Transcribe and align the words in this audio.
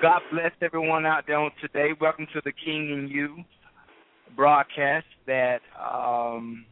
God 0.00 0.20
bless 0.30 0.52
everyone 0.62 1.06
out 1.06 1.24
there 1.26 1.38
on 1.38 1.50
today. 1.60 1.88
Welcome 2.00 2.28
to 2.32 2.40
the 2.44 2.52
King 2.52 2.90
In 2.92 3.08
You 3.08 3.38
broadcast. 4.36 5.06
That 5.26 5.58
um, 5.76 6.64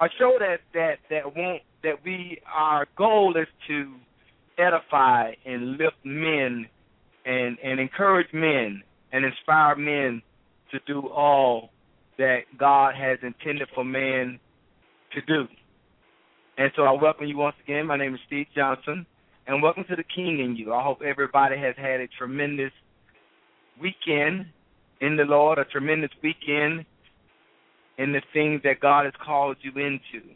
a 0.00 0.06
show 0.20 0.36
that 0.38 0.58
that 0.72 0.98
that 1.10 1.36
won't 1.36 1.62
that 1.82 1.94
we 2.04 2.40
our 2.46 2.86
goal 2.96 3.34
is 3.36 3.48
to 3.66 3.92
edify 4.56 5.32
and 5.44 5.78
lift 5.78 5.96
men 6.04 6.68
and 7.26 7.58
and 7.60 7.80
encourage 7.80 8.32
men 8.32 8.82
and 9.12 9.24
inspire 9.24 9.74
men 9.74 10.22
to 10.70 10.78
do 10.86 11.08
all 11.08 11.70
that 12.18 12.42
God 12.56 12.94
has 12.94 13.18
intended 13.22 13.66
for 13.74 13.84
man 13.84 14.38
to 15.12 15.20
do. 15.22 15.48
And 16.56 16.70
so 16.76 16.82
I 16.82 16.92
welcome 16.92 17.26
you 17.26 17.36
once 17.36 17.56
again. 17.64 17.88
My 17.88 17.96
name 17.96 18.14
is 18.14 18.20
Steve 18.28 18.46
Johnson, 18.54 19.06
and 19.46 19.62
welcome 19.62 19.84
to 19.88 19.96
the 19.96 20.04
King 20.04 20.40
In 20.40 20.56
You. 20.56 20.72
I 20.72 20.82
hope 20.82 21.00
everybody 21.02 21.56
has 21.56 21.74
had 21.76 22.00
a 22.00 22.06
tremendous 22.18 22.72
weekend 23.80 24.46
in 25.00 25.16
the 25.16 25.24
Lord, 25.24 25.58
a 25.58 25.64
tremendous 25.64 26.10
weekend 26.22 26.84
in 27.98 28.12
the 28.12 28.22
things 28.32 28.60
that 28.64 28.80
God 28.80 29.04
has 29.06 29.14
called 29.24 29.56
you 29.62 29.70
into. 29.72 30.26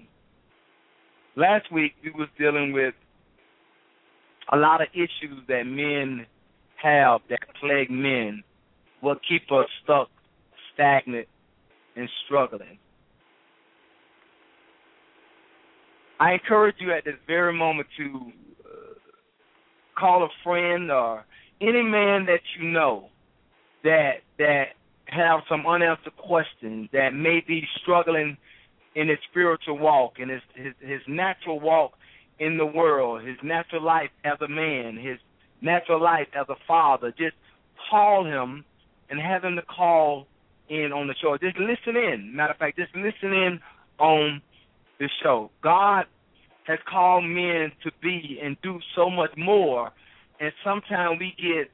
Last 1.37 1.71
week 1.73 1.93
we 2.03 2.11
was 2.11 2.29
dealing 2.39 2.73
with 2.73 2.95
a 4.53 4.57
lot 4.57 4.81
of 4.81 4.89
issues 4.95 5.43
that 5.49 5.65
men 5.65 6.27
have 6.83 7.21
that 7.31 7.41
plague 7.61 7.91
men, 7.91 8.43
what 9.01 9.19
keep 9.29 9.51
us 9.53 9.67
stuck, 9.83 10.09
stagnant, 10.73 11.29
and 11.97 12.09
struggling. 12.25 12.79
I 16.21 16.33
encourage 16.33 16.77
you 16.79 16.93
at 16.93 17.05
this 17.05 17.15
very 17.27 17.53
moment 17.53 17.89
to 17.99 18.33
call 19.95 20.25
a 20.25 20.29
friend 20.43 20.91
or 20.91 21.25
any 21.61 21.83
man 21.83 22.27
that 22.27 22.41
you 22.59 22.69
know 22.69 23.09
that 23.83 24.23
that 24.39 24.69
have 25.07 25.41
some 25.49 25.67
unanswered 25.67 26.17
questions 26.17 26.89
that 26.93 27.15
may 27.15 27.43
be 27.47 27.63
struggling 27.83 28.37
in 28.95 29.09
his 29.09 29.19
spiritual 29.31 29.79
walk 29.79 30.15
and 30.19 30.31
his 30.31 30.43
his, 30.55 30.75
his 30.81 31.01
natural 31.07 31.61
walk 31.61 31.93
in 32.39 32.59
the 32.59 32.67
world, 32.67 33.23
his 33.23 33.37
natural 33.43 33.83
life 33.83 34.11
as 34.25 34.39
a 34.41 34.49
man, 34.49 34.97
his 34.97 35.19
natural 35.61 36.03
life 36.03 36.29
as 36.35 36.47
a 36.49 36.57
father. 36.67 37.13
Just 37.17 37.37
call 37.91 38.25
him 38.25 38.65
and 39.11 39.21
have 39.21 39.45
him 39.45 39.57
to 39.57 39.63
call 39.63 40.27
in 40.69 40.93
on 40.93 41.07
the 41.07 41.15
show. 41.21 41.37
Just 41.37 41.59
listen 41.59 41.97
in. 41.97 42.35
Matter 42.35 42.53
of 42.53 42.59
fact, 42.59 42.79
just 42.79 42.95
listen 42.95 43.33
in 43.33 43.61
on 43.99 44.43
the 44.99 45.09
show. 45.23 45.51
God 45.63 46.07
has 46.65 46.79
called 46.89 47.25
men 47.25 47.73
to 47.83 47.91
be 48.03 48.41
and 48.43 48.57
do 48.63 48.81
so 48.97 49.09
much 49.11 49.31
more, 49.37 49.91
and 50.41 50.53
sometimes 50.65 51.19
we 51.21 51.35
get 51.39 51.71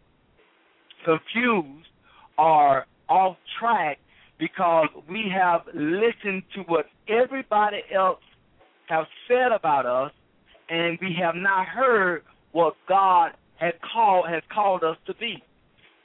confused 1.05 1.89
or 2.39 2.87
off 3.09 3.37
track 3.59 3.99
because 4.39 4.89
we 5.09 5.31
have 5.33 5.63
listened 5.75 6.43
to 6.55 6.61
what 6.63 6.87
everybody 7.09 7.83
else 7.95 8.21
have 8.89 9.07
said 9.29 9.53
about 9.53 9.87
us, 9.87 10.13
and 10.69 10.99
we 11.01 11.17
have 11.21 11.35
not 11.35 11.67
heard 11.67 12.23
what 12.53 12.75
God 12.89 13.33
has 13.57 13.75
called 13.93 14.27
has 14.29 14.43
called 14.53 14.83
us 14.83 14.97
to 15.07 15.15
be, 15.15 15.43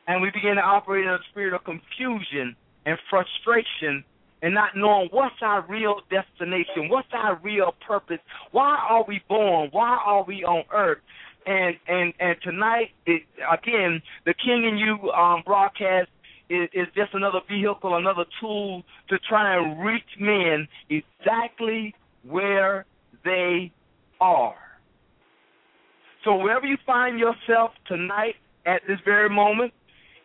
and 0.07 0.21
we 0.21 0.29
begin 0.31 0.55
to 0.55 0.61
operate 0.61 1.05
in 1.05 1.11
a 1.11 1.19
spirit 1.31 1.53
of 1.53 1.63
confusion 1.63 2.55
and 2.85 2.97
frustration 3.09 4.03
and 4.45 4.53
not 4.53 4.77
knowing 4.77 5.09
what's 5.09 5.41
our 5.41 5.65
real 5.67 6.01
destination, 6.11 6.87
what's 6.87 7.07
our 7.13 7.35
real 7.41 7.73
purpose, 7.85 8.19
why 8.51 8.77
are 8.87 9.03
we 9.07 9.19
born, 9.27 9.69
why 9.71 9.97
are 10.05 10.23
we 10.23 10.43
on 10.43 10.63
earth. 10.71 10.99
And 11.47 11.75
and 11.87 12.13
and 12.19 12.35
tonight, 12.43 12.91
it, 13.07 13.23
again, 13.51 14.03
the 14.23 14.35
King 14.35 14.65
In 14.65 14.77
You 14.77 15.11
um, 15.13 15.41
broadcast 15.43 16.09
is, 16.51 16.69
is 16.73 16.85
just 16.95 17.15
another 17.15 17.39
vehicle, 17.49 17.95
another 17.95 18.25
tool 18.39 18.83
to 19.09 19.17
try 19.27 19.57
and 19.57 19.83
reach 19.83 20.03
men 20.19 20.67
exactly 20.91 21.95
where 22.21 22.85
they 23.23 23.71
are. 24.21 24.53
So 26.23 26.35
wherever 26.35 26.67
you 26.67 26.77
find 26.85 27.17
yourself 27.19 27.71
tonight, 27.87 28.35
at 28.67 28.81
this 28.87 28.99
very 29.05 29.29
moment, 29.29 29.73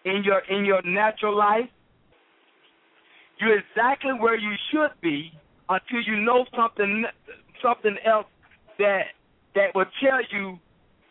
in 0.04 0.24
your 0.24 0.40
in 0.40 0.66
your 0.66 0.82
natural 0.82 1.34
life, 1.34 1.70
you're 3.40 3.58
exactly 3.58 4.12
where 4.12 4.38
you 4.38 4.52
should 4.70 4.90
be 5.00 5.32
until 5.68 6.02
you 6.06 6.20
know 6.20 6.44
something 6.56 7.04
something 7.62 7.96
else 8.06 8.26
that 8.78 9.06
that 9.54 9.74
will 9.74 9.86
tell 10.02 10.20
you 10.30 10.58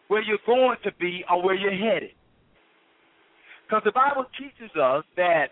where 0.07 0.21
you're 0.21 0.37
going 0.45 0.77
to 0.83 0.91
be 0.99 1.23
or 1.29 1.43
where 1.43 1.55
you're 1.55 1.71
headed. 1.71 2.11
Because 3.65 3.83
the 3.85 3.91
Bible 3.91 4.25
teaches 4.37 4.75
us 4.75 5.03
that 5.15 5.49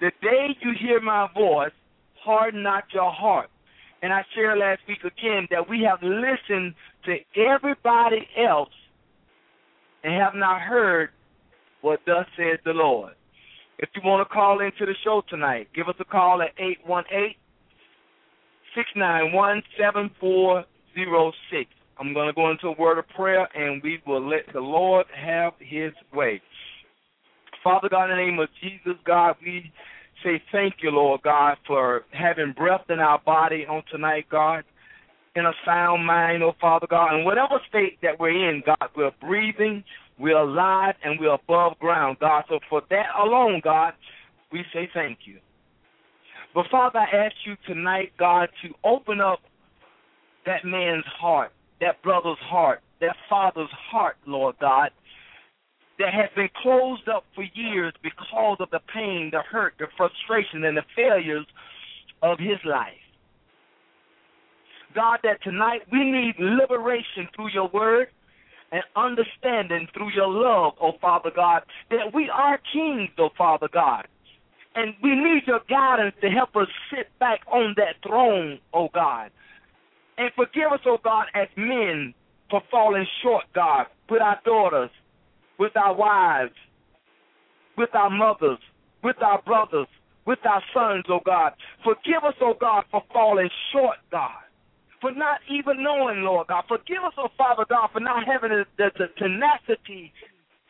the 0.00 0.10
day 0.20 0.48
you 0.60 0.72
hear 0.80 1.00
my 1.00 1.28
voice, 1.32 1.70
harden 2.24 2.62
not 2.62 2.84
your 2.92 3.12
heart. 3.12 3.48
And 4.02 4.12
I 4.12 4.22
shared 4.34 4.58
last 4.58 4.80
week 4.88 4.98
again 5.00 5.46
that 5.50 5.68
we 5.68 5.86
have 5.88 6.02
listened 6.02 6.74
to 7.04 7.16
everybody 7.40 8.28
else 8.36 8.70
and 10.02 10.12
have 10.20 10.34
not 10.34 10.60
heard 10.60 11.10
what 11.80 12.00
thus 12.06 12.26
says 12.36 12.58
the 12.64 12.72
Lord. 12.72 13.12
If 13.78 13.88
you 13.94 14.02
want 14.04 14.26
to 14.26 14.32
call 14.32 14.60
into 14.60 14.86
the 14.86 14.94
show 15.02 15.22
tonight, 15.28 15.68
give 15.74 15.88
us 15.88 15.96
a 15.98 16.04
call 16.04 16.42
at 16.42 16.50
818 16.58 17.34
691 18.74 19.62
7406. 19.78 21.70
I'm 21.98 22.12
going 22.12 22.26
to 22.26 22.32
go 22.32 22.50
into 22.50 22.68
a 22.68 22.80
word 22.80 22.98
of 22.98 23.08
prayer 23.08 23.48
and 23.54 23.82
we 23.82 24.00
will 24.06 24.26
let 24.26 24.42
the 24.52 24.60
Lord 24.60 25.06
have 25.14 25.52
his 25.58 25.92
way. 26.12 26.40
Father 27.62 27.88
God, 27.88 28.10
in 28.10 28.16
the 28.16 28.22
name 28.24 28.38
of 28.38 28.48
Jesus, 28.62 29.00
God, 29.06 29.36
we 29.42 29.72
say 30.22 30.42
thank 30.52 30.74
you, 30.82 30.90
Lord 30.90 31.22
God, 31.22 31.56
for 31.66 32.02
having 32.12 32.52
breath 32.56 32.84
in 32.90 32.98
our 32.98 33.20
body 33.24 33.66
on 33.68 33.82
tonight, 33.90 34.26
God, 34.30 34.64
in 35.34 35.46
a 35.46 35.52
sound 35.64 36.06
mind, 36.06 36.42
oh 36.42 36.54
Father 36.60 36.86
God. 36.88 37.18
In 37.18 37.24
whatever 37.24 37.60
state 37.68 37.98
that 38.02 38.20
we're 38.20 38.50
in, 38.50 38.62
God, 38.64 38.88
we're 38.96 39.12
breathing, 39.20 39.82
we're 40.18 40.36
alive 40.36 40.94
and 41.02 41.18
we're 41.18 41.34
above 41.34 41.78
ground, 41.78 42.18
God. 42.20 42.44
So 42.48 42.60
for 42.68 42.82
that 42.90 43.06
alone, 43.18 43.60
God, 43.62 43.94
we 44.52 44.64
say 44.72 44.88
thank 44.94 45.20
you. 45.24 45.38
But 46.54 46.66
Father, 46.70 47.00
I 47.00 47.26
ask 47.26 47.34
you 47.44 47.56
tonight, 47.66 48.12
God, 48.18 48.48
to 48.62 48.72
open 48.84 49.20
up 49.20 49.40
that 50.46 50.64
man's 50.64 51.04
heart, 51.18 51.50
that 51.80 52.00
brother's 52.02 52.38
heart, 52.38 52.80
that 53.00 53.16
father's 53.28 53.70
heart, 53.90 54.16
Lord 54.26 54.54
God, 54.60 54.90
that 55.98 56.14
has 56.14 56.28
been 56.36 56.48
closed 56.62 57.08
up 57.08 57.24
for 57.34 57.44
years 57.54 57.92
because 58.02 58.58
of 58.60 58.70
the 58.70 58.80
pain, 58.92 59.30
the 59.32 59.42
hurt, 59.42 59.74
the 59.78 59.86
frustration, 59.96 60.64
and 60.64 60.76
the 60.76 60.84
failures 60.94 61.46
of 62.22 62.38
his 62.38 62.58
life. 62.64 62.92
God, 64.94 65.18
that 65.24 65.42
tonight 65.42 65.82
we 65.90 66.04
need 66.04 66.34
liberation 66.38 67.28
through 67.34 67.50
your 67.50 67.68
word 67.68 68.08
and 68.72 68.82
understanding 68.96 69.88
through 69.94 70.12
your 70.12 70.28
love, 70.28 70.74
oh 70.80 70.92
Father 71.00 71.30
God, 71.34 71.62
that 71.90 72.14
we 72.14 72.28
are 72.30 72.60
kings, 72.72 73.10
oh 73.18 73.30
Father 73.36 73.68
God. 73.72 74.06
And 74.74 74.94
we 75.02 75.14
need 75.14 75.42
your 75.46 75.60
guidance 75.68 76.14
to 76.20 76.28
help 76.28 76.56
us 76.56 76.68
sit 76.90 77.06
back 77.20 77.40
on 77.52 77.74
that 77.76 77.96
throne, 78.06 78.58
oh 78.72 78.88
God. 78.92 79.30
And 80.18 80.30
forgive 80.34 80.72
us, 80.72 80.80
oh 80.86 80.98
God, 81.02 81.26
as 81.34 81.48
men 81.56 82.14
for 82.50 82.62
falling 82.70 83.06
short, 83.22 83.44
God, 83.54 83.86
with 84.10 84.20
our 84.20 84.40
daughters, 84.44 84.90
with 85.58 85.76
our 85.76 85.94
wives, 85.94 86.54
with 87.76 87.94
our 87.94 88.10
mothers, 88.10 88.58
with 89.02 89.20
our 89.22 89.40
brothers, 89.42 89.88
with 90.26 90.38
our 90.44 90.62
sons, 90.72 91.04
oh 91.08 91.20
God. 91.24 91.52
Forgive 91.84 92.24
us, 92.24 92.34
oh 92.40 92.54
God, 92.60 92.84
for 92.90 93.02
falling 93.12 93.50
short, 93.72 93.98
God 94.10 94.43
for 95.04 95.12
not 95.12 95.40
even 95.50 95.82
knowing, 95.82 96.22
Lord 96.22 96.46
God. 96.46 96.64
Forgive 96.66 97.04
us, 97.04 97.12
oh 97.18 97.28
Father 97.36 97.66
God, 97.68 97.90
for 97.92 98.00
not 98.00 98.24
having 98.26 98.48
the, 98.48 98.64
the, 98.78 98.90
the 98.96 99.08
tenacity 99.18 100.10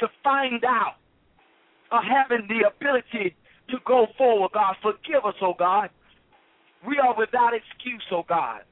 to 0.00 0.08
find 0.24 0.64
out 0.64 0.94
or 1.92 2.00
having 2.02 2.48
the 2.48 2.66
ability 2.66 3.36
to 3.70 3.76
go 3.86 4.08
forward, 4.18 4.50
God. 4.52 4.74
Forgive 4.82 5.24
us, 5.24 5.36
oh 5.40 5.54
God. 5.56 5.88
We 6.84 6.98
are 6.98 7.16
without 7.16 7.52
excuse, 7.54 8.02
oh 8.10 8.24
God. 8.28 8.62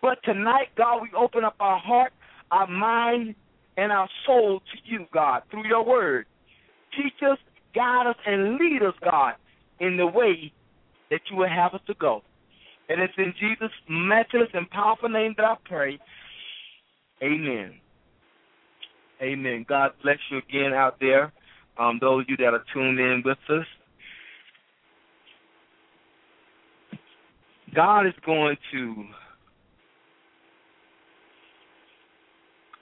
But 0.00 0.18
tonight, 0.22 0.68
God, 0.76 1.02
we 1.02 1.08
open 1.18 1.42
up 1.42 1.56
our 1.58 1.80
heart, 1.80 2.12
our 2.52 2.68
mind, 2.68 3.34
and 3.76 3.90
our 3.90 4.08
soul 4.24 4.60
to 4.60 4.78
you, 4.92 5.06
God, 5.12 5.42
through 5.50 5.66
your 5.66 5.84
word. 5.84 6.26
Teach 6.96 7.20
us, 7.28 7.38
guide 7.74 8.06
us, 8.06 8.16
and 8.24 8.58
lead 8.58 8.84
us, 8.86 8.94
God, 9.02 9.34
in 9.80 9.96
the 9.96 10.06
way 10.06 10.52
that 11.10 11.22
you 11.28 11.36
would 11.38 11.50
have 11.50 11.74
us 11.74 11.80
to 11.88 11.94
go. 11.94 12.22
And 12.90 13.00
it's 13.00 13.14
in 13.18 13.32
Jesus' 13.38 13.70
matchless 13.88 14.48
and 14.52 14.68
powerful 14.68 15.08
name 15.08 15.34
that 15.36 15.46
I 15.46 15.54
pray. 15.64 15.96
Amen. 17.22 17.74
Amen. 19.22 19.64
God 19.68 19.92
bless 20.02 20.18
you 20.28 20.38
again 20.38 20.72
out 20.74 20.98
there. 20.98 21.32
Um, 21.78 21.98
those 22.00 22.22
of 22.22 22.30
you 22.30 22.36
that 22.38 22.52
are 22.52 22.64
tuned 22.74 22.98
in 22.98 23.22
with 23.24 23.38
us. 23.48 23.64
God 27.72 28.08
is 28.08 28.14
going 28.26 28.56
to 28.72 29.04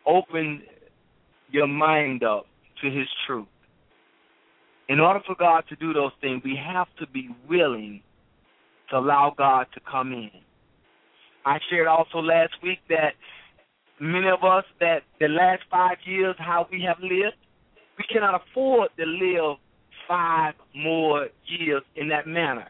open 0.06 0.62
your 1.50 1.66
mind 1.66 2.24
up 2.24 2.46
to 2.82 2.90
his 2.90 3.06
truth. 3.26 3.46
in 4.88 5.00
order 5.00 5.20
for 5.26 5.34
God 5.34 5.64
to 5.68 5.76
do 5.76 5.92
those 5.92 6.12
things, 6.22 6.42
we 6.42 6.56
have 6.56 6.88
to 6.98 7.06
be 7.06 7.28
willing 7.46 8.02
to 8.90 8.98
allow 8.98 9.34
God 9.36 9.66
to 9.74 9.80
come 9.80 10.12
in. 10.12 10.30
I 11.44 11.58
shared 11.70 11.86
also 11.86 12.18
last 12.18 12.52
week 12.62 12.78
that 12.88 13.14
many 14.00 14.28
of 14.28 14.44
us 14.44 14.64
that 14.80 15.02
the 15.20 15.28
last 15.28 15.62
five 15.70 15.96
years 16.04 16.36
how 16.38 16.66
we 16.70 16.82
have 16.86 16.98
lived, 17.00 17.36
we 17.96 18.04
cannot 18.12 18.40
afford 18.42 18.90
to 18.98 19.06
live 19.06 19.56
five 20.06 20.54
more 20.74 21.28
years 21.46 21.82
in 21.96 22.08
that 22.08 22.26
manner. 22.26 22.68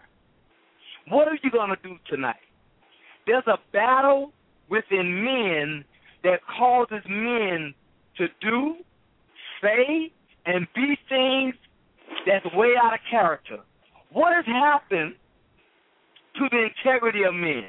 What 1.09 1.29
are 1.29 1.39
you 1.43 1.51
going 1.51 1.71
to 1.71 1.77
do 1.83 1.97
tonight? 2.09 2.37
There's 3.27 3.47
a 3.47 3.59
battle 3.73 4.33
within 4.69 5.25
men 5.25 5.85
that 6.25 6.41
causes 6.59 7.03
men 7.09 7.75
to 8.17 8.27
do, 8.41 8.77
say, 9.63 10.13
and 10.47 10.67
be 10.75 10.97
things 11.09 11.55
that's 12.27 12.45
way 12.55 12.75
out 12.83 12.95
of 12.95 13.01
character. 13.11 13.59
What 14.13 14.35
has 14.35 14.47
happened 14.47 15.15
to 16.39 16.49
the 16.51 16.69
integrity 16.69 17.25
of 17.25 17.35
men? 17.35 17.65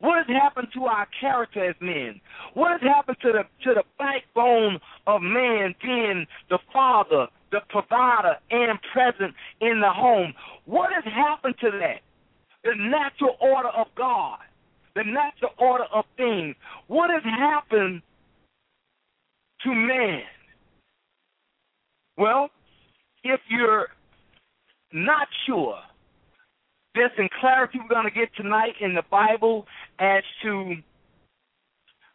What 0.00 0.18
has 0.18 0.36
happened 0.36 0.68
to 0.74 0.84
our 0.84 1.08
character 1.18 1.70
as 1.70 1.76
men? 1.80 2.20
What 2.54 2.72
has 2.72 2.80
happened 2.82 3.16
to 3.22 3.32
the 3.32 3.44
to 3.64 3.74
the 3.74 3.84
backbone 3.98 4.78
of 5.06 5.22
man 5.22 5.74
being 5.82 6.26
the 6.50 6.58
father, 6.72 7.28
the 7.52 7.60
provider, 7.70 8.36
and 8.50 8.78
present 8.92 9.34
in 9.60 9.80
the 9.80 9.90
home? 9.90 10.34
What 10.66 10.90
has 10.92 11.04
happened 11.04 11.54
to 11.60 11.70
that? 11.70 12.00
The 12.64 12.74
natural 12.76 13.36
order 13.40 13.68
of 13.70 13.86
God, 13.96 14.38
the 14.94 15.04
natural 15.04 15.52
order 15.58 15.84
of 15.84 16.04
things. 16.16 16.54
What 16.86 17.10
has 17.10 17.22
happened 17.22 18.02
to 19.62 19.74
man? 19.74 20.22
Well, 22.16 22.50
if 23.22 23.40
you're 23.48 23.88
not 24.92 25.28
sure, 25.46 25.78
there's 26.94 27.10
some 27.16 27.28
clarity 27.40 27.78
we're 27.80 27.94
going 27.94 28.08
to 28.08 28.18
get 28.18 28.34
tonight 28.36 28.74
in 28.80 28.94
the 28.94 29.02
Bible 29.10 29.66
as 29.98 30.22
to 30.42 30.76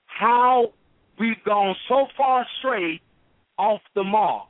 how 0.05 0.73
we've 1.19 1.43
gone 1.45 1.75
so 1.87 2.07
far 2.17 2.43
astray 2.43 3.01
off 3.57 3.81
the 3.95 4.03
mark. 4.03 4.47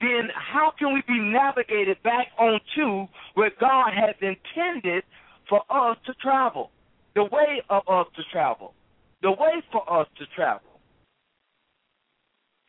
Then 0.00 0.28
how 0.34 0.72
can 0.78 0.94
we 0.94 1.02
be 1.08 1.18
navigated 1.18 2.02
back 2.02 2.28
onto 2.38 3.08
where 3.34 3.50
God 3.60 3.90
has 3.94 4.14
intended 4.20 5.02
for 5.48 5.62
us 5.70 5.96
to 6.06 6.14
travel? 6.14 6.70
The 7.14 7.24
way 7.24 7.62
of 7.68 7.82
us 7.88 8.06
to 8.16 8.22
travel. 8.30 8.74
The 9.22 9.32
way 9.32 9.62
for 9.72 9.82
us 9.92 10.06
to 10.18 10.26
travel 10.36 10.68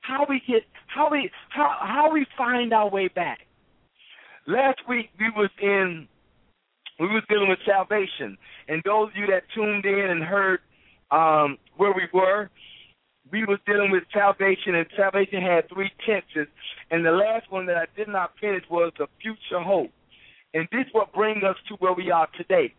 how 0.10 0.26
we 0.28 0.42
get 0.48 0.64
how 0.88 1.10
we 1.12 1.30
how 1.50 1.76
how 1.80 2.12
we 2.12 2.26
find 2.38 2.74
our 2.74 2.90
way 2.90 3.08
back. 3.08 3.40
Last 4.48 4.80
week 4.88 5.10
we 5.20 5.30
was 5.36 5.52
in 5.62 6.08
we 7.00 7.08
was 7.08 7.24
dealing 7.30 7.50
with 7.50 7.60
salvation, 7.66 8.38
and 8.68 8.82
those 8.84 9.10
of 9.10 9.16
you 9.16 9.28
that 9.28 9.44
tuned 9.56 9.86
in 9.86 10.10
and 10.10 10.24
heard 10.24 10.60
um, 11.12 11.58
where 11.78 11.94
we 11.94 12.04
were, 12.14 12.50
we 13.32 13.46
was 13.46 13.60
dealing 13.66 13.92
with 13.92 14.04
salvation, 14.14 14.76
and 14.76 14.86
salvation 14.98 15.42
had 15.42 15.70
three 15.70 15.92
tenses, 16.06 16.52
and 16.92 17.06
the 17.06 17.12
last 17.12 17.52
one 17.52 17.66
that 17.68 17.78
I 17.78 17.86
did 17.96 18.08
not 18.08 18.32
finish 18.42 18.64
was 18.70 18.92
the 18.98 19.08
future 19.22 19.62
hope, 19.62 19.92
and 20.54 20.68
this 20.72 20.86
what 20.92 21.14
brings 21.14 21.44
us 21.44 21.56
to 21.70 21.76
where 21.76 21.94
we 21.94 22.12
are 22.12 22.28
today. 22.38 22.74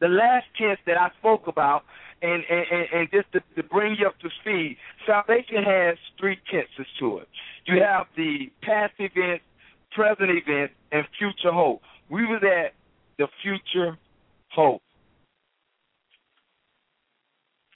The 0.00 0.08
last 0.08 0.46
tense 0.56 0.78
that 0.86 0.96
I 0.96 1.10
spoke 1.18 1.48
about 1.48 1.82
and 2.22 2.42
and, 2.48 2.86
and 2.92 3.08
just 3.10 3.30
to, 3.32 3.40
to 3.56 3.68
bring 3.68 3.96
you 3.98 4.06
up 4.06 4.18
to 4.20 4.28
speed, 4.40 4.76
salvation 5.06 5.62
has 5.64 5.96
three 6.18 6.38
tenses 6.50 6.86
to 6.98 7.18
it. 7.18 7.28
You 7.66 7.82
have 7.82 8.06
the 8.16 8.50
past 8.62 8.94
event, 8.98 9.42
present 9.92 10.30
event, 10.30 10.72
and 10.92 11.04
future 11.18 11.52
hope. 11.52 11.82
We 12.10 12.26
were 12.26 12.36
at 12.36 12.72
the 13.18 13.26
future 13.42 13.98
hope. 14.50 14.82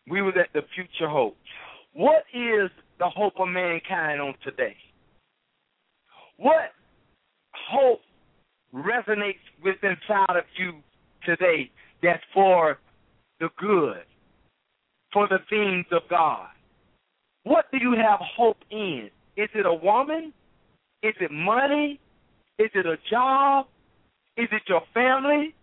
We 0.09 0.23
were 0.23 0.39
at 0.39 0.53
the 0.53 0.63
future 0.75 1.09
hope. 1.09 1.37
What 1.93 2.25
is 2.35 2.71
the 2.99 3.09
hope 3.09 3.35
of 3.39 3.49
mankind 3.49 4.21
on 4.21 4.35
today? 4.45 4.77
What 6.37 6.73
hope 7.55 8.01
resonates 8.75 9.45
with 9.63 9.77
inside 9.83 10.37
of 10.37 10.45
you 10.59 10.75
today 11.25 11.71
that's 12.03 12.23
for 12.35 12.79
the 13.39 13.49
good? 13.59 14.05
for 15.13 15.29
the 15.29 15.39
things 15.51 15.85
of 15.93 16.03
God. 16.09 16.49
What 17.45 17.67
do 17.71 17.79
you 17.79 17.93
have 17.93 18.21
hope 18.37 18.59
in? 18.71 19.11
Is 19.37 19.49
it 19.55 19.67
a 19.67 19.75
woman? 19.75 20.33
Is 21.03 21.15
it 21.21 21.31
money? 21.31 22.01
Is 22.59 22.71
it 22.75 22.87
a 22.87 22.97
job? 23.11 23.67
Is 24.37 24.49
it 24.51 24.63
your 24.69 24.83
family? 24.95 25.55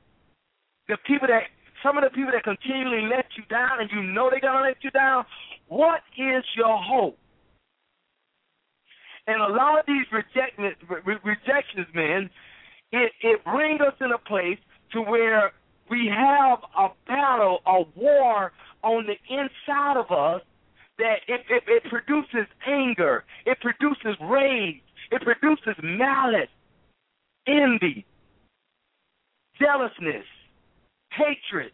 The 0.87 0.97
people 1.05 1.27
that 1.27 1.43
some 1.83 1.97
of 1.97 2.03
the 2.03 2.09
people 2.09 2.31
that 2.33 2.43
continually 2.43 3.07
let 3.09 3.25
you 3.37 3.43
down 3.49 3.79
and 3.79 3.89
you 3.91 4.03
know 4.03 4.29
they're 4.29 4.39
gonna 4.39 4.65
let 4.65 4.83
you 4.83 4.91
down. 4.91 5.25
What 5.67 6.01
is 6.17 6.43
your 6.55 6.77
hope? 6.77 7.17
And 9.27 9.41
a 9.41 9.47
lot 9.47 9.79
of 9.79 9.85
these 9.85 10.05
rejections, 10.11 11.87
man, 11.93 12.29
it 12.91 13.11
it 13.21 13.43
brings 13.43 13.81
us 13.81 13.93
in 14.01 14.11
a 14.11 14.17
place 14.17 14.57
to 14.93 15.01
where 15.01 15.51
we 15.89 16.11
have 16.13 16.59
a 16.77 16.89
battle, 17.07 17.59
a 17.65 17.83
war 17.95 18.51
on 18.83 19.05
the 19.05 19.17
inside 19.29 19.97
of 19.97 20.11
us 20.11 20.41
that 20.97 21.19
it, 21.27 21.41
it, 21.49 21.63
it 21.67 21.83
produces 21.89 22.47
anger, 22.67 23.23
it 23.45 23.59
produces 23.61 24.15
rage, 24.21 24.81
it 25.11 25.21
produces 25.21 25.75
malice, 25.81 26.49
envy, 27.47 28.05
jealousness, 29.59 30.25
hatred. 31.11 31.71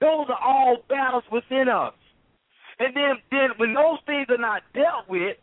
Those 0.00 0.26
are 0.28 0.42
all 0.42 0.78
battles 0.88 1.24
within 1.30 1.68
us. 1.68 1.94
And 2.78 2.96
then, 2.96 3.22
then 3.30 3.50
when 3.58 3.74
those 3.74 3.98
things 4.06 4.26
are 4.30 4.38
not 4.38 4.62
dealt 4.74 5.08
with, 5.08 5.36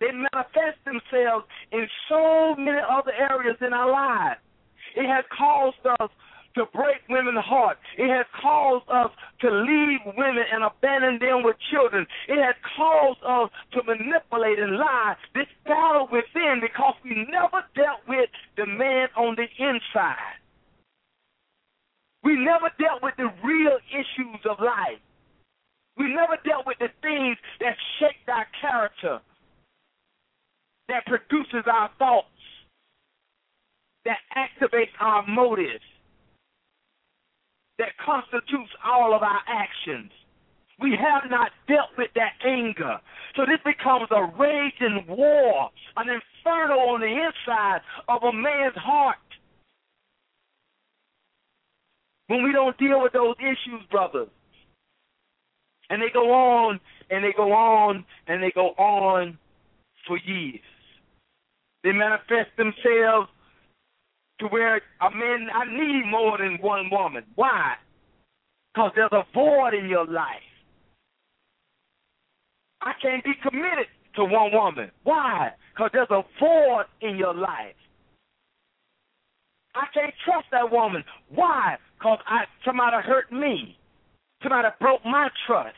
they 0.00 0.10
manifest 0.10 0.82
themselves 0.84 1.46
in 1.70 1.86
so 2.08 2.54
many 2.58 2.78
other 2.90 3.12
areas 3.12 3.56
in 3.60 3.72
our 3.72 3.90
lives. 3.90 4.40
It 4.96 5.06
has 5.06 5.24
caused 5.36 5.86
us 6.00 6.10
to 6.56 6.64
break 6.72 7.02
women's 7.08 7.44
hearts. 7.44 7.80
It 7.98 8.08
has 8.08 8.26
caused 8.40 8.88
us 8.88 9.10
to 9.40 9.50
leave 9.50 10.00
women 10.06 10.44
and 10.52 10.62
abandon 10.64 11.18
them 11.18 11.42
with 11.42 11.56
children. 11.70 12.06
It 12.28 12.38
has 12.38 12.54
caused 12.76 13.22
us 13.26 13.50
to 13.72 13.82
manipulate 13.82 14.58
and 14.58 14.76
lie. 14.76 15.16
This 15.34 15.50
battle 15.64 16.08
within 16.10 16.60
because 16.60 16.94
we 17.04 17.26
never 17.30 17.64
dealt 17.74 18.06
with 18.08 18.30
the 18.56 18.66
man 18.66 19.08
on 19.16 19.36
the 19.36 19.46
inside. 19.58 20.38
We 22.24 22.36
never 22.36 22.70
dealt 22.80 23.02
with 23.02 23.14
the 23.16 23.30
real 23.44 23.78
issues 23.90 24.40
of 24.48 24.58
life. 24.60 25.00
We 25.96 26.12
never 26.12 26.36
dealt 26.44 26.66
with 26.66 26.78
the 26.78 26.88
things 27.02 27.36
that 27.60 27.76
shape 28.00 28.26
our 28.28 28.46
character, 28.60 29.20
that 30.88 31.06
produces 31.06 31.64
our 31.70 31.90
thoughts, 31.98 32.28
that 34.04 34.18
activates 34.36 34.92
our 35.00 35.26
motives 35.26 35.84
that 37.78 37.88
constitutes 38.04 38.70
all 38.84 39.14
of 39.14 39.22
our 39.22 39.40
actions. 39.48 40.10
We 40.80 40.96
have 40.98 41.30
not 41.30 41.50
dealt 41.68 41.90
with 41.96 42.10
that 42.14 42.34
anger. 42.44 42.98
So 43.36 43.42
this 43.46 43.60
becomes 43.64 44.08
a 44.10 44.26
raging 44.38 45.04
war, 45.08 45.70
an 45.96 46.08
inferno 46.08 46.74
on 46.94 47.00
the 47.00 47.06
inside 47.06 47.80
of 48.08 48.22
a 48.22 48.32
man's 48.32 48.76
heart. 48.76 49.16
When 52.28 52.42
we 52.42 52.52
don't 52.52 52.76
deal 52.78 53.02
with 53.02 53.12
those 53.12 53.36
issues, 53.38 53.82
brother. 53.90 54.26
And 55.90 56.00
they 56.00 56.10
go 56.12 56.32
on 56.32 56.80
and 57.10 57.22
they 57.22 57.32
go 57.36 57.52
on 57.52 58.04
and 58.26 58.42
they 58.42 58.50
go 58.54 58.68
on 58.70 59.38
for 60.06 60.18
years. 60.18 60.60
They 61.82 61.92
manifest 61.92 62.50
themselves 62.56 63.28
to 64.40 64.46
where 64.46 64.76
a 64.76 65.10
man 65.10 65.48
I 65.54 65.64
need 65.66 66.04
more 66.10 66.38
than 66.38 66.58
one 66.60 66.88
woman. 66.90 67.24
Why? 67.34 67.74
Because 68.72 68.92
there's 68.96 69.12
a 69.12 69.24
void 69.34 69.74
in 69.74 69.88
your 69.88 70.06
life. 70.06 70.40
I 72.80 72.92
can't 73.00 73.22
be 73.22 73.32
committed 73.42 73.86
to 74.16 74.24
one 74.24 74.52
woman. 74.52 74.90
Why? 75.04 75.50
Because 75.74 75.90
there's 75.92 76.10
a 76.10 76.22
void 76.40 76.84
in 77.00 77.16
your 77.16 77.34
life. 77.34 77.76
I 79.74 79.86
can't 79.92 80.14
trust 80.24 80.46
that 80.52 80.70
woman. 80.70 81.04
Why? 81.34 81.76
Because 82.04 82.20
I 82.28 82.44
somebody 82.66 82.96
hurt 83.00 83.32
me. 83.32 83.78
Somebody 84.42 84.68
broke 84.78 85.04
my 85.06 85.30
trust. 85.46 85.74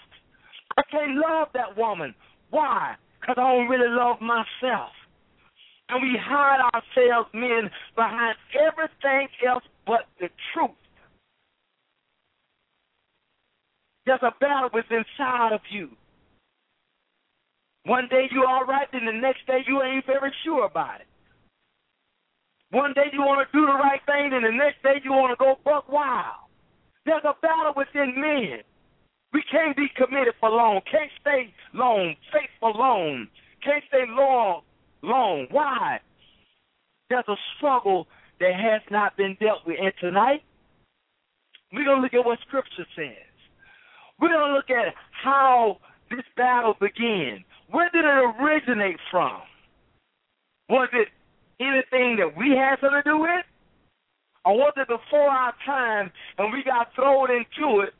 I 0.77 0.83
can't 0.91 1.15
love 1.15 1.49
that 1.55 1.79
woman. 1.79 2.15
Why? 2.51 2.97
Because 3.21 3.37
I 3.39 3.55
don't 3.55 3.69
really 3.69 3.89
love 3.89 4.21
myself 4.21 4.91
and 5.89 6.03
we 6.03 6.19
hide 6.21 6.61
ourselves, 6.75 7.29
men, 7.33 7.71
behind 7.95 8.37
everything 8.55 9.29
else 9.47 9.63
but 9.87 10.07
the 10.21 10.29
truth. 10.53 10.71
There's 14.05 14.23
a 14.23 14.35
battle 14.41 14.71
within 14.73 15.05
inside 15.19 15.53
of 15.53 15.61
you. 15.71 15.91
One 17.85 18.09
day 18.11 18.27
you're 18.33 18.47
all 18.47 18.65
right, 18.65 18.89
then 18.93 19.07
the 19.07 19.13
next 19.13 19.47
day 19.47 19.61
you 19.67 19.83
ain't 19.83 20.07
very 20.07 20.33
sure 20.45 20.67
about 20.67 21.01
it. 21.01 21.07
One 22.71 22.93
day 22.95 23.07
you 23.13 23.21
want 23.21 23.47
to 23.47 23.57
do 23.57 23.65
the 23.65 23.73
right 23.73 24.01
thing, 24.07 24.33
and 24.33 24.45
the 24.45 24.51
next 24.51 24.83
day 24.83 25.01
you 25.05 25.13
want 25.13 25.37
to 25.37 25.43
go 25.43 25.57
buck 25.65 25.89
wild. 25.89 26.51
There's 27.05 27.25
a 27.25 27.35
battle 27.41 27.75
within 27.77 28.21
men. 28.21 28.61
We 29.33 29.43
can't 29.51 29.77
be 29.77 29.87
committed 29.95 30.35
for 30.41 30.51
long. 30.51 30.81
Can't 30.91 31.11
stay 31.21 31.55
long, 31.75 32.17
faithful 32.33 32.73
long. 32.77 33.29
Can't 33.63 33.85
stay 33.89 34.05
long, 34.09 34.63
long. 35.03 35.47
Why? 35.51 36.01
There's 37.09 37.29
a 37.29 37.37
struggle 37.57 38.09
that 38.41 38.55
has 38.55 38.83
not 38.91 39.17
been 39.17 39.37
dealt 39.41 39.67
with. 39.67 39.77
And 39.81 39.93
tonight, 40.01 40.43
we're 41.73 41.85
going 41.85 41.99
to 41.99 42.03
look 42.03 42.15
at 42.15 42.25
what 42.25 42.39
Scripture 42.47 42.87
says. 42.97 43.31
We're 44.21 44.29
going 44.31 44.49
to 44.49 44.55
look 44.55 44.71
at 44.71 44.95
how 45.23 45.79
this 46.11 46.25
battle 46.37 46.75
began. 46.81 47.45
Where 47.71 47.91
did 47.91 48.05
it 48.05 48.43
originate 48.43 48.99
from? 49.11 49.41
Was 50.69 50.89
it 50.93 51.09
anything 51.61 52.17
that 52.17 52.33
we 52.37 52.51
had 52.51 52.77
something 52.81 53.03
to 53.05 53.11
do 53.11 53.19
with? 53.19 53.45
Or 54.45 54.57
was 54.57 54.73
it 54.77 54.89
before 54.89 55.29
our 55.29 55.55
time 55.65 56.11
and 56.39 56.53
we 56.53 56.63
got 56.63 56.95
thrown 56.95 57.29
into 57.31 57.81
it 57.81 57.95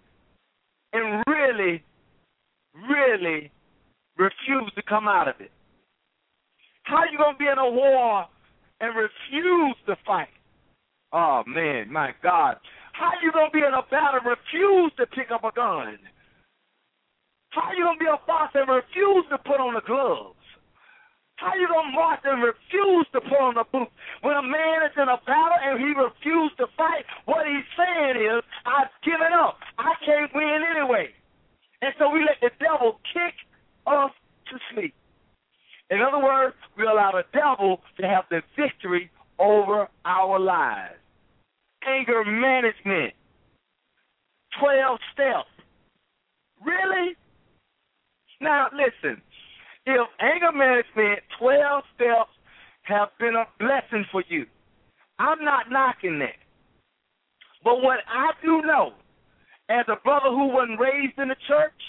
and 0.93 1.25
really, 1.27 1.83
really 2.89 3.51
refused 4.17 4.75
to 4.77 4.83
come 4.83 5.09
out 5.09 5.29
of 5.29 5.35
it? 5.41 5.51
How 6.85 7.03
you 7.11 7.19
to 7.19 7.33
be 7.37 7.47
in 7.47 7.59
a 7.59 7.69
war 7.69 8.27
and 8.81 8.95
refuse 8.95 9.77
to 9.87 9.97
fight? 10.07 10.29
Oh, 11.13 11.43
man, 11.47 11.93
my 11.93 12.13
God. 12.23 12.59
How 12.93 13.11
you 13.23 13.33
to 13.33 13.49
be 13.53 13.59
in 13.59 13.75
a 13.75 13.83
battle 13.91 14.21
and 14.21 14.27
refuse 14.27 14.93
to 14.99 15.07
pick 15.07 15.31
up 15.33 15.43
a 15.43 15.51
gun? 15.51 15.99
How 17.51 17.73
you 17.77 17.85
to 17.85 17.99
be 17.99 18.07
a 18.07 18.25
boss 18.27 18.51
and 18.55 18.69
refuse 18.69 19.25
to 19.31 19.39
put 19.39 19.59
on 19.59 19.75
the 19.75 19.81
gloves? 19.81 20.36
How 21.37 21.55
you 21.55 21.69
gonna 21.69 21.93
march 21.93 22.21
and 22.25 22.43
refuse 22.43 23.07
to 23.13 23.21
put 23.21 23.39
on 23.39 23.55
the 23.55 23.65
boots? 23.71 23.93
When 24.23 24.37
a 24.37 24.43
man 24.43 24.89
is 24.89 24.97
in 24.97 25.09
a 25.09 25.21
battle 25.27 25.61
and 25.61 25.79
he 25.79 25.93
refused 25.93 26.57
to 26.59 26.67
fight, 26.77 27.05
what 27.27 27.47
he's 27.47 27.65
saying 27.77 28.17
is, 28.17 28.43
I've 28.65 28.89
given 29.05 29.33
up. 29.37 29.59
I 29.79 29.93
can't 30.05 30.33
win 30.35 30.65
anyway. 30.65 31.13
And 31.83 31.93
so 31.99 32.09
we 32.09 32.25
let 32.25 32.41
the 32.41 32.51
devil 32.59 33.01
kick 33.13 33.35
us 33.87 34.11
to 34.51 34.59
sleep. 34.73 34.95
In 35.91 36.01
other 36.01 36.25
words, 36.25 36.57
we 36.77 36.85
allow 36.85 37.13
the 37.13 37.25
devil 37.33 37.81
to 38.01 38.07
have 38.07 38.25
the 38.31 38.41
victory 38.57 39.11
over 39.39 39.89
our 40.05 40.41
lives. 40.41 40.99
Anger 41.87 42.25
management. 42.25 43.13
12 44.59 44.99
steps. 45.13 45.49
Really? 46.65 47.15
Now, 48.41 48.69
listen. 48.73 49.21
If 49.87 50.09
anger 50.19 50.51
management 50.51 51.21
12 51.39 51.85
steps 51.95 52.31
have 52.83 53.09
been 53.21 53.37
a 53.37 53.47
blessing 53.59 54.05
for 54.11 54.23
you, 54.29 54.47
I'm 55.19 55.45
not 55.45 55.71
knocking 55.71 56.19
that. 56.19 56.37
But 57.63 57.83
what 57.83 58.01
I 58.09 58.33
do 58.43 58.63
know, 58.63 58.93
as 59.71 59.87
a 59.89 60.03
brother 60.03 60.31
who 60.31 60.49
wasn't 60.49 60.81
raised 60.81 61.19
in 61.19 61.29
the 61.29 61.37
church, 61.47 61.83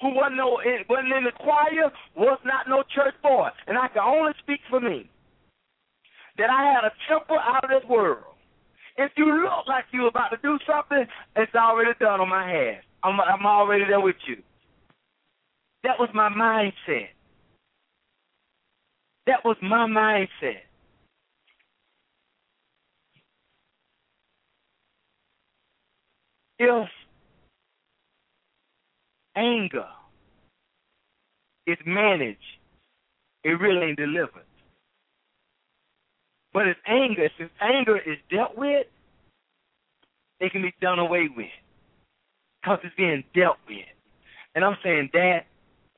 who 0.00 0.14
wasn't, 0.14 0.36
no, 0.36 0.58
wasn't 0.88 1.12
in 1.14 1.24
the 1.24 1.38
choir, 1.38 1.90
was 2.16 2.38
not 2.44 2.68
no 2.68 2.82
church 2.94 3.14
boy, 3.22 3.48
and 3.66 3.78
I 3.78 3.88
can 3.88 4.02
only 4.02 4.32
speak 4.42 4.60
for 4.68 4.80
me, 4.80 5.08
that 6.36 6.50
I 6.50 6.72
had 6.74 6.84
a 6.84 6.92
temper 7.08 7.38
out 7.38 7.64
of 7.64 7.70
this 7.70 7.88
world. 7.88 8.34
If 8.96 9.12
you 9.16 9.26
look 9.42 9.66
like 9.68 9.84
you're 9.92 10.08
about 10.08 10.30
to 10.30 10.38
do 10.42 10.58
something, 10.66 11.06
it's 11.36 11.54
already 11.54 11.92
done 12.00 12.20
on 12.20 12.28
my 12.28 12.48
head. 12.48 12.82
I'm, 13.04 13.20
I'm 13.20 13.46
already 13.46 13.84
there 13.84 14.00
with 14.00 14.16
you. 14.26 14.42
That 15.84 15.98
was 15.98 16.08
my 16.14 16.28
mindset. 16.28 17.08
That 19.26 19.44
was 19.44 19.56
my 19.62 19.86
mindset. 19.86 20.62
If 26.58 26.88
anger 29.36 29.86
is 31.66 31.78
managed, 31.86 32.38
it 33.44 33.50
really 33.50 33.86
ain't 33.86 33.98
delivered. 33.98 34.44
But 36.52 36.66
if 36.68 36.76
anger, 36.86 37.28
if 37.38 37.50
anger 37.60 37.98
is 37.98 38.18
dealt 38.30 38.56
with, 38.56 38.86
it 40.40 40.52
can 40.52 40.62
be 40.62 40.74
done 40.80 40.98
away 40.98 41.28
with. 41.34 41.46
Because 42.62 42.78
it's 42.82 42.96
being 42.96 43.22
dealt 43.34 43.58
with. 43.68 43.86
And 44.54 44.64
I'm 44.64 44.76
saying, 44.82 45.10
Dad, 45.12 45.44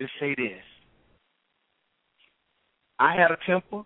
to 0.01 0.07
say 0.19 0.35
this. 0.35 0.65
I 2.99 3.15
had 3.15 3.31
a 3.31 3.39
temper. 3.47 3.83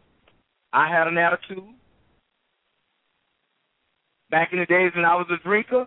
I 0.72 0.88
had 0.88 1.06
an 1.06 1.18
attitude. 1.18 1.74
Back 4.30 4.50
in 4.52 4.58
the 4.58 4.66
days 4.66 4.92
when 4.94 5.04
I 5.04 5.14
was 5.14 5.26
a 5.30 5.42
drinker, 5.46 5.86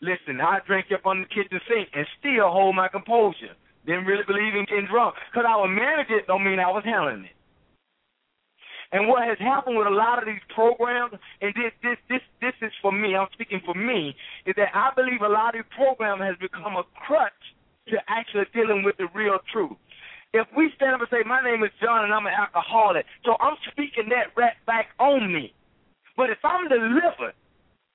listen, 0.00 0.40
I 0.40 0.58
drank 0.66 0.86
up 0.92 1.06
on 1.06 1.20
the 1.20 1.28
kitchen 1.28 1.60
sink 1.68 1.88
and 1.94 2.06
still 2.18 2.50
hold 2.50 2.76
my 2.76 2.88
composure. 2.88 3.56
Didn't 3.86 4.04
really 4.04 4.24
believe 4.26 4.54
in 4.54 4.66
getting 4.68 4.88
drunk. 4.90 5.14
Because 5.30 5.46
I 5.48 5.56
would 5.56 5.72
manage 5.72 6.10
it 6.10 6.26
don't 6.26 6.44
mean 6.44 6.58
I 6.58 6.70
was 6.70 6.84
handling 6.84 7.24
it. 7.24 7.36
And 8.92 9.08
what 9.08 9.26
has 9.26 9.38
happened 9.38 9.76
with 9.76 9.86
a 9.86 9.90
lot 9.90 10.20
of 10.20 10.26
these 10.26 10.42
programs, 10.54 11.14
and 11.40 11.52
this 11.54 11.72
this 11.82 11.98
this 12.08 12.22
this 12.40 12.54
is 12.62 12.72
for 12.80 12.92
me, 12.92 13.16
I'm 13.16 13.26
speaking 13.32 13.60
for 13.64 13.74
me, 13.74 14.14
is 14.46 14.54
that 14.56 14.70
I 14.74 14.90
believe 14.94 15.22
a 15.22 15.28
lot 15.28 15.54
of 15.56 15.64
these 15.64 15.72
programs 15.74 16.22
has 16.22 16.36
become 16.38 16.76
a 16.76 16.84
crutch 17.06 17.55
to 17.88 17.96
actually 18.08 18.44
dealing 18.54 18.82
with 18.84 18.96
the 18.96 19.08
real 19.14 19.38
truth. 19.52 19.76
If 20.32 20.46
we 20.56 20.70
stand 20.76 20.94
up 20.94 21.00
and 21.00 21.08
say, 21.10 21.26
My 21.26 21.42
name 21.42 21.62
is 21.64 21.70
John 21.82 22.04
and 22.04 22.12
I'm 22.12 22.26
an 22.26 22.34
alcoholic, 22.34 23.06
so 23.24 23.36
I'm 23.40 23.56
speaking 23.70 24.08
that 24.10 24.36
right 24.36 24.56
back 24.66 24.88
on 24.98 25.32
me. 25.32 25.54
But 26.16 26.30
if 26.30 26.38
I'm 26.44 26.68
delivered, 26.68 27.34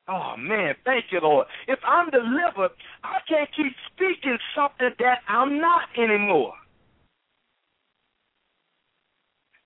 oh 0.07 0.36
man, 0.38 0.75
thank 0.86 1.05
you, 1.12 1.19
Lord. 1.21 1.48
If 1.67 1.79
I'm 1.86 2.10
delivered, 2.10 2.71
I 3.03 3.19
can't 3.27 3.50
keep 3.55 3.74
speaking 3.93 4.38
something 4.55 4.89
that 5.00 5.19
I'm 5.27 5.60
not 5.60 5.89
anymore. 5.98 6.53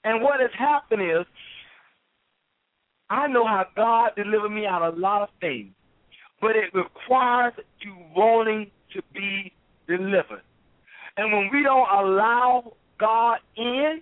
And 0.04 0.22
what 0.22 0.40
has 0.40 0.52
happened 0.58 1.02
is, 1.02 1.26
I 3.10 3.28
know 3.28 3.46
how 3.46 3.66
God 3.76 4.12
delivered 4.16 4.50
me 4.50 4.66
out 4.66 4.82
of 4.82 4.96
a 4.96 5.00
lot 5.00 5.24
of 5.24 5.30
things, 5.42 5.74
but 6.42 6.52
it 6.56 6.74
requires 6.74 7.54
you 7.80 7.96
wanting 8.16 8.72
to 8.94 9.02
be 9.14 9.52
delivered. 9.88 10.42
And 11.18 11.32
when 11.32 11.50
we 11.52 11.64
don't 11.64 11.88
allow 11.90 12.74
God 13.00 13.40
in, 13.56 14.02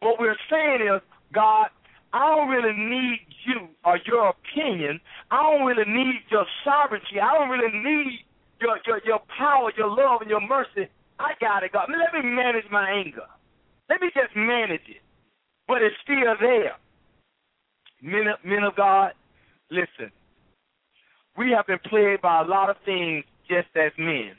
what 0.00 0.18
we're 0.18 0.36
saying 0.50 0.80
is, 0.82 1.00
God, 1.32 1.68
I 2.12 2.34
don't 2.34 2.48
really 2.48 2.76
need 2.76 3.20
you 3.46 3.68
or 3.84 3.98
your 4.06 4.28
opinion. 4.30 5.00
I 5.30 5.42
don't 5.42 5.66
really 5.66 5.90
need 5.90 6.22
your 6.30 6.46
sovereignty. 6.64 7.20
I 7.20 7.34
don't 7.34 7.48
really 7.48 7.72
need 7.72 8.20
your 8.60 8.78
your, 8.86 9.00
your 9.04 9.20
power, 9.36 9.72
your 9.76 9.88
love, 9.88 10.20
and 10.20 10.30
your 10.30 10.40
mercy. 10.40 10.88
I 11.18 11.32
got 11.40 11.62
it, 11.62 11.72
God. 11.72 11.88
Let 11.90 12.12
me 12.14 12.28
manage 12.30 12.64
my 12.70 12.88
anger. 12.90 13.26
Let 13.88 14.00
me 14.00 14.10
just 14.14 14.34
manage 14.36 14.86
it. 14.88 15.02
But 15.66 15.82
it's 15.82 15.96
still 16.02 16.34
there. 16.40 16.76
Men, 18.02 18.26
men 18.44 18.64
of 18.64 18.76
God, 18.76 19.12
listen. 19.70 20.10
We 21.36 21.50
have 21.50 21.66
been 21.66 21.78
plagued 21.84 22.22
by 22.22 22.42
a 22.42 22.44
lot 22.44 22.70
of 22.70 22.76
things 22.84 23.24
just 23.48 23.68
as 23.76 23.92
men. 23.98 24.32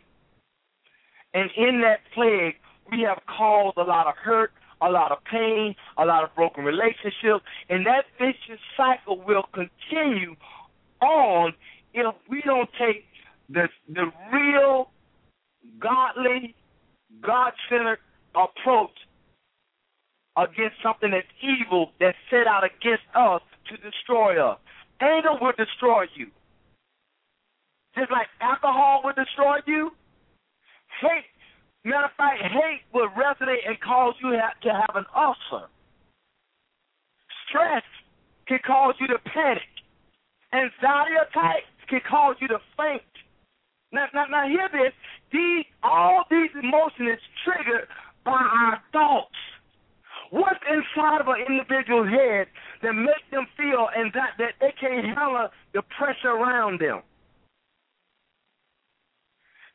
And 1.35 1.51
in 1.57 1.81
that 1.81 1.99
plague, 2.13 2.55
we 2.89 3.01
have 3.01 3.19
caused 3.27 3.77
a 3.77 3.83
lot 3.83 4.07
of 4.07 4.15
hurt, 4.15 4.51
a 4.81 4.89
lot 4.89 5.11
of 5.11 5.19
pain, 5.25 5.75
a 5.97 6.05
lot 6.05 6.23
of 6.23 6.33
broken 6.33 6.63
relationships, 6.63 7.43
and 7.69 7.85
that 7.85 8.05
vicious 8.17 8.61
cycle 8.77 9.21
will 9.21 9.43
continue 9.53 10.35
on 11.01 11.53
if 11.93 12.15
we 12.29 12.41
don't 12.45 12.69
take 12.79 13.05
the 13.49 13.67
the 13.89 14.11
real 14.31 14.89
godly, 15.79 16.55
God 17.21 17.51
centered 17.69 17.99
approach 18.33 18.91
against 20.37 20.75
something 20.83 21.11
that's 21.11 21.27
evil 21.41 21.91
that's 21.99 22.17
set 22.29 22.47
out 22.47 22.63
against 22.63 23.03
us 23.13 23.41
to 23.69 23.77
destroy 23.77 24.41
us. 24.41 24.57
Anger 25.01 25.37
will 25.41 25.53
destroy 25.57 26.05
you. 26.15 26.27
Just 27.97 28.11
like 28.11 28.27
alcohol 28.41 29.01
will 29.03 29.13
destroy 29.13 29.57
you, 29.65 29.91
Hate, 31.01 31.25
matter 31.83 32.05
of 32.05 32.11
fact, 32.17 32.41
hate 32.41 32.81
will 32.93 33.09
resonate 33.09 33.67
and 33.67 33.79
cause 33.81 34.13
you 34.21 34.31
to 34.31 34.69
have 34.73 34.95
an 34.95 35.05
ulcer. 35.15 35.67
Stress 37.47 37.83
can 38.47 38.59
cause 38.65 38.95
you 38.99 39.07
to 39.07 39.19
panic. 39.19 39.69
Anxiety 40.53 41.15
attacks 41.15 41.67
can 41.89 42.01
cause 42.09 42.35
you 42.39 42.47
to 42.47 42.59
faint. 42.77 43.01
Now, 43.91 44.07
now, 44.13 44.25
now 44.29 44.47
hear 44.47 44.69
this. 44.71 44.93
These, 45.31 45.65
all 45.83 46.23
these 46.29 46.49
emotions 46.61 47.17
is 47.17 47.19
triggered 47.43 47.87
by 48.23 48.31
our 48.31 48.81
thoughts. 48.91 49.35
What's 50.31 50.59
inside 50.67 51.21
of 51.21 51.27
an 51.27 51.45
individual's 51.47 52.09
head 52.09 52.47
that 52.81 52.93
makes 52.93 53.23
them 53.31 53.45
feel 53.55 53.87
and 53.95 54.11
that, 54.13 54.31
that 54.37 54.53
they 54.59 54.73
can't 54.79 55.05
handle 55.05 55.49
the 55.73 55.81
pressure 55.97 56.31
around 56.31 56.79
them? 56.81 57.03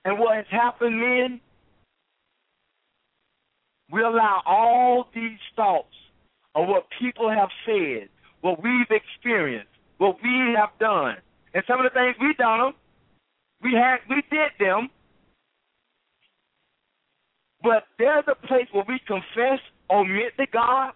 And 0.04 0.18
what 0.18 0.36
has 0.36 0.46
happened, 0.50 0.98
men, 0.98 1.40
we 3.92 4.02
allow 4.02 4.42
all 4.46 5.08
these 5.14 5.38
thoughts 5.56 5.94
of 6.54 6.68
what 6.68 6.86
people 7.00 7.30
have 7.30 7.50
said, 7.66 8.08
what 8.40 8.62
we've 8.62 8.90
experienced, 8.90 9.68
what 9.98 10.16
we 10.22 10.54
have 10.56 10.70
done. 10.78 11.16
And 11.52 11.64
some 11.66 11.84
of 11.84 11.84
the 11.84 11.98
things 11.98 12.16
we 12.20 12.34
done 12.34 12.72
we 13.62 13.74
had 13.74 13.98
we 14.08 14.22
did 14.30 14.50
them. 14.58 14.88
But 17.62 17.84
there's 17.98 18.24
a 18.26 18.46
place 18.46 18.66
where 18.72 18.84
we 18.88 18.98
confess, 19.06 19.60
omit 19.90 20.36
to 20.38 20.46
God, 20.50 20.92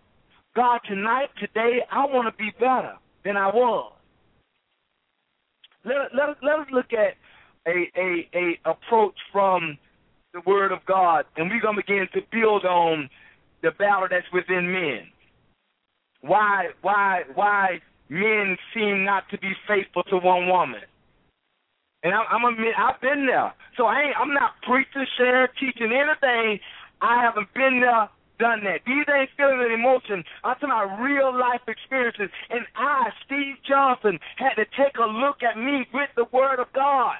God, 0.57 0.81
tonight, 0.89 1.29
today, 1.39 1.81
I 1.91 2.07
want 2.07 2.27
to 2.27 2.43
be 2.43 2.53
better 2.59 2.95
than 3.25 3.37
I 3.37 3.49
was. 3.49 3.93
Let, 5.85 6.15
let, 6.15 6.37
let 6.43 6.61
us 6.61 6.67
look 6.73 6.93
at 6.95 7.15
a, 7.67 7.91
a, 7.97 8.29
a 8.35 8.71
approach 8.71 9.17
from 9.33 9.79
the 10.33 10.41
Word 10.47 10.73
of 10.73 10.85
God, 10.87 11.25
and 11.37 11.49
we're 11.51 11.61
to 11.77 11.83
begin 11.83 12.09
to 12.13 12.21
build 12.31 12.65
on 12.65 13.09
the 13.63 13.71
battle 13.71 14.09
that's 14.11 14.27
within 14.33 14.73
men. 14.73 15.09
Why, 16.21 16.71
why, 16.83 17.23
why 17.35 17.81
men 18.09 18.57
seem 18.73 19.05
not 19.05 19.29
to 19.31 19.39
be 19.39 19.53
faithful 19.69 20.03
to 20.05 20.17
one 20.17 20.49
woman? 20.49 20.83
And 22.03 22.13
I'm 22.13 22.45
admit 22.45 22.75
I've 22.77 23.01
been 23.01 23.27
there. 23.27 23.55
So 23.77 23.87
I 23.87 24.03
ain't, 24.03 24.17
I'm 24.21 24.35
not 24.35 24.61
preaching, 24.63 25.07
sharing, 25.17 25.49
teaching 25.59 25.93
anything. 25.93 26.61
I 27.01 27.23
haven't 27.23 27.53
been 27.55 27.81
there, 27.81 28.09
done 28.39 28.65
that. 28.65 28.81
These 28.87 29.07
ain't 29.09 29.31
feelings 29.37 29.63
and 29.65 29.73
emotions. 29.73 30.25
I'm 30.45 30.55
talking 30.57 30.69
about 30.69 31.01
real 31.01 31.33
life 31.33 31.63
experiences. 31.67 32.29
And 32.51 32.67
I, 32.77 33.11
Steve 33.25 33.57
Johnson, 33.67 34.19
had 34.37 34.55
to 34.57 34.67
take 34.77 34.99
a 34.99 35.07
look 35.07 35.43
at 35.43 35.57
me 35.57 35.87
with 35.95 36.11
the 36.17 36.27
Word 36.33 36.59
of 36.61 36.71
God. 36.75 37.17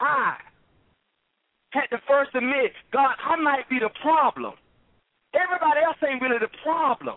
I 0.00 0.36
had 1.70 1.86
to 1.90 1.98
first 2.08 2.34
admit, 2.34 2.72
God, 2.92 3.14
I 3.24 3.36
might 3.36 3.68
be 3.68 3.78
the 3.78 3.90
problem. 4.02 4.54
Everybody 5.34 5.80
else 5.84 5.96
ain't 6.02 6.20
really 6.20 6.38
the 6.40 6.50
problem. 6.64 7.16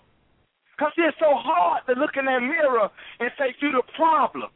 Because 0.78 0.94
it's 0.98 1.18
so 1.20 1.32
hard 1.32 1.84
to 1.88 1.94
look 2.00 2.18
in 2.18 2.26
that 2.26 2.42
mirror 2.42 2.90
and 3.20 3.32
say, 3.38 3.56
you 3.62 3.72
the 3.72 3.84
problem. 3.96 4.50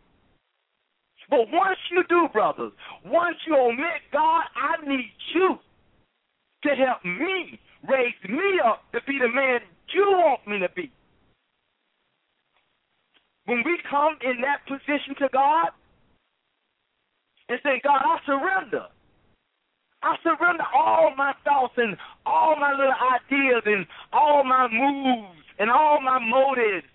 But 1.30 1.52
once 1.52 1.78
you 1.92 2.04
do, 2.08 2.28
brothers, 2.32 2.72
once 3.06 3.38
you 3.46 3.56
admit, 3.70 4.02
God, 4.14 4.44
I 4.56 4.86
need 4.88 5.12
you 5.34 5.58
to 6.64 6.70
help 6.70 7.04
me, 7.04 7.60
raise 7.88 8.16
me 8.28 8.60
up 8.66 8.84
to 8.94 9.00
be 9.08 9.20
the 9.20 9.28
man 9.28 9.60
you 9.94 10.06
want 10.10 10.48
me 10.48 10.60
to 10.60 10.70
be. 10.76 10.92
When 13.46 13.64
we 13.66 13.78
come 13.90 14.18
in 14.24 14.42
that 14.42 14.66
position 14.68 15.16
to 15.20 15.30
God 15.32 15.70
and 17.50 17.60
say, 17.64 17.82
God, 17.84 18.02
I 18.04 18.18
surrender. 18.26 18.86
I 20.04 20.16
surrender 20.24 20.64
all 20.76 21.14
my 21.18 21.34
thoughts 21.44 21.74
and 21.78 21.98
all 22.26 22.56
my 22.56 22.72
little 22.72 22.94
ideas 22.94 23.64
and 23.66 23.86
all 24.14 24.44
my 24.44 24.68
moves 24.68 25.44
and 25.60 25.72
all 25.72 26.00
my 26.02 26.20
motives 26.20 26.88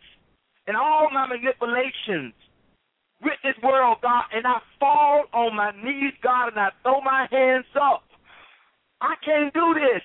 and 0.66 0.76
all 0.76 1.08
my 1.12 1.26
manipulations 1.26 2.32
with 3.22 3.38
this 3.42 3.54
world, 3.62 3.98
God, 4.02 4.24
and 4.34 4.46
I 4.46 4.58
fall 4.78 5.24
on 5.32 5.54
my 5.54 5.70
knees, 5.82 6.14
God, 6.22 6.48
and 6.48 6.58
I 6.58 6.70
throw 6.82 7.00
my 7.00 7.26
hands 7.30 7.66
up. 7.80 8.02
I 9.00 9.14
can't 9.24 9.52
do 9.54 9.74
this. 9.74 10.02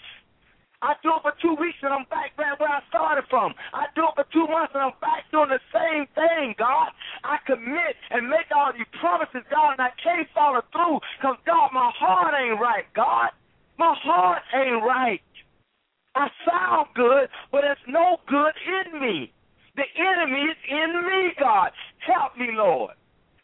I 0.81 0.93
do 1.01 1.09
it 1.17 1.21
for 1.25 1.33
two 1.41 1.55
weeks 1.57 1.81
and 1.81 1.93
I'm 1.93 2.05
back 2.09 2.37
right 2.37 2.53
where 2.59 2.69
I 2.69 2.81
started 2.89 3.25
from. 3.29 3.53
I 3.73 3.85
do 3.95 4.05
it 4.05 4.13
for 4.13 4.25
two 4.29 4.45
months 4.45 4.73
and 4.77 4.83
I'm 4.83 4.97
back 5.01 5.25
doing 5.31 5.49
the 5.49 5.61
same 5.73 6.05
thing, 6.13 6.53
God. 6.57 6.93
I 7.23 7.37
commit 7.45 7.95
and 8.11 8.29
make 8.29 8.47
all 8.55 8.71
these 8.73 8.87
promises, 8.99 9.43
God, 9.49 9.73
and 9.77 9.81
I 9.81 9.91
can't 10.01 10.27
follow 10.33 10.61
through 10.71 10.99
because, 11.17 11.37
God, 11.45 11.71
my 11.73 11.91
heart 11.97 12.33
ain't 12.33 12.59
right, 12.59 12.85
God. 12.95 13.31
My 13.77 13.95
heart 13.97 14.41
ain't 14.53 14.83
right. 14.83 15.21
I 16.15 16.27
sound 16.49 16.87
good, 16.95 17.29
but 17.51 17.61
there's 17.61 17.77
no 17.87 18.17
good 18.27 18.53
in 18.65 18.99
me. 18.99 19.31
The 19.75 19.85
enemy 19.95 20.41
is 20.49 20.57
in 20.67 21.05
me, 21.05 21.31
God. 21.39 21.71
Help 21.99 22.35
me, 22.37 22.49
Lord. 22.51 22.91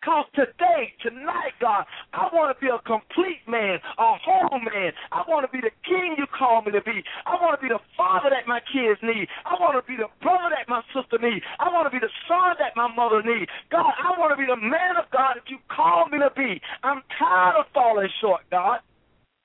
Because 0.04 0.28
today, 0.36 0.92
tonight, 1.00 1.56
God, 1.63 1.86
I 2.12 2.28
want 2.36 2.52
to 2.52 2.60
be 2.60 2.68
a 2.68 2.76
complete 2.84 3.39
man, 3.48 3.80
a 3.96 4.20
whole 4.20 4.60
man. 4.60 4.92
I 5.16 5.24
want 5.32 5.48
to 5.48 5.52
be 5.52 5.63
the 5.63 5.72
king 5.88 6.16
you 6.20 6.28
call 6.28 6.62
me 6.62 6.74
to 6.76 6.84
be. 6.84 7.00
I 7.26 7.39
want 7.39 7.56
to 7.56 7.63
be 7.63 7.72
the 7.72 7.80
father 7.96 8.28
that 8.28 8.44
my 8.46 8.60
kids 8.68 9.00
need. 9.00 9.32
I 9.48 9.56
want 9.63 9.80
to 9.80 9.86
be 9.88 9.96
the 9.96 10.12
brother 10.20 10.52
that 10.52 10.68
my 10.68 10.84
sister 10.92 11.16
needs. 11.24 11.46
I 11.58 11.72
want 11.72 11.88
to 11.88 11.94
be 11.96 12.04
the 12.04 12.12
son 12.28 12.60
that 12.60 12.76
my 12.76 12.92
mother 12.92 13.24
needs. 13.24 13.48
God, 13.72 13.96
I 13.96 14.20
want 14.20 14.36
to 14.36 14.38
be 14.38 14.44
the 14.44 14.60
man 14.60 15.00
of 15.00 15.08
God 15.16 15.39
that 15.39 15.48
you 15.48 15.56
call 15.72 16.12
me 16.12 16.20
to 16.20 16.32
be. 16.36 16.60
I'm 16.84 17.00
tired 17.16 17.63
of 17.63 17.72
falling 17.74 18.12
short, 18.20 18.42
God. 18.52 18.84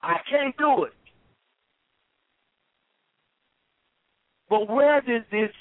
I 0.02 0.18
can't 0.28 0.58
do 0.58 0.90
it. 0.90 0.94
But 4.50 4.68
where 4.68 5.00
does 5.02 5.22
this 5.30 5.54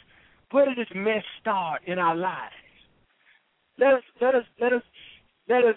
where 0.49 0.65
does 0.65 0.77
this 0.77 0.95
mess 0.95 1.23
start 1.41 1.81
in 1.85 1.99
our 1.99 2.15
lives? 2.15 2.55
Let 3.79 3.93
us 3.93 4.03
let 4.19 4.35
us 4.35 4.45
let 4.59 4.73
us 4.73 4.83
let 5.47 5.63
us 5.63 5.75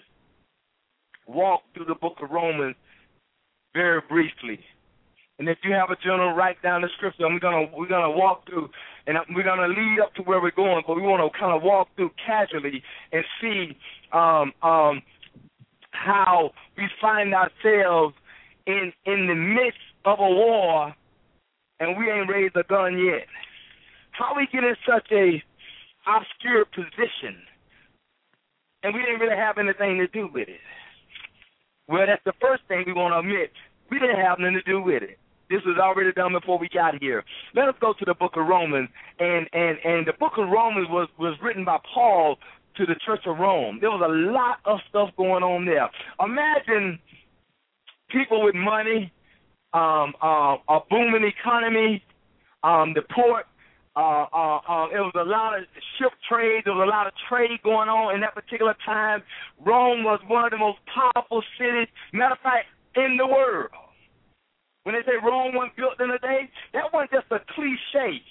walk 1.27 1.61
through 1.73 1.85
the 1.85 1.95
book 1.95 2.17
of 2.21 2.31
Romans 2.31 2.75
very 3.73 4.01
briefly. 4.09 4.59
And 5.39 5.47
if 5.49 5.57
you 5.63 5.73
have 5.73 5.89
a 5.89 5.95
journal, 5.95 6.33
write 6.33 6.61
down 6.61 6.81
the 6.81 6.89
scripture. 6.97 7.27
We're 7.27 7.39
gonna 7.39 7.67
we're 7.75 7.87
gonna 7.87 8.11
walk 8.11 8.47
through, 8.47 8.69
and 9.07 9.17
we're 9.35 9.43
gonna 9.43 9.67
lead 9.67 9.99
up 10.01 10.13
to 10.15 10.23
where 10.23 10.41
we're 10.41 10.51
going. 10.51 10.83
But 10.85 10.95
we 10.95 11.01
want 11.01 11.31
to 11.31 11.39
kind 11.39 11.55
of 11.55 11.63
walk 11.63 11.89
through 11.95 12.11
casually 12.23 12.83
and 13.11 13.23
see 13.39 13.77
um, 14.13 14.53
um, 14.61 15.01
how 15.91 16.51
we 16.77 16.87
find 16.99 17.33
ourselves 17.33 18.15
in 18.65 18.93
in 19.05 19.27
the 19.27 19.35
midst 19.35 19.79
of 20.05 20.19
a 20.19 20.29
war, 20.29 20.93
and 21.79 21.97
we 21.97 22.11
ain't 22.11 22.29
raised 22.29 22.55
a 22.55 22.63
gun 22.63 22.97
yet. 22.97 23.27
How 24.11 24.35
we 24.35 24.47
get 24.51 24.63
in 24.63 24.75
such 24.87 25.07
a 25.11 25.41
obscure 26.07 26.65
position 26.65 27.41
and 28.83 28.93
we 28.93 29.01
didn't 29.01 29.19
really 29.19 29.35
have 29.35 29.57
anything 29.57 29.97
to 29.97 30.07
do 30.07 30.29
with 30.33 30.49
it. 30.49 30.59
Well, 31.87 32.05
that's 32.07 32.23
the 32.25 32.33
first 32.41 32.63
thing 32.67 32.83
we 32.85 32.93
want 32.93 33.13
to 33.13 33.19
admit. 33.19 33.51
We 33.89 33.99
didn't 33.99 34.23
have 34.23 34.39
nothing 34.39 34.61
to 34.63 34.71
do 34.71 34.81
with 34.81 35.03
it. 35.03 35.19
This 35.49 35.61
was 35.65 35.77
already 35.77 36.13
done 36.13 36.31
before 36.31 36.57
we 36.57 36.69
got 36.69 36.95
here. 37.01 37.25
Let 37.53 37.67
us 37.67 37.75
go 37.81 37.91
to 37.91 38.05
the 38.05 38.13
book 38.13 38.37
of 38.37 38.47
Romans, 38.47 38.87
and 39.19 39.49
and 39.51 39.77
and 39.83 40.07
the 40.07 40.13
book 40.13 40.33
of 40.37 40.47
Romans 40.47 40.87
was 40.89 41.09
was 41.19 41.35
written 41.43 41.65
by 41.65 41.77
Paul 41.93 42.37
to 42.77 42.85
the 42.85 42.95
Church 43.05 43.23
of 43.25 43.37
Rome. 43.37 43.79
There 43.81 43.91
was 43.91 44.01
a 44.01 44.31
lot 44.31 44.59
of 44.63 44.79
stuff 44.87 45.09
going 45.17 45.43
on 45.43 45.65
there. 45.65 45.89
Imagine 46.23 46.99
people 48.09 48.43
with 48.43 48.55
money, 48.55 49.11
um, 49.73 50.13
uh, 50.23 50.55
a 50.69 50.79
booming 50.89 51.25
economy, 51.25 52.01
um, 52.63 52.93
the 52.93 53.01
port 53.13 53.45
uh, 53.95 54.25
uh, 54.31 54.59
uh, 54.69 54.87
it 54.87 55.03
was 55.03 55.11
a 55.19 55.27
lot 55.27 55.57
of 55.57 55.65
ship 55.97 56.11
trade. 56.29 56.63
There 56.63 56.73
was 56.73 56.87
a 56.87 56.89
lot 56.89 57.07
of 57.07 57.13
trade 57.27 57.59
going 57.63 57.89
on 57.89 58.15
in 58.15 58.21
that 58.21 58.33
particular 58.33 58.75
time. 58.85 59.21
Rome 59.59 60.03
was 60.03 60.19
one 60.27 60.45
of 60.45 60.51
the 60.51 60.57
most 60.57 60.79
powerful 60.87 61.43
cities, 61.57 61.87
matter 62.13 62.33
of 62.33 62.39
fact, 62.39 62.67
in 62.95 63.17
the 63.17 63.27
world. 63.27 63.71
When 64.83 64.95
they 64.95 65.01
say 65.01 65.19
Rome 65.21 65.53
wasn't 65.55 65.75
built 65.75 65.99
in 65.99 66.09
a 66.09 66.19
day, 66.19 66.49
that 66.73 66.93
wasn't 66.93 67.11
just 67.11 67.27
a 67.31 67.39
cliche. 67.53 68.23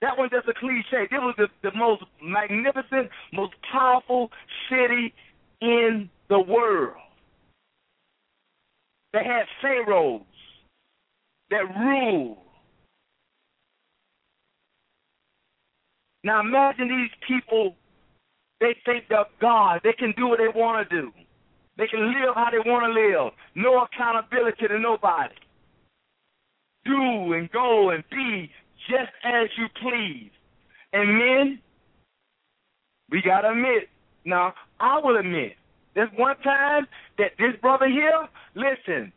That 0.00 0.16
wasn't 0.16 0.32
just 0.32 0.48
a 0.48 0.58
cliche. 0.58 1.06
It 1.12 1.20
was 1.20 1.34
the, 1.36 1.48
the 1.62 1.76
most 1.76 2.02
magnificent, 2.22 3.10
most 3.32 3.52
powerful 3.70 4.30
city 4.68 5.14
in 5.60 6.08
the 6.28 6.40
world. 6.40 6.96
They 9.12 9.22
had 9.22 9.44
pharaohs 9.60 10.22
that 11.52 11.78
rule. 11.78 12.38
Now 16.24 16.40
imagine 16.40 16.88
these 16.88 17.10
people, 17.26 17.74
they 18.60 18.76
think 18.84 19.04
they're 19.08 19.24
God. 19.40 19.80
They 19.82 19.92
can 19.92 20.14
do 20.16 20.28
what 20.28 20.38
they 20.38 20.48
want 20.48 20.88
to 20.88 21.02
do. 21.02 21.12
They 21.78 21.86
can 21.86 22.06
live 22.06 22.34
how 22.34 22.48
they 22.50 22.58
want 22.58 22.86
to 22.86 22.92
live. 22.92 23.32
No 23.54 23.82
accountability 23.82 24.68
to 24.68 24.78
nobody. 24.78 25.34
Do 26.84 27.32
and 27.32 27.50
go 27.50 27.90
and 27.90 28.04
be 28.10 28.50
just 28.88 29.12
as 29.24 29.48
you 29.56 29.66
please. 29.80 30.30
And 30.92 31.18
men, 31.18 31.60
we 33.10 33.22
got 33.22 33.42
to 33.42 33.50
admit, 33.50 33.88
now 34.24 34.54
I 34.80 35.00
will 35.02 35.16
admit, 35.16 35.54
there's 35.94 36.10
one 36.16 36.36
time 36.38 36.86
that 37.18 37.32
this 37.38 37.54
brother 37.60 37.86
here, 37.88 38.28
listen, 38.54 39.12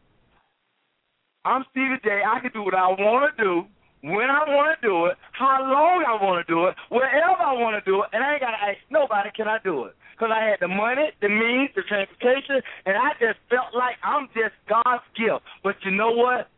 I'm 1.45 1.63
Stevie 1.69 2.01
J. 2.03 2.21
I 2.25 2.39
can 2.39 2.51
do 2.51 2.63
what 2.63 2.73
I 2.73 2.87
want 2.89 3.37
to 3.37 3.43
do, 3.43 3.63
when 4.01 4.29
I 4.29 4.41
want 4.49 4.81
to 4.81 4.87
do 4.87 5.05
it, 5.05 5.17
how 5.31 5.61
long 5.61 6.03
I 6.05 6.17
want 6.21 6.45
to 6.45 6.51
do 6.51 6.65
it, 6.65 6.75
wherever 6.89 7.37
I 7.37 7.53
want 7.53 7.77
to 7.77 7.85
do 7.89 8.01
it, 8.01 8.09
and 8.13 8.23
I 8.23 8.33
ain't 8.33 8.41
got 8.41 8.51
to 8.51 8.61
ask 8.61 8.77
nobody, 8.89 9.29
can 9.35 9.47
I 9.47 9.57
do 9.63 9.85
it? 9.85 9.95
Because 10.13 10.33
I 10.33 10.43
had 10.45 10.57
the 10.59 10.67
money, 10.67 11.13
the 11.21 11.29
means, 11.29 11.69
the 11.75 11.81
transportation, 11.81 12.61
and 12.85 12.97
I 12.97 13.13
just 13.19 13.37
felt 13.49 13.73
like 13.77 13.97
I'm 14.03 14.27
just 14.33 14.57
God's 14.69 15.05
gift. 15.17 15.45
But 15.63 15.75
you 15.85 15.91
know 15.91 16.11
what? 16.11 16.49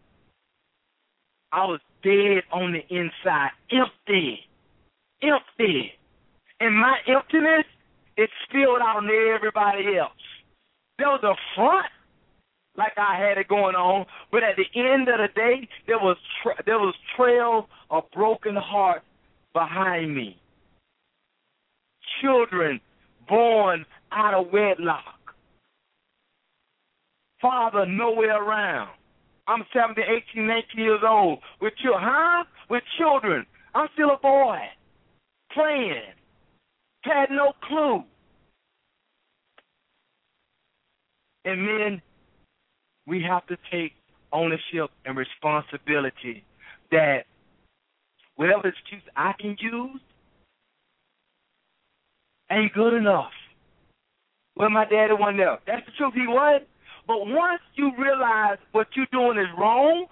I 1.51 1.65
was 1.65 1.79
dead 2.03 2.43
on 2.51 2.71
the 2.71 2.83
inside, 2.87 3.51
empty, 3.71 4.39
empty. 5.23 5.91
And 6.59 6.75
my 6.75 6.99
emptiness, 7.07 7.65
it 8.15 8.29
spilled 8.47 8.79
out 8.81 9.03
on 9.03 9.09
everybody 9.09 9.97
else. 9.97 10.11
There 10.97 11.07
was 11.07 11.23
a 11.23 11.35
front, 11.55 11.87
like 12.77 12.93
I 12.97 13.19
had 13.19 13.37
it 13.37 13.47
going 13.47 13.75
on, 13.75 14.05
but 14.31 14.43
at 14.43 14.55
the 14.55 14.79
end 14.79 15.09
of 15.09 15.17
the 15.17 15.29
day, 15.35 15.67
there 15.87 15.97
was 15.97 16.17
tra- 16.41 16.63
there 16.65 16.79
was 16.79 16.93
trail 17.15 17.67
of 17.89 18.03
broken 18.13 18.55
heart 18.55 19.01
behind 19.53 20.15
me. 20.15 20.37
Children 22.21 22.79
born 23.27 23.85
out 24.11 24.33
of 24.33 24.53
wedlock. 24.53 25.03
Father 27.41 27.85
nowhere 27.85 28.41
around. 28.43 28.89
I'm 29.47 29.63
17, 29.73 30.03
18, 30.33 30.47
19 30.47 30.83
years 30.83 30.99
old 31.07 31.39
with 31.61 31.73
children, 31.77 32.03
huh? 32.03 32.43
With 32.69 32.83
children. 32.97 33.45
I'm 33.73 33.87
still 33.93 34.11
a 34.11 34.17
boy, 34.17 34.57
playing. 35.53 36.01
Had 37.03 37.29
no 37.29 37.53
clue. 37.63 38.03
And 41.45 41.65
men, 41.65 42.01
we 43.07 43.23
have 43.23 43.47
to 43.47 43.57
take 43.71 43.93
ownership 44.33 44.91
and 45.05 45.17
responsibility 45.17 46.43
that 46.91 47.25
whatever 48.35 48.67
excuse 48.67 49.01
I 49.15 49.33
can 49.39 49.55
use 49.59 50.01
ain't 52.51 52.73
good 52.73 52.93
enough. 52.93 53.31
Well, 54.55 54.69
my 54.69 54.85
daddy 54.85 55.13
wasn't 55.13 55.37
there. 55.37 55.59
That's 55.65 55.85
the 55.85 55.91
truth. 55.97 56.13
He 56.13 56.27
was. 56.27 56.61
But 57.07 57.25
once 57.25 57.61
you 57.75 57.91
realize 57.97 58.57
what 58.73 58.87
you're 58.95 59.07
doing 59.11 59.37
is 59.37 59.47
wrong 59.57 60.07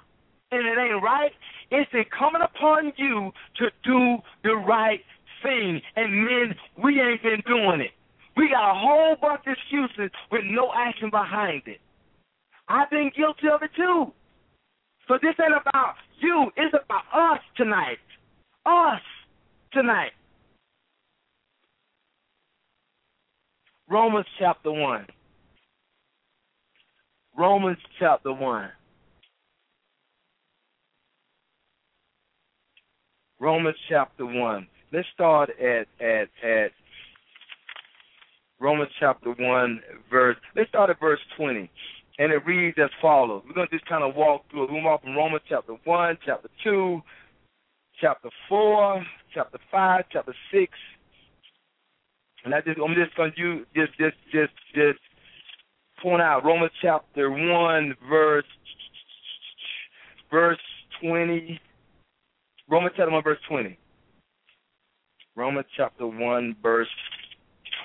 and 0.52 0.66
it 0.66 0.80
ain't 0.80 1.04
right, 1.04 1.32
it's 1.72 1.92
incumbent 1.94 2.44
upon 2.44 2.94
you 2.96 3.32
to 3.58 3.70
do 3.84 4.18
the 4.44 4.56
right 4.56 5.02
thing. 5.44 5.82
And 5.96 6.26
men, 6.26 6.56
we 6.82 7.02
ain't 7.02 7.22
been 7.22 7.44
doing 7.46 7.82
it. 7.82 7.92
We 8.38 8.50
got 8.50 8.72
a 8.72 8.80
whole 8.80 9.16
bunch 9.20 9.42
of 9.48 9.54
excuses 9.54 10.12
with 10.32 10.42
no 10.46 10.72
action 10.76 11.10
behind 11.10 11.64
it. 11.66 11.80
I've 12.68 12.90
been 12.90 13.12
guilty 13.16 13.48
of 13.54 13.62
it 13.62 13.72
too. 13.76 14.12
So 15.08 15.16
this 15.22 15.36
ain't 15.40 15.54
about 15.54 15.96
you. 16.20 16.52
It's 16.58 16.74
about 16.74 17.04
us 17.14 17.40
tonight. 17.56 18.00
Us 18.66 19.02
tonight. 19.72 20.12
Romans 23.88 24.26
chapter 24.40 24.72
1. 24.72 25.06
Romans 27.38 27.78
chapter 28.00 28.34
1. 28.34 28.70
Romans 33.40 33.76
chapter 33.90 34.26
1. 34.26 34.68
Let's 34.92 35.08
start 35.14 35.52
at, 35.60 35.88
at, 36.04 36.30
at 36.44 36.72
Romans 38.60 38.90
chapter 39.00 39.32
1, 39.38 39.82
verse, 40.10 40.38
let's 40.56 40.70
start 40.70 40.90
at 40.90 41.00
verse 41.00 41.20
20. 41.38 41.70
And 42.18 42.32
it 42.32 42.46
reads 42.46 42.78
as 42.82 42.90
follows. 43.02 43.44
We're 43.46 43.54
going 43.54 43.68
to 43.68 43.76
just 43.76 43.90
kind 43.90 44.04
of 44.04 44.16
walk 44.16 44.44
through 44.50 44.64
it. 44.64 44.72
We're 44.72 44.82
going 44.82 44.84
to 44.84 44.90
walk 44.90 45.04
from 45.04 45.16
Romans 45.16 45.44
chapter 45.50 45.74
1, 45.84 46.18
chapter 46.26 46.50
2, 46.64 47.02
chapter 48.00 48.30
4, 48.48 49.06
chapter 49.34 49.58
5, 49.72 50.04
chapter 50.12 50.34
6. 50.52 50.74
And 52.46 52.54
I 52.54 52.62
just, 52.62 52.80
I'm 52.80 52.96
just 52.96 53.16
going 53.18 53.34
to 53.36 53.66
just, 53.76 53.98
just, 53.98 54.16
just, 54.32 54.54
just 54.74 55.00
point 56.02 56.22
out 56.22 56.46
Romans 56.46 56.72
chapter 56.82 57.30
1, 57.30 57.96
verse, 58.10 58.46
verse 60.32 60.60
20. 61.02 61.60
Romans 62.70 62.94
chapter 62.96 63.12
1, 63.12 63.24
verse 63.24 63.40
20. 63.50 63.78
Romans 65.36 65.68
chapter 65.76 66.08
1, 66.08 66.56
verse 66.64 66.88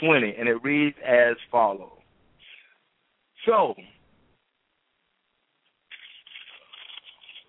20, 0.01 0.35
and 0.39 0.49
it 0.49 0.63
reads 0.63 0.97
as 1.05 1.37
follows. 1.51 1.91
So, 3.47 3.75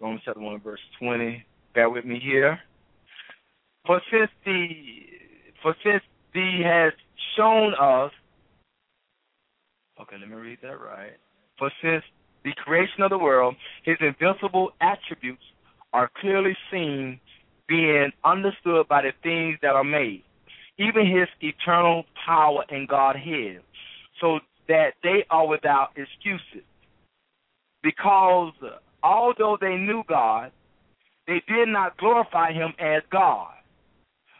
Romans 0.02 0.22
chapter 0.26 0.42
1, 0.42 0.62
verse 0.62 0.80
20. 1.00 1.44
Bear 1.76 1.90
with 1.90 2.06
me 2.06 2.20
here. 2.20 2.60
For 3.86 4.02
since 4.12 4.30
the 4.46 4.68
for 5.62 5.76
since 5.84 6.04
he 6.34 6.62
has 6.64 6.94
shown 7.38 7.74
us 7.80 8.12
Okay, 10.02 10.16
let 10.20 10.30
me 10.30 10.36
read 10.36 10.58
that 10.64 10.80
right. 10.80 11.18
For 11.60 11.72
since 11.82 12.04
the 12.44 12.54
creation 12.58 13.04
of 13.04 13.12
the 13.12 13.18
world, 13.20 13.56
his 13.84 13.98
invincible 14.00 14.72
attributes 14.82 15.44
are 15.94 16.10
clearly 16.20 16.58
seen, 16.72 17.20
being 17.68 18.12
understood 18.24 18.88
by 18.88 19.04
the 19.04 19.12
things 19.22 19.60
that 19.62 19.76
are 19.76 19.84
made 19.84 20.24
even 20.82 21.06
his 21.06 21.28
eternal 21.42 22.06
power 22.26 22.64
and 22.70 22.88
Godhead, 22.88 23.62
so 24.20 24.40
that 24.68 24.94
they 25.04 25.26
are 25.30 25.48
without 25.48 25.90
excuses. 25.96 26.66
Because 27.84 28.54
although 29.04 29.58
they 29.60 29.76
knew 29.76 30.04
God, 30.08 30.52
they 31.28 31.42
did 31.48 31.68
not 31.68 31.98
glorify 31.98 32.52
him 32.52 32.74
as 32.80 33.04
God, 33.12 33.54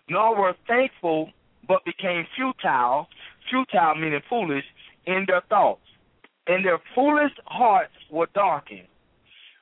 nor 0.10 0.36
were 0.36 0.56
thankful, 0.68 1.30
but 1.68 1.86
became 1.86 2.26
futile, 2.36 3.08
futile 3.50 3.96
meaning 3.96 4.22
foolish, 4.30 4.66
in 5.06 5.26
their 5.28 5.42
thoughts. 5.50 5.82
And 6.48 6.66
their 6.66 6.80
foolish 6.96 7.32
hearts 7.46 7.94
were 8.10 8.28
darkened. 8.34 8.88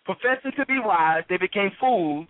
Professing 0.06 0.54
to 0.58 0.66
be 0.66 0.80
wise, 0.80 1.24
they 1.30 1.38
became 1.38 1.72
fools 1.80 2.28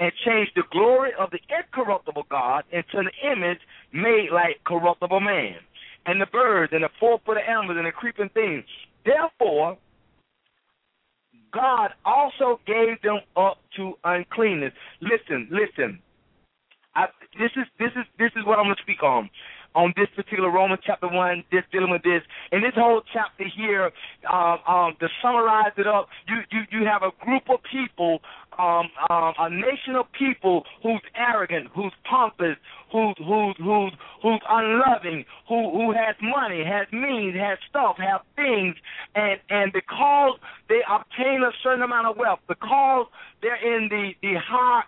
and 0.00 0.12
changed 0.24 0.52
the 0.56 0.64
glory 0.70 1.12
of 1.18 1.30
the 1.30 1.38
incorruptible 1.56 2.26
God 2.28 2.64
into 2.72 2.98
an 2.98 3.08
image 3.24 3.60
made 3.92 4.30
like 4.32 4.64
corruptible 4.64 5.20
man, 5.20 5.56
and 6.06 6.20
the 6.20 6.26
birds 6.26 6.72
and 6.72 6.82
the 6.82 6.90
four 6.98 7.20
footed 7.24 7.44
animals 7.48 7.78
and 7.78 7.86
the 7.86 7.92
creeping 7.92 8.28
things. 8.30 8.64
Therefore, 9.04 9.78
God 11.52 11.90
also 12.04 12.60
gave 12.66 13.00
them 13.02 13.20
up 13.36 13.58
to 13.76 13.94
uncleanness. 14.04 14.72
Listen, 15.00 15.48
listen. 15.50 16.00
I, 16.94 17.06
this 17.38 17.50
is 17.56 17.66
this 17.78 17.90
is 17.96 18.04
this 18.18 18.30
is 18.36 18.44
what 18.44 18.58
I'm 18.58 18.66
going 18.66 18.76
to 18.76 18.82
speak 18.82 19.02
on 19.02 19.30
on 19.74 19.92
this 19.96 20.08
particular 20.14 20.50
Romans 20.50 20.80
chapter 20.84 21.08
one, 21.08 21.44
this 21.50 21.62
dealing 21.72 21.90
with 21.90 22.02
this, 22.02 22.22
and 22.52 22.62
this 22.62 22.72
whole 22.74 23.02
chapter 23.12 23.44
here. 23.56 23.90
Um, 24.30 24.58
um, 24.68 24.96
to 25.00 25.08
summarize 25.22 25.72
it 25.76 25.86
up, 25.86 26.08
you 26.28 26.36
you 26.50 26.80
you 26.80 26.86
have 26.86 27.02
a 27.02 27.12
group 27.24 27.48
of 27.48 27.60
people, 27.70 28.20
um, 28.58 28.88
um, 29.10 29.34
a 29.38 29.50
nation 29.50 29.96
of 29.96 30.10
people 30.12 30.64
who's 30.82 31.00
arrogant, 31.16 31.68
who's 31.74 31.92
pompous, 32.04 32.56
who's 32.90 33.14
who's 33.18 33.56
who's 33.58 33.92
who's 34.22 34.40
unloving, 34.48 35.24
who 35.48 35.70
who 35.70 35.92
has 35.92 36.16
money, 36.22 36.64
has 36.64 36.86
means, 36.92 37.34
has 37.36 37.58
stuff, 37.68 37.96
have 37.98 38.20
things, 38.36 38.76
and 39.14 39.40
and 39.50 39.72
because 39.72 40.38
they 40.68 40.80
obtain 40.88 41.42
a 41.42 41.52
certain 41.62 41.82
amount 41.82 42.06
of 42.06 42.16
wealth, 42.16 42.40
because 42.48 43.06
they're 43.40 43.56
in 43.56 43.88
the 43.88 44.12
the 44.22 44.34
high 44.38 44.82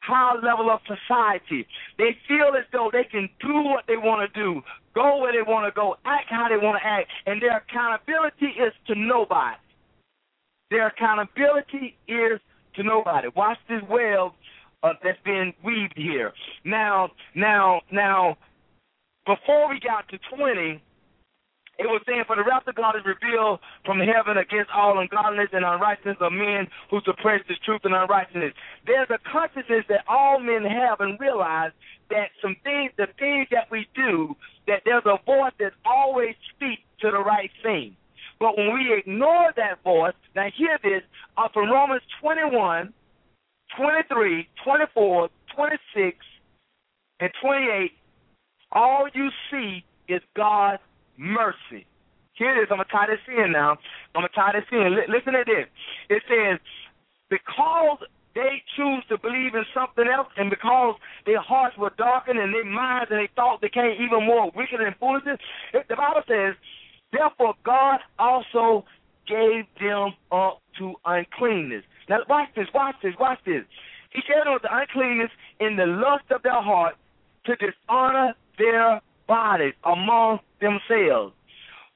high 0.00 0.34
level 0.42 0.70
of 0.70 0.80
society. 0.86 1.66
They 1.98 2.16
feel 2.28 2.52
as 2.58 2.64
though 2.72 2.90
they 2.92 3.04
can 3.04 3.28
do 3.40 3.62
what 3.62 3.84
they 3.88 3.96
want 3.96 4.30
to 4.32 4.40
do, 4.40 4.62
go 4.94 5.18
where 5.18 5.32
they 5.32 5.42
want 5.42 5.66
to 5.66 5.72
go, 5.74 5.96
act 6.04 6.26
how 6.28 6.48
they 6.48 6.58
want 6.58 6.80
to 6.82 6.86
act, 6.86 7.08
and 7.26 7.40
their 7.40 7.58
accountability 7.58 8.60
is 8.60 8.72
to 8.88 8.94
nobody. 8.94 9.56
Their 10.70 10.88
accountability 10.88 11.96
is 12.08 12.40
to 12.76 12.82
nobody. 12.82 13.28
Watch 13.34 13.58
this 13.68 13.82
web 13.88 14.32
uh, 14.82 14.92
that's 15.02 15.20
been 15.24 15.52
weaved 15.64 15.94
here. 15.96 16.32
Now, 16.64 17.10
now, 17.34 17.80
now, 17.90 18.36
before 19.26 19.68
we 19.68 19.80
got 19.80 20.08
to 20.10 20.18
20, 20.36 20.82
it 21.78 21.86
was 21.86 22.02
saying, 22.06 22.24
For 22.26 22.36
the 22.36 22.44
wrath 22.44 22.66
of 22.68 22.74
God 22.76 22.94
is 22.96 23.02
revealed 23.04 23.58
from 23.84 23.98
heaven 23.98 24.38
against 24.38 24.70
all 24.70 24.98
ungodliness 24.98 25.50
and 25.52 25.64
unrighteousness 25.64 26.18
of 26.20 26.32
men 26.32 26.68
who 26.90 27.00
suppress 27.04 27.40
the 27.48 27.54
truth 27.64 27.80
and 27.84 27.94
unrighteousness. 27.94 28.52
There's 28.86 29.10
a 29.10 29.18
consciousness 29.30 29.84
that 29.88 30.04
all 30.06 30.38
men 30.38 30.62
have 30.64 31.00
and 31.00 31.18
realize 31.18 31.72
that 32.10 32.30
some 32.40 32.56
things, 32.62 32.92
the 32.96 33.08
things 33.18 33.48
that 33.50 33.70
we 33.70 33.88
do, 33.94 34.36
that 34.68 34.82
there's 34.84 35.06
a 35.06 35.18
voice 35.26 35.52
that 35.58 35.72
always 35.84 36.34
speaks 36.54 36.82
to 37.00 37.10
the 37.10 37.18
right 37.18 37.50
thing. 37.62 37.96
But 38.40 38.56
when 38.56 38.74
we 38.74 38.92
ignore 38.96 39.52
that 39.56 39.82
voice, 39.82 40.14
now 40.34 40.46
hear 40.56 40.78
this, 40.82 41.02
uh, 41.36 41.48
from 41.52 41.70
Romans 41.70 42.02
21, 42.20 42.92
23, 43.76 44.48
24, 44.64 45.28
26, 45.54 46.16
and 47.20 47.30
28, 47.42 47.92
all 48.72 49.08
you 49.14 49.30
see 49.50 49.84
is 50.08 50.20
God's 50.36 50.82
mercy. 51.16 51.86
Here 52.34 52.50
it 52.58 52.62
is. 52.62 52.68
I'm 52.70 52.78
going 52.78 52.86
to 52.86 52.92
tie 52.92 53.06
this 53.06 53.22
in 53.28 53.52
now. 53.52 53.78
I'm 54.14 54.22
going 54.22 54.28
to 54.28 54.34
tie 54.34 54.52
this 54.52 54.66
in. 54.72 54.82
L- 54.82 55.08
listen 55.08 55.32
to 55.34 55.44
this. 55.46 55.66
It 56.10 56.22
says, 56.28 56.58
because 57.30 57.98
they 58.34 58.62
choose 58.76 59.04
to 59.08 59.18
believe 59.18 59.54
in 59.54 59.64
something 59.72 60.06
else, 60.10 60.26
and 60.36 60.50
because 60.50 60.96
their 61.26 61.40
hearts 61.40 61.78
were 61.78 61.92
darkened 61.96 62.38
and 62.38 62.52
their 62.52 62.64
minds 62.64 63.10
and 63.10 63.20
they 63.20 63.30
thought 63.36 63.60
they 63.62 63.68
came 63.68 63.94
even 63.94 64.26
more 64.26 64.50
wicked 64.50 64.80
and 64.80 64.94
foolishness, 64.98 65.38
the 65.72 65.94
Bible 65.94 66.22
says, 66.26 66.54
therefore 67.14 67.54
God 67.64 68.00
also 68.18 68.84
gave 69.26 69.64
them 69.80 70.14
up 70.32 70.60
to 70.78 70.94
uncleanness. 71.04 71.84
Now 72.08 72.18
watch 72.28 72.48
this, 72.56 72.66
watch 72.74 72.96
this, 73.02 73.14
watch 73.18 73.38
this. 73.46 73.64
He 74.10 74.20
gave 74.22 74.44
them 74.44 74.58
the 74.62 74.76
uncleanness 74.76 75.30
in 75.60 75.76
the 75.76 75.86
lust 75.86 76.24
of 76.30 76.42
their 76.42 76.60
heart 76.60 76.96
to 77.46 77.56
dishonor 77.56 78.34
their 78.58 79.00
bodies 79.26 79.74
among 79.84 80.40
themselves, 80.60 81.34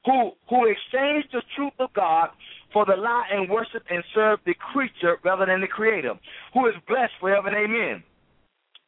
who 0.05 0.31
who 0.49 0.65
exchanged 0.65 1.29
the 1.31 1.41
truth 1.55 1.73
of 1.79 1.93
God 1.93 2.29
for 2.73 2.85
the 2.85 2.95
lie 2.95 3.27
and 3.31 3.49
worship 3.49 3.83
and 3.89 4.03
serve 4.13 4.39
the 4.45 4.53
creature 4.53 5.17
rather 5.23 5.45
than 5.45 5.61
the 5.61 5.67
creator, 5.67 6.13
who 6.53 6.67
is 6.67 6.75
blessed 6.87 7.13
forever 7.19 7.47
and 7.47 7.57
amen. 7.57 8.03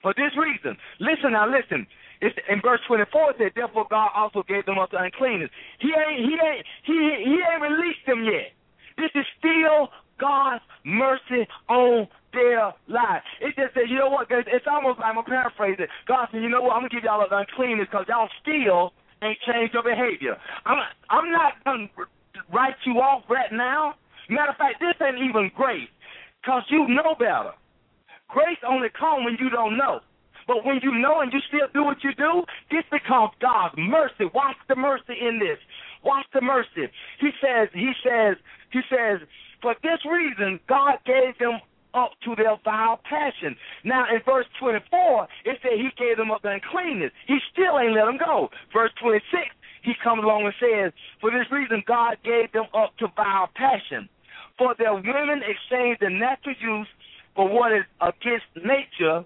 For 0.01 0.13
this 0.15 0.33
reason, 0.37 0.77
listen 0.99 1.33
now, 1.33 1.47
listen. 1.49 1.87
It's, 2.21 2.37
in 2.49 2.61
verse 2.61 2.79
24 2.87 3.31
it 3.31 3.35
said, 3.39 3.51
Therefore 3.55 3.87
God 3.89 4.09
also 4.15 4.43
gave 4.47 4.65
them 4.65 4.77
up 4.77 4.91
to 4.91 4.97
uncleanness. 4.97 5.49
He 5.79 5.89
ain't 5.89 6.19
he 6.21 6.37
ain't 6.37 6.65
he 6.85 6.97
he 7.25 7.37
ain't 7.41 7.61
released 7.61 8.05
them 8.05 8.23
yet. 8.23 8.53
This 8.97 9.09
is 9.15 9.25
still 9.39 9.89
God's 10.19 10.61
mercy 10.85 11.47
on 11.67 12.07
their 12.33 12.71
lives. 12.87 13.25
It 13.41 13.55
just 13.57 13.73
says, 13.73 13.89
you 13.89 13.97
know 13.97 14.09
what, 14.09 14.27
it's 14.29 14.67
almost 14.69 14.99
like 14.99 15.09
I'm 15.09 15.15
gonna 15.15 15.27
paraphrase 15.27 15.77
it. 15.79 15.89
God 16.07 16.27
said, 16.31 16.41
you 16.41 16.49
know 16.49 16.61
what, 16.61 16.73
I'm 16.73 16.85
gonna 16.85 16.93
give 16.93 17.03
y'all 17.03 17.25
the 17.27 17.35
uncleanness 17.35 17.87
because 17.89 18.05
y'all 18.07 18.29
still 18.41 18.93
ain't 19.23 19.39
changed 19.45 19.73
your 19.73 19.83
behavior. 19.83 20.37
I'm 20.65 20.77
I'm 21.09 21.31
not 21.31 21.53
gonna 21.65 21.89
write 22.53 22.77
you 22.85 23.01
off 23.01 23.23
right 23.29 23.51
now. 23.51 23.95
Matter 24.29 24.51
of 24.51 24.57
fact, 24.57 24.79
this 24.79 24.95
ain't 25.01 25.17
even 25.17 25.51
grace, 25.55 25.89
because 26.41 26.63
you 26.69 26.87
know 26.87 27.15
better. 27.17 27.51
Grace 28.29 28.61
only 28.67 28.87
comes 28.89 29.25
when 29.25 29.35
you 29.39 29.49
don't 29.49 29.75
know. 29.77 29.99
But 30.51 30.65
when 30.65 30.81
you 30.83 30.91
know 30.91 31.21
and 31.21 31.31
you 31.31 31.39
still 31.47 31.71
do 31.73 31.85
what 31.85 32.03
you 32.03 32.13
do, 32.13 32.43
this 32.69 32.83
becomes 32.91 33.31
God's 33.39 33.73
mercy. 33.77 34.27
Watch 34.35 34.57
the 34.67 34.75
mercy 34.75 35.15
in 35.15 35.39
this. 35.39 35.57
Watch 36.03 36.25
the 36.33 36.41
mercy. 36.41 36.91
He 37.21 37.29
says, 37.39 37.69
he 37.71 37.93
says, 38.03 38.35
he 38.69 38.81
says, 38.91 39.25
for 39.61 39.75
this 39.81 40.03
reason, 40.03 40.59
God 40.67 40.99
gave 41.05 41.39
them 41.39 41.61
up 41.93 42.11
to 42.25 42.35
their 42.35 42.57
vile 42.65 42.99
passion. 43.07 43.55
Now, 43.85 44.03
in 44.13 44.19
verse 44.25 44.45
24, 44.59 45.27
it 45.45 45.57
said 45.63 45.71
he 45.79 45.87
gave 45.97 46.17
them 46.17 46.31
up 46.31 46.41
to 46.41 46.49
uncleanness. 46.49 47.13
He 47.27 47.39
still 47.53 47.79
ain't 47.79 47.95
let 47.95 48.03
them 48.03 48.17
go. 48.17 48.49
Verse 48.73 48.91
26, 48.99 49.23
he 49.83 49.93
comes 50.03 50.21
along 50.21 50.51
and 50.51 50.55
says, 50.59 50.91
For 51.21 51.31
this 51.31 51.47
reason, 51.49 51.81
God 51.87 52.17
gave 52.25 52.51
them 52.51 52.67
up 52.73 52.91
to 52.99 53.07
vile 53.15 53.47
passion. 53.55 54.09
For 54.57 54.75
their 54.77 54.95
women 54.95 55.47
exchanged 55.47 56.01
the 56.01 56.09
natural 56.09 56.55
use 56.59 56.91
for 57.35 57.47
what 57.47 57.71
is 57.71 57.85
against 58.01 58.51
nature, 58.59 59.23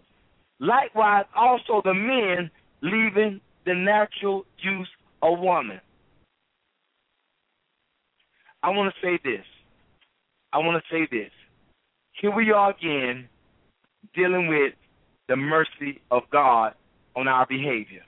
likewise 0.59 1.25
also 1.35 1.81
the 1.83 1.93
men 1.93 2.49
leaving 2.81 3.41
the 3.65 3.73
natural 3.73 4.45
use 4.59 4.89
of 5.21 5.39
woman. 5.39 5.81
I 8.63 8.69
want 8.69 8.93
to 8.93 9.05
say 9.05 9.19
this. 9.23 9.45
I 10.53 10.59
want 10.59 10.81
to 10.81 10.93
say 10.93 11.07
this. 11.11 11.31
Here 12.19 12.33
we 12.33 12.51
are 12.51 12.71
again 12.71 13.27
dealing 14.13 14.47
with 14.47 14.73
the 15.27 15.35
mercy 15.35 16.01
of 16.11 16.23
God 16.31 16.73
on 17.15 17.27
our 17.27 17.45
behavior. 17.45 18.03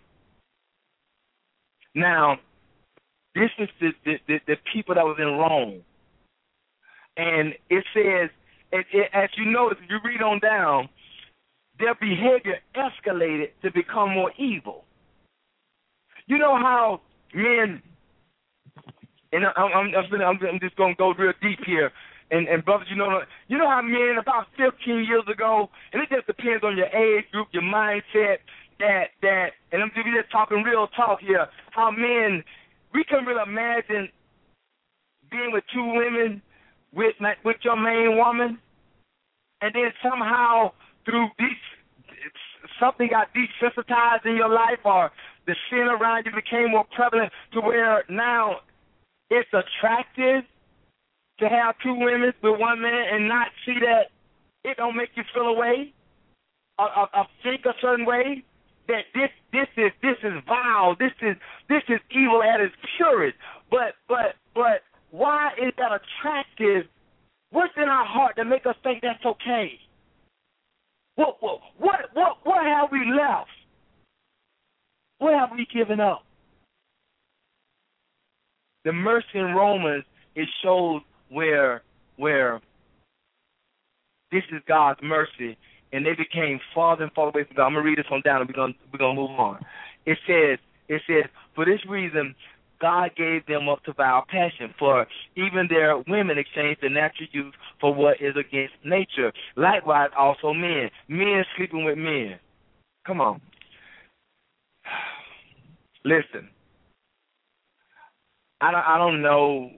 Now, 1.94 2.38
this 3.36 3.50
is 3.60 3.70
the, 3.80 3.92
the, 4.28 4.40
the, 4.48 4.56
people 4.72 4.96
that 4.96 5.04
was 5.04 5.18
in 5.20 5.28
Rome. 5.28 5.82
And 7.18 7.54
it 7.70 7.84
says, 7.94 8.30
as 9.14 9.30
you 9.36 9.46
notice, 9.46 9.80
if 9.84 9.90
you 9.90 9.98
read 10.04 10.22
on 10.22 10.40
down, 10.40 10.90
their 11.80 11.96
behavior 11.96 12.60
escalated 12.76 13.50
to 13.62 13.72
become 13.72 14.12
more 14.12 14.32
evil. 14.38 14.86
You 16.28 16.38
know 16.38 16.56
how 16.56 17.02
men, 17.34 17.82
and 19.32 19.46
I'm, 19.56 19.94
I'm, 19.96 20.22
I'm, 20.22 20.40
I'm 20.42 20.60
just 20.60 20.76
going 20.76 20.94
to 20.94 20.98
go 20.98 21.14
real 21.14 21.34
deep 21.42 21.60
here, 21.66 21.92
and, 22.32 22.48
and 22.48 22.66
brothers, 22.66 22.88
you 22.90 22.98
know, 22.98 23.22
you 23.48 23.58
know 23.58 23.70
how 23.70 23.82
men 23.82 24.18
about 24.20 24.48
15 24.58 25.06
years 25.06 25.24
ago, 25.32 25.70
and 25.94 26.02
it 26.02 26.10
just 26.10 26.28
depends 26.28 26.64
on 26.64 26.76
your 26.76 26.88
age 26.88 27.26
group, 27.32 27.48
your 27.52 27.64
mindset, 27.64 28.38
that 28.80 29.16
that, 29.22 29.52
and 29.72 29.82
I'm 29.82 29.92
just 29.96 30.32
talking 30.32 30.64
real 30.64 30.88
talk 30.88 31.20
here. 31.22 31.48
How 31.72 31.92
men, 31.92 32.44
we 32.94 33.04
can 33.04 33.26
really 33.26 33.42
imagine 33.42 34.10
being 35.32 35.52
with 35.52 35.64
two 35.74 35.94
women 35.96 36.42
with 36.94 37.16
with 37.44 37.58
your 37.64 37.76
main 37.76 38.18
woman, 38.18 38.60
and 39.62 39.74
then 39.74 39.92
somehow 40.04 40.72
through 41.08 41.28
these 41.40 41.56
something 42.80 43.08
got 43.10 43.30
desensitized 43.34 44.26
in 44.26 44.36
your 44.36 44.50
life, 44.50 44.80
or 44.84 45.10
the 45.48 45.56
sin 45.70 45.88
around 45.88 46.26
you 46.26 46.32
became 46.32 46.72
more 46.72 46.86
prevalent 46.96 47.32
to 47.54 47.62
where 47.62 48.04
now 48.10 48.58
it's 49.30 49.50
attractive 49.54 50.44
to 51.40 51.50
have 51.50 51.76
two 51.82 51.94
women 51.94 52.34
with 52.44 52.60
one 52.60 52.82
man 52.82 53.06
and 53.14 53.28
not 53.28 53.48
see 53.66 53.80
that 53.80 54.12
it 54.64 54.78
don't 54.78 54.96
make 54.96 55.10
you 55.16 55.24
feel 55.34 55.48
a 55.48 55.54
way, 55.54 55.94
or, 56.78 56.90
or, 57.00 57.08
or 57.16 57.26
think 57.42 57.66
a 57.66 57.74
certain 57.82 58.06
way, 58.06 58.44
that 58.88 59.06
this 59.14 59.30
this 59.52 59.68
is 59.78 59.92
this 60.02 60.18
is 60.24 60.34
vile, 60.48 60.96
this 61.00 61.12
is 61.22 61.36
this 61.70 61.84
is 61.90 62.00
evil 62.12 62.44
at 62.44 62.60
its 62.60 62.76
purest. 62.98 63.38
But 63.72 63.96
but 64.08 64.36
but 64.54 64.84
why 65.12 65.52
is 65.62 65.74
that 65.78 65.92
attractive? 65.92 66.90
What's 67.52 67.74
in 67.78 67.88
our 67.88 68.06
heart 68.06 68.36
that 68.38 68.46
make 68.46 68.66
us 68.66 68.76
think 68.84 69.02
that's 69.02 69.26
okay? 69.26 69.80
What 71.18 71.38
what 71.42 71.60
what 71.80 71.96
what, 72.14 72.38
what 72.44 72.64
have 72.64 72.90
we 72.92 73.00
left? 73.12 73.50
What 75.18 75.34
have 75.34 75.50
we 75.52 75.68
given 75.74 76.00
up? 76.00 76.24
The 78.86 78.94
mercy 78.94 79.26
in 79.36 79.56
Romans 79.56 80.06
it 80.36 80.48
shows 80.64 81.02
where 81.30 81.82
where 82.18 82.62
this 84.32 84.44
is 84.52 84.62
God's 84.68 85.00
mercy, 85.02 85.58
and 85.92 86.06
they 86.06 86.14
became 86.14 86.60
farther 86.76 87.04
and 87.06 87.14
farther 87.14 87.40
away 87.40 87.48
from 87.48 87.56
God. 87.58 87.66
I'm 87.66 87.74
gonna 87.74 87.84
read 87.84 87.98
this 87.98 88.06
on 88.12 88.22
down, 88.22 88.42
and 88.42 88.50
we're 88.50 88.54
gonna 88.54 88.74
we're 88.94 89.00
gonna 89.00 89.20
move 89.20 89.32
on. 89.32 89.66
It 90.06 90.20
says 90.28 90.60
it 90.88 91.02
says 91.08 91.30
for 91.56 91.66
this 91.66 91.80
reason. 91.90 92.36
God 92.80 93.12
gave 93.16 93.46
them 93.48 93.68
up 93.70 93.84
to 93.84 93.94
vile 93.94 94.24
passion, 94.30 94.74
for 94.78 95.08
even 95.36 95.68
their 95.70 95.98
women 96.08 96.38
exchanged 96.38 96.82
the 96.82 96.90
natural 96.90 97.28
use 97.32 97.54
for 97.82 97.94
what 97.94 98.22
is 98.22 98.36
against 98.36 98.74
nature. 98.86 99.32
Likewise, 99.56 100.10
also 100.18 100.54
men, 100.54 100.90
men 101.08 101.44
sleeping 101.56 101.86
with 101.86 101.98
men. 101.98 102.40
Come 103.06 103.22
on, 103.22 103.42
listen. 106.06 106.50
I 108.60 108.72
don't, 108.72 108.88
I 108.88 108.98
don't 108.98 109.22
know 109.22 109.70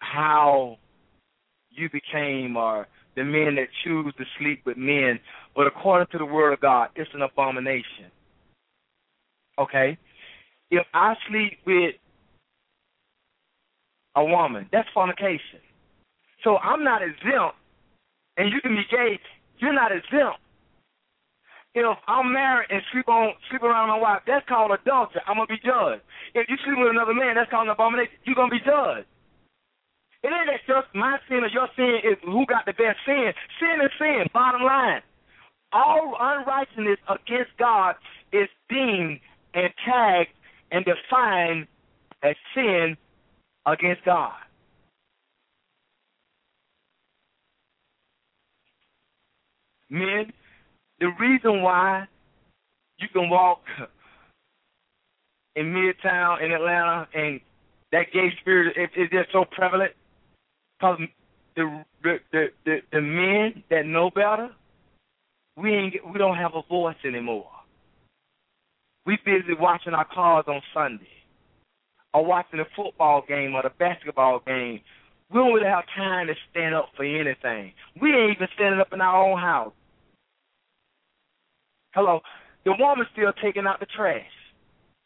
how 0.00 0.76
you 1.70 1.88
became 1.90 2.56
or 2.56 2.86
the 3.16 3.24
men 3.24 3.56
that 3.56 3.68
choose 3.84 4.12
to 4.18 4.24
sleep 4.38 4.62
with 4.64 4.76
men, 4.76 5.18
but 5.54 5.66
according 5.66 6.08
to 6.12 6.18
the 6.18 6.24
word 6.24 6.52
of 6.52 6.60
God, 6.60 6.88
it's 6.96 7.10
an 7.14 7.22
abomination. 7.22 8.10
Okay? 9.58 9.98
If 10.70 10.86
I 10.94 11.14
sleep 11.28 11.58
with 11.66 11.94
a 14.16 14.24
woman, 14.24 14.68
that's 14.72 14.88
fornication. 14.94 15.60
So 16.44 16.56
I'm 16.58 16.82
not 16.82 17.02
exempt, 17.02 17.56
and 18.36 18.52
you 18.52 18.60
can 18.60 18.74
be 18.74 18.82
gay, 18.90 19.20
you're 19.58 19.72
not 19.72 19.92
exempt. 19.92 20.40
If 21.74 21.86
I'm 22.06 22.32
married 22.32 22.68
and 22.68 22.82
sleep 22.92 23.08
on 23.08 23.32
sleep 23.48 23.62
around 23.62 23.88
my 23.88 23.98
wife, 23.98 24.20
that's 24.26 24.46
called 24.46 24.72
adultery. 24.72 25.22
I'm 25.26 25.36
gonna 25.36 25.46
be 25.46 25.56
judged. 25.64 26.02
If 26.34 26.48
you 26.48 26.56
sleep 26.64 26.76
with 26.76 26.90
another 26.90 27.14
man, 27.14 27.36
that's 27.36 27.50
called 27.50 27.68
an 27.68 27.72
abomination. 27.72 28.12
You're 28.24 28.36
gonna 28.36 28.52
be 28.52 28.60
judged. 28.60 29.08
It 30.22 30.30
ain't 30.30 30.52
that 30.52 30.62
just 30.68 30.94
my 30.94 31.18
sin 31.28 31.42
or 31.42 31.48
your 31.48 31.68
sin 31.74 31.98
is 32.04 32.18
who 32.24 32.44
got 32.46 32.66
the 32.66 32.76
best 32.76 33.00
sin. 33.06 33.32
Sin 33.58 33.80
is 33.80 33.90
sin, 33.98 34.28
bottom 34.34 34.62
line. 34.62 35.00
All 35.72 36.14
unrighteousness 36.20 37.00
against 37.08 37.56
God 37.58 37.96
is 38.32 38.48
deemed 38.68 39.20
and 39.54 39.70
tagged 39.84 40.30
and 40.70 40.84
defined 40.84 41.66
as 42.22 42.34
sin 42.54 42.96
against 43.66 44.04
God. 44.04 44.32
Men, 49.90 50.32
the 51.00 51.10
reason 51.20 51.62
why 51.62 52.06
you 52.98 53.08
can 53.12 53.28
walk 53.28 53.62
in 55.54 55.66
Midtown 55.66 56.42
in 56.42 56.52
Atlanta 56.52 57.08
and 57.14 57.40
that 57.90 58.10
gay 58.12 58.32
spirit 58.40 58.74
is, 58.76 58.88
is 58.96 59.10
just 59.10 59.30
so 59.32 59.44
prevalent 59.44 59.92
Cause 60.82 60.98
the 61.54 61.84
the 62.02 62.18
the 62.32 62.46
the, 62.64 62.78
the 62.90 63.00
men 63.00 63.62
that 63.70 63.86
know 63.86 64.10
better, 64.10 64.50
we 65.56 65.72
ain't 65.72 65.94
we 66.12 66.18
don't 66.18 66.36
have 66.36 66.56
a 66.56 66.62
voice 66.68 66.96
anymore. 67.04 67.51
We 69.04 69.18
busy 69.24 69.54
watching 69.58 69.94
our 69.94 70.06
cars 70.06 70.44
on 70.46 70.60
Sunday, 70.72 71.08
or 72.14 72.24
watching 72.24 72.58
the 72.58 72.66
football 72.76 73.24
game 73.26 73.54
or 73.54 73.62
the 73.62 73.70
basketball 73.78 74.40
game. 74.46 74.80
We 75.30 75.38
don't 75.38 75.54
really 75.54 75.66
have 75.66 75.84
time 75.96 76.26
to 76.26 76.34
stand 76.50 76.74
up 76.74 76.90
for 76.96 77.04
anything. 77.04 77.72
We 78.00 78.10
ain't 78.10 78.36
even 78.36 78.48
standing 78.54 78.80
up 78.80 78.92
in 78.92 79.00
our 79.00 79.30
own 79.30 79.38
house. 79.40 79.72
Hello, 81.94 82.20
the 82.64 82.74
woman's 82.78 83.08
still 83.12 83.32
taking 83.42 83.66
out 83.66 83.80
the 83.80 83.86
trash. 83.86 84.22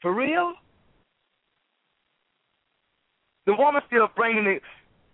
For 0.03 0.13
real? 0.15 0.53
The 3.47 3.55
woman's 3.55 3.85
still 3.87 4.09
bringing 4.15 4.45
the 4.45 4.59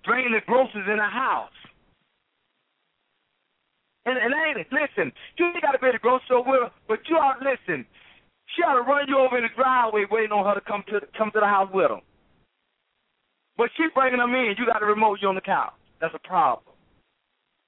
bringing 0.04 0.32
the 0.32 0.40
groceries 0.46 0.88
in 0.90 0.96
the 0.96 1.04
house. 1.04 1.52
And, 4.04 4.18
and 4.18 4.34
ain't 4.34 4.58
it? 4.58 4.66
Listen, 4.72 5.12
you 5.38 5.46
ain't 5.46 5.62
got 5.62 5.72
to 5.72 5.78
be 5.78 5.92
the 5.92 5.98
grocery 5.98 6.24
store 6.26 6.70
but 6.88 6.98
you 7.08 7.16
ought 7.16 7.38
listen. 7.40 7.86
She 8.54 8.62
ought 8.62 8.74
to 8.74 8.82
run 8.82 9.08
you 9.08 9.18
over 9.18 9.36
in 9.36 9.44
the 9.44 9.54
driveway 9.56 10.04
waiting 10.10 10.32
on 10.32 10.44
her 10.44 10.54
to 10.54 10.60
come 10.60 10.84
to 10.88 11.00
come 11.16 11.30
to 11.32 11.40
the 11.40 11.46
house 11.46 11.70
with 11.72 11.90
her. 11.90 12.00
But 13.56 13.70
she 13.76 13.84
bringing 13.94 14.18
them 14.18 14.34
in. 14.34 14.54
You 14.58 14.66
got 14.66 14.82
a 14.82 14.86
remote. 14.86 15.18
You 15.20 15.28
on 15.28 15.34
the 15.34 15.40
couch. 15.40 15.72
That's 16.00 16.14
a 16.14 16.28
problem. 16.28 16.74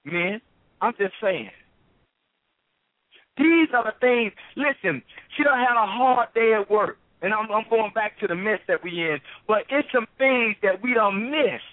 Men, 0.04 0.40
I'm 0.80 0.92
just 0.98 1.14
saying. 1.22 1.50
These 3.36 3.68
are 3.74 3.84
the 3.84 3.96
things. 4.00 4.32
Listen, 4.56 5.02
she 5.36 5.42
done 5.42 5.58
had 5.58 5.74
a 5.74 5.86
hard 5.86 6.28
day 6.34 6.54
at 6.54 6.70
work, 6.70 6.98
and 7.22 7.34
I'm, 7.34 7.50
I'm 7.50 7.64
going 7.68 7.92
back 7.94 8.18
to 8.20 8.26
the 8.26 8.34
mess 8.34 8.60
that 8.68 8.84
we 8.84 8.90
in. 8.90 9.18
But 9.48 9.64
it's 9.70 9.88
some 9.92 10.06
things 10.18 10.56
that 10.62 10.82
we 10.82 10.94
done 10.94 11.30
missed. 11.30 11.64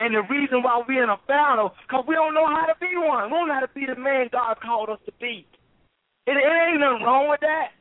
And 0.00 0.14
the 0.14 0.22
reason 0.30 0.62
why 0.62 0.82
we're 0.86 1.04
in 1.04 1.10
a 1.10 1.20
battle, 1.28 1.74
because 1.86 2.04
we 2.08 2.14
don't 2.14 2.34
know 2.34 2.46
how 2.46 2.66
to 2.66 2.74
be 2.80 2.96
one. 2.96 3.30
We 3.30 3.36
don't 3.36 3.48
know 3.48 3.54
how 3.54 3.60
to 3.60 3.74
be 3.74 3.84
the 3.86 4.00
man 4.00 4.28
God 4.32 4.56
called 4.60 4.88
us 4.88 5.00
to 5.06 5.12
be. 5.20 5.46
It, 6.26 6.36
it 6.36 6.70
ain't 6.70 6.80
nothing 6.80 7.04
wrong 7.04 7.28
with 7.28 7.40
that. 7.40 7.72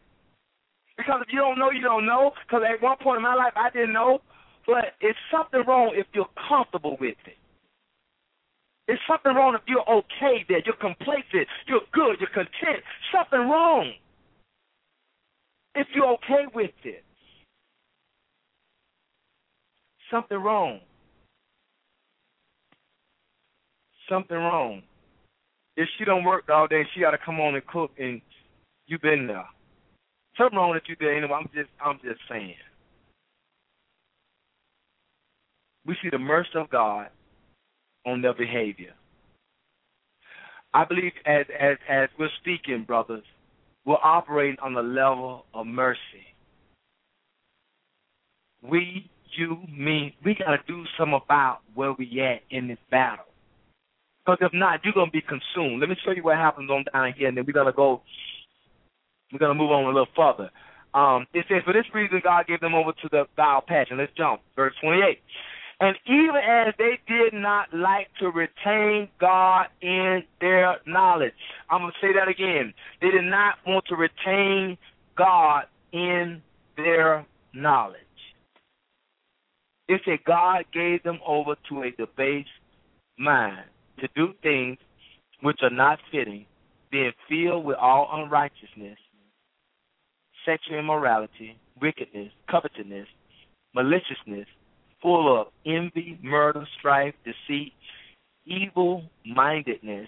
Because 1.00 1.24
if 1.26 1.34
you 1.34 1.40
don't 1.40 1.58
know, 1.58 1.72
you 1.72 1.82
don't 1.82 2.06
know. 2.06 2.34
Because 2.46 2.62
at 2.68 2.84
one 2.84 2.98
point 3.02 3.18
in 3.18 3.24
my 3.24 3.34
life, 3.34 3.54
I 3.56 3.72
didn't 3.72 3.94
know. 3.94 4.20
But 4.68 5.00
it's 5.02 5.18
something 5.32 5.64
wrong 5.68 5.94
if 5.96 6.06
you're 6.14 6.30
comfortable 6.48 6.98
with 7.00 7.18
it. 7.26 7.40
It's 8.88 9.02
something 9.08 9.34
wrong 9.34 9.56
if 9.56 9.62
you're 9.66 9.90
okay 9.90 10.46
there. 10.50 10.62
You're 10.66 10.76
complacent. 10.76 11.48
You're 11.68 11.88
good. 11.94 12.18
You're 12.20 12.30
content. 12.36 12.84
Something 13.16 13.50
wrong 13.50 13.94
if 15.76 15.88
you're 15.96 16.14
okay 16.14 16.46
with 16.54 16.78
it. 16.84 17.04
Something 20.12 20.38
wrong. 20.38 20.82
something 24.10 24.36
wrong. 24.36 24.82
If 25.78 25.88
she 25.98 26.04
don't 26.04 26.26
work 26.26 26.50
all 26.50 26.68
day, 26.68 26.84
she 26.94 27.02
got 27.02 27.12
to 27.12 27.18
come 27.24 27.40
on 27.40 27.56
and 27.56 27.66
cook, 27.68 27.92
and 27.98 28.22
you've 28.88 29.02
been 29.02 29.28
there. 29.28 29.46
Something 30.40 30.58
wrong 30.58 30.74
that 30.74 30.88
you 30.88 30.96
did. 30.96 31.18
Anyway, 31.18 31.34
I'm 31.34 31.50
just, 31.54 31.70
I'm 31.84 32.00
just 32.02 32.22
saying. 32.30 32.56
We 35.86 35.96
see 36.02 36.10
the 36.10 36.18
mercy 36.18 36.50
of 36.56 36.70
God 36.70 37.08
on 38.06 38.22
their 38.22 38.34
behavior. 38.34 38.94
I 40.74 40.86
believe 40.86 41.12
as 41.26 41.46
as 41.60 41.78
as 41.90 42.10
we're 42.18 42.30
speaking, 42.42 42.86
brothers, 42.86 43.24
we're 43.86 43.98
operating 44.04 44.58
on 44.62 44.74
the 44.76 44.84
level 44.84 45.46
of 45.54 45.66
mercy. 45.66 46.00
We, 48.62 49.10
you, 49.38 49.58
me, 49.76 50.16
we 50.24 50.36
got 50.36 50.52
to 50.52 50.58
do 50.68 50.84
something 50.98 51.20
about 51.26 51.60
where 51.74 51.94
we 51.94 52.22
at 52.22 52.42
in 52.56 52.68
this 52.68 52.78
battle. 52.92 53.26
Because 54.26 54.38
if 54.42 54.54
not, 54.54 54.82
you're 54.84 54.94
gonna 54.94 55.10
be 55.12 55.22
consumed. 55.22 55.80
Let 55.80 55.90
me 55.90 55.96
show 56.06 56.12
you 56.12 56.24
what 56.24 56.38
happens 56.38 56.70
on 56.70 56.86
down 56.94 57.14
here, 57.18 57.30
and 57.30 57.38
then 57.38 57.46
we're 57.48 57.54
gonna 57.54 57.74
go. 57.74 58.02
We're 59.32 59.40
gonna 59.40 59.54
move 59.54 59.72
on 59.72 59.86
a 59.86 59.88
little 59.88 60.08
further. 60.16 60.50
Um, 60.94 61.28
it 61.34 61.46
says, 61.48 61.62
for 61.66 61.74
this 61.74 61.86
reason, 61.94 62.22
God 62.24 62.48
gave 62.48 62.62
them 62.62 62.74
over 62.74 62.92
to 62.92 63.10
the 63.12 63.26
vile 63.36 63.62
passion. 63.62 63.98
Let's 63.98 64.12
jump, 64.18 64.42
verse 64.56 64.74
28. 64.82 65.20
And 65.82 65.96
even 66.08 66.36
as 66.36 66.74
they 66.78 67.00
did 67.08 67.34
not 67.34 67.74
like 67.74 68.08
to 68.20 68.30
retain 68.30 69.08
God 69.20 69.68
in 69.82 70.24
their 70.42 70.78
knowledge. 70.86 71.34
I'm 71.70 71.82
going 71.82 71.94
to 71.94 72.06
say 72.06 72.14
that 72.14 72.28
again. 72.28 72.74
They 73.02 73.12
did 73.12 73.24
not 73.24 73.56
want 73.66 73.86
to 73.88 73.96
retain 73.96 74.78
God 75.18 75.66
in 75.94 76.42
their 76.76 77.26
knowledge. 77.54 78.02
It 79.88 80.02
said 80.06 80.20
God 80.26 80.66
gave 80.74 81.02
them 81.04 81.20
over 81.26 81.56
to 81.70 81.84
a 81.84 81.92
debased 81.92 82.50
mind 83.18 83.64
to 84.00 84.08
do 84.16 84.34
things 84.44 84.78
which 85.42 85.60
are 85.62 85.70
not 85.70 86.00
fitting, 86.12 86.46
being 86.92 87.12
filled 87.30 87.66
with 87.66 87.78
all 87.78 88.10
unrighteousness, 88.12 88.98
sexual 90.46 90.80
immorality, 90.80 91.58
wickedness, 91.82 92.32
covetousness, 92.50 93.08
maliciousness, 93.76 94.48
full 95.02 95.42
of 95.42 95.48
envy, 95.66 96.20
murder, 96.22 96.66
strife, 96.78 97.14
deceit, 97.24 97.74
evil 98.46 99.04
mindedness. 99.26 100.08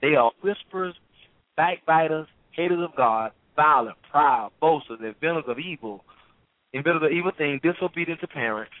They 0.00 0.14
are 0.14 0.32
whisperers, 0.42 0.94
backbiters, 1.56 2.26
haters 2.52 2.80
of 2.82 2.96
God, 2.96 3.32
violent, 3.56 3.96
proud, 4.10 4.50
boasters, 4.60 4.98
inventors 5.02 5.44
of 5.46 5.58
evil, 5.58 6.04
inventors 6.72 7.02
of 7.04 7.12
evil 7.12 7.32
things, 7.36 7.60
disobedient 7.62 8.20
to 8.20 8.28
parents, 8.28 8.72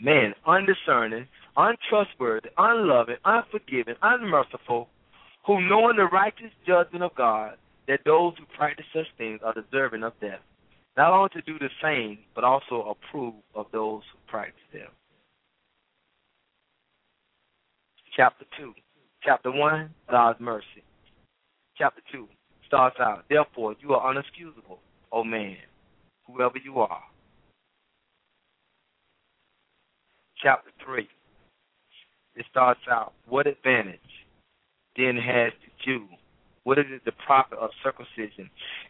men, 0.00 0.34
undiscerning, 0.46 1.26
untrustworthy, 1.56 2.48
unloving, 2.56 3.16
unforgiving, 3.24 3.94
unmerciful, 4.02 4.88
who 5.46 5.60
knowing 5.68 5.96
the 5.96 6.04
righteous 6.04 6.50
judgment 6.66 7.04
of 7.04 7.14
God, 7.14 7.56
that 7.88 8.00
those 8.04 8.34
who 8.38 8.44
practice 8.56 8.86
such 8.94 9.06
things 9.18 9.40
are 9.44 9.54
deserving 9.54 10.02
of 10.02 10.12
death, 10.20 10.40
not 10.96 11.12
only 11.12 11.30
to 11.30 11.42
do 11.42 11.58
the 11.58 11.70
same, 11.82 12.18
but 12.34 12.44
also 12.44 12.94
approve 12.94 13.34
of 13.54 13.66
those 13.72 14.02
who 14.12 14.18
practice 14.30 14.60
them. 14.72 14.88
Chapter 18.16 18.44
2. 18.58 18.72
Chapter 19.22 19.50
1, 19.50 19.90
God's 20.10 20.40
mercy. 20.40 20.84
Chapter 21.78 22.02
2 22.12 22.28
starts 22.66 22.96
out, 23.00 23.24
Therefore, 23.28 23.74
you 23.80 23.94
are 23.94 24.12
unexcusable, 24.12 24.78
O 25.10 25.24
man, 25.24 25.56
whoever 26.26 26.58
you 26.62 26.80
are. 26.80 27.02
Chapter 30.42 30.70
3 30.84 31.08
it 32.34 32.46
starts 32.50 32.80
out, 32.90 33.12
what 33.28 33.46
advantage 33.46 34.00
then 34.96 35.16
has 35.16 35.52
the 35.64 35.84
Jew? 35.84 36.06
What 36.64 36.78
is 36.78 36.86
it 36.88 37.04
the 37.04 37.12
profit 37.12 37.58
of 37.58 37.70
circumcision? 37.82 38.48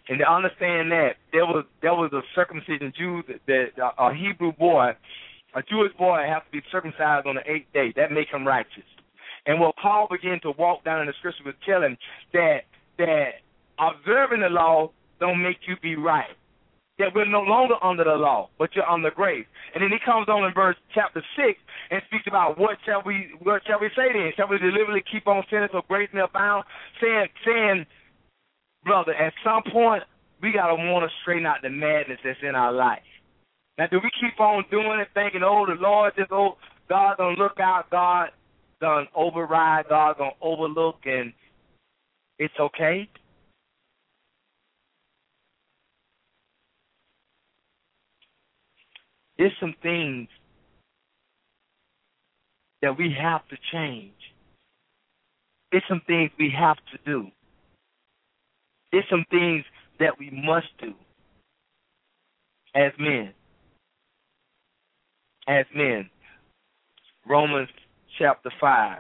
And 0.09 0.19
to 0.19 0.31
understand 0.31 0.93
that 0.93 1.17
there 1.33 1.47
was 1.47 1.65
there 1.81 1.95
was 1.95 2.13
a 2.13 2.21
circumcision 2.35 2.93
Jew 2.97 3.23
that, 3.29 3.41
that 3.77 3.93
a 3.99 4.15
Hebrew 4.15 4.53
boy, 4.53 4.93
a 5.55 5.63
Jewish 5.63 5.93
boy 5.97 6.25
has 6.29 6.43
to 6.45 6.53
be 6.53 6.63
circumcised 6.71 7.27
on 7.27 7.37
the 7.37 7.51
eighth 7.51 7.73
day. 7.73 7.93
That 7.97 8.13
make 8.13 8.29
him 8.29 8.47
righteous. 8.47 8.85
And 9.47 9.59
what 9.59 9.75
Paul 9.77 10.07
began 10.11 10.39
to 10.43 10.53
walk 10.53 10.85
down 10.85 11.01
in 11.01 11.07
the 11.07 11.15
scripture 11.19 11.45
was 11.45 11.55
telling 11.67 11.97
that 12.33 12.65
that 12.99 13.41
observing 13.79 14.41
the 14.41 14.51
law 14.51 14.91
don't 15.19 15.43
make 15.43 15.59
you 15.67 15.77
be 15.83 15.97
right 15.97 16.37
that 17.03 17.15
we're 17.15 17.27
no 17.27 17.43
longer 17.43 17.75
under 17.83 18.05
the 18.05 18.15
law, 18.15 18.49
but 18.59 18.71
you're 18.75 18.89
under 18.89 19.11
grace. 19.11 19.47
And 19.75 19.83
then 19.83 19.91
he 19.91 19.99
comes 19.99 20.29
on 20.29 20.47
in 20.47 20.55
verse 20.55 20.77
chapter 20.95 21.23
six 21.35 21.59
and 21.91 22.01
speaks 22.07 22.25
about 22.29 22.59
what 22.59 22.79
shall 22.87 23.03
we 23.05 23.35
what 23.43 23.63
shall 23.67 23.81
we 23.81 23.91
say 23.97 24.15
then? 24.15 24.31
Shall 24.37 24.49
we 24.49 24.59
deliberately 24.59 25.03
keep 25.11 25.27
on 25.27 25.43
sinning 25.51 25.69
so 25.73 25.83
grace 25.89 26.09
may 26.15 26.23
abound? 26.23 26.65
Saying 27.03 27.27
saying, 27.45 27.87
brother, 28.85 29.15
at 29.15 29.35
some 29.43 29.63
point 29.73 30.05
we 30.41 30.53
gotta 30.53 30.75
want 30.79 31.03
to 31.03 31.11
straighten 31.23 31.47
out 31.47 31.59
the 31.63 31.71
madness 31.71 32.23
that's 32.23 32.39
in 32.43 32.55
our 32.55 32.73
life. 32.73 33.03
Now 33.79 33.87
do 33.91 33.99
we 34.03 34.11
keep 34.21 34.39
on 34.39 34.65
doing 34.71 35.01
it 35.03 35.09
thinking, 35.15 35.43
oh 35.43 35.67
the 35.67 35.75
Lord 35.75 36.13
just 36.17 36.31
oh 36.31 36.57
God 36.89 37.19
gonna 37.19 37.37
look 37.37 37.59
out, 37.59 37.91
God 37.91 38.31
gonna 38.81 39.07
override, 39.17 39.87
God 39.89 40.19
gonna 40.19 40.39
overlook 40.41 41.03
and 41.05 41.33
it's 42.39 42.55
okay? 42.61 43.09
There's 49.39 49.53
some 49.61 49.75
things 49.83 50.29
that 52.83 52.97
we 52.99 53.15
have 53.21 53.47
to 53.49 53.57
change. 53.73 54.13
It's 55.71 55.87
some 55.89 56.03
things 56.07 56.31
we 56.39 56.53
have 56.57 56.77
to 56.93 56.99
do. 57.07 57.29
It's 58.93 59.09
some 59.09 59.25
things 59.31 59.65
that 59.99 60.19
we 60.19 60.31
must 60.31 60.67
do 60.81 60.93
as 62.75 62.93
men. 62.99 63.33
As 65.49 65.65
men. 65.75 66.11
Romans 67.27 67.69
chapter 68.19 68.51
5. 68.61 68.99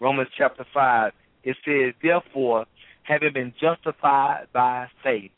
Romans 0.00 0.28
chapter 0.36 0.64
5. 0.72 1.12
It 1.44 1.56
says, 1.64 1.94
Therefore, 2.02 2.66
having 3.02 3.32
been 3.32 3.54
justified 3.60 4.46
by 4.52 4.88
faith. 5.02 5.30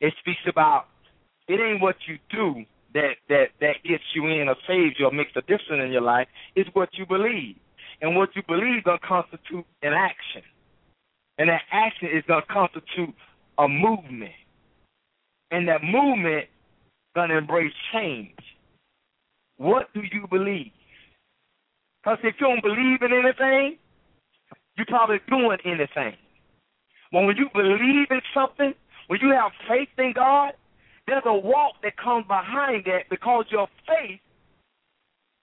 It 0.00 0.14
speaks 0.20 0.40
about 0.48 0.86
it 1.48 1.60
ain't 1.60 1.80
what 1.80 1.96
you 2.06 2.18
do 2.30 2.64
that 2.94 3.16
that 3.28 3.46
that 3.60 3.76
gets 3.84 4.04
you 4.14 4.26
in 4.26 4.48
or 4.48 4.56
saves 4.66 4.96
you 4.98 5.06
or 5.06 5.12
makes 5.12 5.32
a 5.36 5.40
difference 5.42 5.82
in 5.84 5.92
your 5.92 6.02
life. 6.02 6.28
It's 6.54 6.70
what 6.74 6.90
you 6.92 7.06
believe, 7.06 7.56
and 8.00 8.16
what 8.16 8.30
you 8.36 8.42
believe 8.46 8.84
gonna 8.84 8.98
constitute 9.06 9.64
an 9.82 9.92
action, 9.92 10.42
and 11.38 11.48
that 11.48 11.62
action 11.72 12.08
is 12.12 12.24
gonna 12.28 12.44
constitute 12.50 13.14
a 13.58 13.68
movement, 13.68 14.32
and 15.50 15.68
that 15.68 15.82
movement 15.82 16.46
gonna 17.14 17.38
embrace 17.38 17.72
change. 17.92 18.38
What 19.56 19.92
do 19.94 20.00
you 20.00 20.26
believe? 20.28 20.72
Because 22.02 22.18
if 22.24 22.34
you 22.40 22.46
don't 22.48 22.62
believe 22.62 23.02
in 23.02 23.12
anything, 23.12 23.78
you're 24.76 24.86
probably 24.86 25.20
doing 25.28 25.58
anything. 25.64 26.16
But 27.12 27.24
when 27.24 27.36
you 27.36 27.48
believe 27.54 28.06
in 28.10 28.20
something, 28.34 28.74
when 29.06 29.20
you 29.20 29.30
have 29.30 29.52
faith 29.68 29.88
in 29.98 30.12
God, 30.14 30.54
there's 31.06 31.22
a 31.26 31.34
walk 31.34 31.74
that 31.82 31.96
comes 31.96 32.26
behind 32.26 32.84
that 32.86 33.10
because 33.10 33.44
your 33.50 33.68
faith 33.86 34.20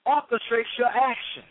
orchestrates 0.07 0.73
your 0.77 0.87
action. 0.87 1.43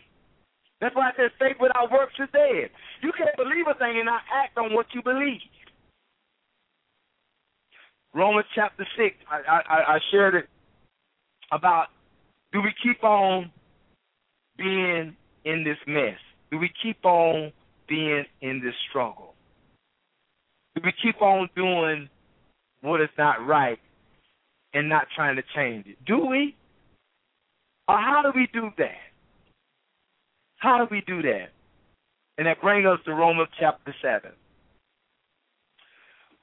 That's 0.81 0.95
why 0.95 1.09
I 1.09 1.11
said 1.15 1.31
faith 1.37 1.57
without 1.59 1.91
works 1.91 2.13
is 2.19 2.29
dead. 2.31 2.69
You 3.01 3.11
can't 3.17 3.35
believe 3.37 3.65
a 3.69 3.77
thing 3.77 3.97
and 3.97 4.05
not 4.05 4.21
act 4.33 4.57
on 4.57 4.73
what 4.73 4.87
you 4.93 5.01
believe. 5.03 5.41
Romans 8.13 8.47
chapter 8.55 8.87
six. 8.97 9.15
I, 9.29 9.61
I, 9.69 9.93
I 9.95 9.99
shared 10.11 10.35
it 10.35 10.47
about 11.51 11.87
do 12.51 12.61
we 12.61 12.73
keep 12.81 13.03
on 13.03 13.51
being 14.57 15.15
in 15.45 15.63
this 15.63 15.77
mess? 15.85 16.17
Do 16.51 16.57
we 16.57 16.71
keep 16.81 17.05
on 17.05 17.51
being 17.87 18.25
in 18.41 18.61
this 18.63 18.73
struggle? 18.89 19.35
Do 20.75 20.81
we 20.83 20.93
keep 21.03 21.21
on 21.21 21.49
doing 21.55 22.09
what 22.81 23.01
is 23.01 23.09
not 23.17 23.45
right 23.45 23.79
and 24.73 24.89
not 24.89 25.07
trying 25.15 25.35
to 25.35 25.43
change 25.55 25.87
it? 25.87 25.97
Do 26.05 26.25
we? 26.25 26.55
Or 27.87 27.97
how 27.97 28.21
do 28.21 28.31
we 28.35 28.47
do 28.53 28.69
that? 28.77 28.97
How 30.57 30.77
do 30.77 30.87
we 30.91 31.01
do 31.07 31.21
that? 31.23 31.49
And 32.37 32.47
that 32.47 32.61
brings 32.61 32.85
us 32.85 32.99
to 33.05 33.13
Romans 33.13 33.49
chapter 33.59 33.93
7. 34.01 34.31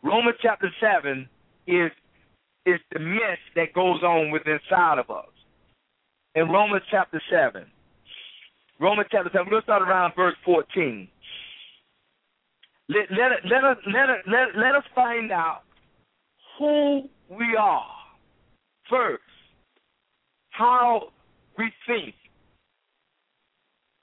Romans 0.03 0.37
chapter 0.43 0.70
7 0.81 1.29
is, 1.66 1.91
is 2.66 2.81
the 2.93 2.99
mess 2.99 3.39
that 3.55 3.72
goes 3.72 4.03
on 4.03 4.31
within 4.31 4.59
inside 4.59 4.99
of 4.99 5.11
us. 5.11 5.27
In 6.35 6.49
Romans 6.49 6.83
chapter 6.91 7.22
7, 7.31 7.64
Romans 8.79 9.09
chapter 9.11 9.31
7, 9.33 9.49
we'll 9.51 9.62
start 9.62 9.83
around 9.83 10.12
verse 10.14 10.35
14. 10.45 11.09
Let, 12.89 13.11
let, 13.11 13.31
let, 13.51 13.64
us, 13.64 13.77
let, 13.87 14.11
us, 14.11 14.18
let, 14.27 14.49
let 14.57 14.74
us 14.74 14.85
find 14.95 15.33
out 15.33 15.62
who 16.59 17.09
we 17.31 17.57
are 17.59 17.95
first, 18.91 19.22
how 20.51 21.12
we 21.59 21.70
think, 21.87 22.14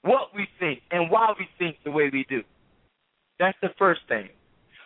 what 0.02 0.28
we 0.34 0.46
think, 0.58 0.80
and 0.90 1.10
why 1.10 1.32
we 1.38 1.46
think 1.58 1.76
the 1.84 1.90
way 1.90 2.10
we 2.12 2.24
do. 2.28 2.42
That's 3.38 3.58
the 3.62 3.70
first 3.78 4.00
thing. 4.08 4.28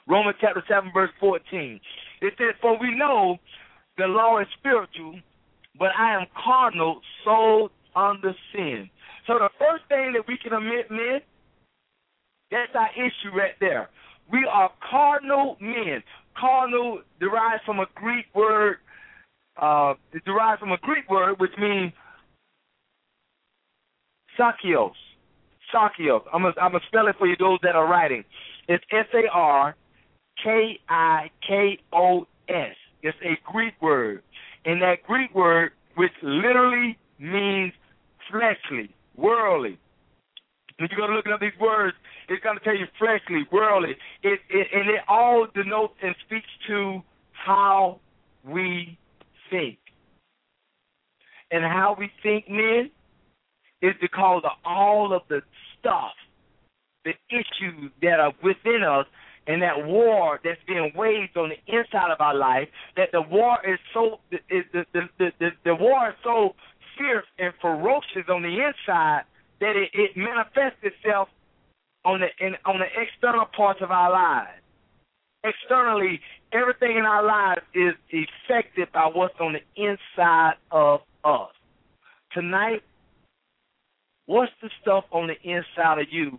Romans 0.07 0.37
chapter 0.41 0.63
7, 0.69 0.91
verse 0.95 1.11
14. 1.21 1.81
It 2.23 2.35
says, 2.39 2.55
For 2.63 2.79
we 2.81 2.95
know 2.95 3.37
the 3.99 4.07
law 4.07 4.41
is 4.41 4.47
spiritual, 4.59 5.21
but 5.79 5.91
I 5.99 6.15
am 6.15 6.27
carnal, 6.45 7.01
sold 7.25 7.71
under 7.95 8.35
sin. 8.55 8.89
So 9.27 9.35
the 9.35 9.51
first 9.59 9.85
thing 9.89 10.15
that 10.15 10.27
we 10.27 10.39
can 10.39 10.55
admit, 10.55 10.91
men, 10.91 11.21
that's 12.51 12.73
our 12.75 12.91
issue 12.97 13.37
right 13.37 13.55
there. 13.61 13.91
We 14.33 14.47
are 14.51 14.71
carnal 14.91 15.57
men. 15.61 16.03
Carnal 16.39 17.03
derives 17.21 17.63
from 17.67 17.81
a 17.81 17.87
Greek 17.95 18.27
word. 18.35 18.77
Uh, 19.61 19.95
it 20.13 20.25
derives 20.25 20.61
from 20.61 20.73
a 20.73 20.79
Greek 20.79 21.11
word 21.11 21.35
which 21.39 21.51
means 21.59 21.93
sarkios. 24.39 24.93
Sarkios. 25.75 26.23
I'm 26.33 26.43
gonna 26.43 26.55
I'm 26.61 26.73
gonna 26.73 26.85
spell 26.87 27.09
it 27.09 27.17
for 27.19 27.27
you. 27.27 27.37
Those 27.39 27.59
that 27.63 27.75
are 27.75 27.87
writing. 27.89 28.25
It's 28.69 28.85
S 28.93 29.07
A 29.15 29.29
R 29.33 29.75
K 30.43 30.79
I 30.89 31.31
K 31.47 31.79
O 31.93 32.27
S. 32.49 32.77
It's 33.03 33.19
a 33.23 33.39
Greek 33.51 33.75
word, 33.83 34.23
and 34.65 34.81
that 34.83 35.03
Greek 35.07 35.35
word, 35.35 35.73
which 35.97 36.13
literally 36.23 36.97
means 37.19 37.73
fleshly, 38.31 38.95
worldly. 39.17 39.79
When 40.79 40.89
you 40.91 40.97
go 40.97 41.09
to 41.09 41.15
looking 41.15 41.33
up 41.33 41.41
these 41.41 41.59
words, 41.61 41.97
it's 42.29 42.43
going 42.43 42.57
to 42.57 42.65
tell 42.65 42.77
you 42.77 42.87
fleshly, 42.99 43.47
worldly. 43.51 43.97
It, 44.23 44.41
it 44.49 44.67
and 44.73 44.89
it 44.89 45.01
all 45.09 45.47
denotes 45.55 45.95
and 46.03 46.15
speaks 46.25 46.49
to 46.69 47.03
how 47.33 48.01
we 48.45 48.97
think. 49.51 49.79
And 51.51 51.65
how 51.65 51.97
we 51.99 52.11
think, 52.23 52.49
men, 52.49 52.91
is 53.81 53.95
because 54.01 54.43
of 54.45 54.53
all 54.65 55.13
of 55.15 55.23
the 55.29 55.41
stuff, 55.79 56.13
the 57.05 57.13
issues 57.31 57.91
that 58.03 58.21
are 58.21 58.33
within 58.43 58.83
us, 58.83 59.07
and 59.47 59.63
that 59.63 59.87
war 59.87 60.41
that's 60.45 60.61
being 60.67 60.93
waged 60.95 61.37
on 61.37 61.51
the 61.51 61.75
inside 61.75 62.11
of 62.11 62.21
our 62.21 62.35
life. 62.35 62.69
That 62.97 63.13
the 63.13 63.23
war 63.23 63.59
is 63.67 63.79
so 63.95 64.21
the 64.31 64.39
the 64.51 64.85
the, 64.93 65.33
the, 65.39 65.51
the 65.65 65.75
war 65.75 66.11
is 66.11 66.15
so 66.23 66.55
fierce 66.99 67.25
and 67.39 67.55
ferocious 67.63 68.29
on 68.29 68.43
the 68.43 68.49
inside 68.49 69.23
that 69.61 69.75
it, 69.75 69.91
it 69.95 70.17
manifests 70.17 70.83
itself 70.83 71.29
on 72.05 72.21
the 72.21 72.47
in, 72.47 72.57
on 72.67 72.79
the 72.79 72.87
external 73.01 73.47
parts 73.57 73.81
of 73.83 73.91
our 73.91 74.13
lives. 74.13 74.63
Externally, 75.49 76.21
everything 76.53 76.97
in 76.99 77.05
our 77.05 77.25
lives 77.25 77.63
is 77.75 77.95
affected 78.13 78.89
by 78.93 79.11
what's 79.13 79.35
on 79.41 79.55
the 79.55 79.63
inside 79.83 80.55
of 80.71 81.01
us. 81.25 81.51
Tonight, 82.33 82.83
what's 84.27 84.53
the 84.61 84.69
stuff 84.83 85.05
on 85.11 85.29
the 85.29 85.41
inside 85.43 86.01
of 86.01 86.07
you 86.11 86.39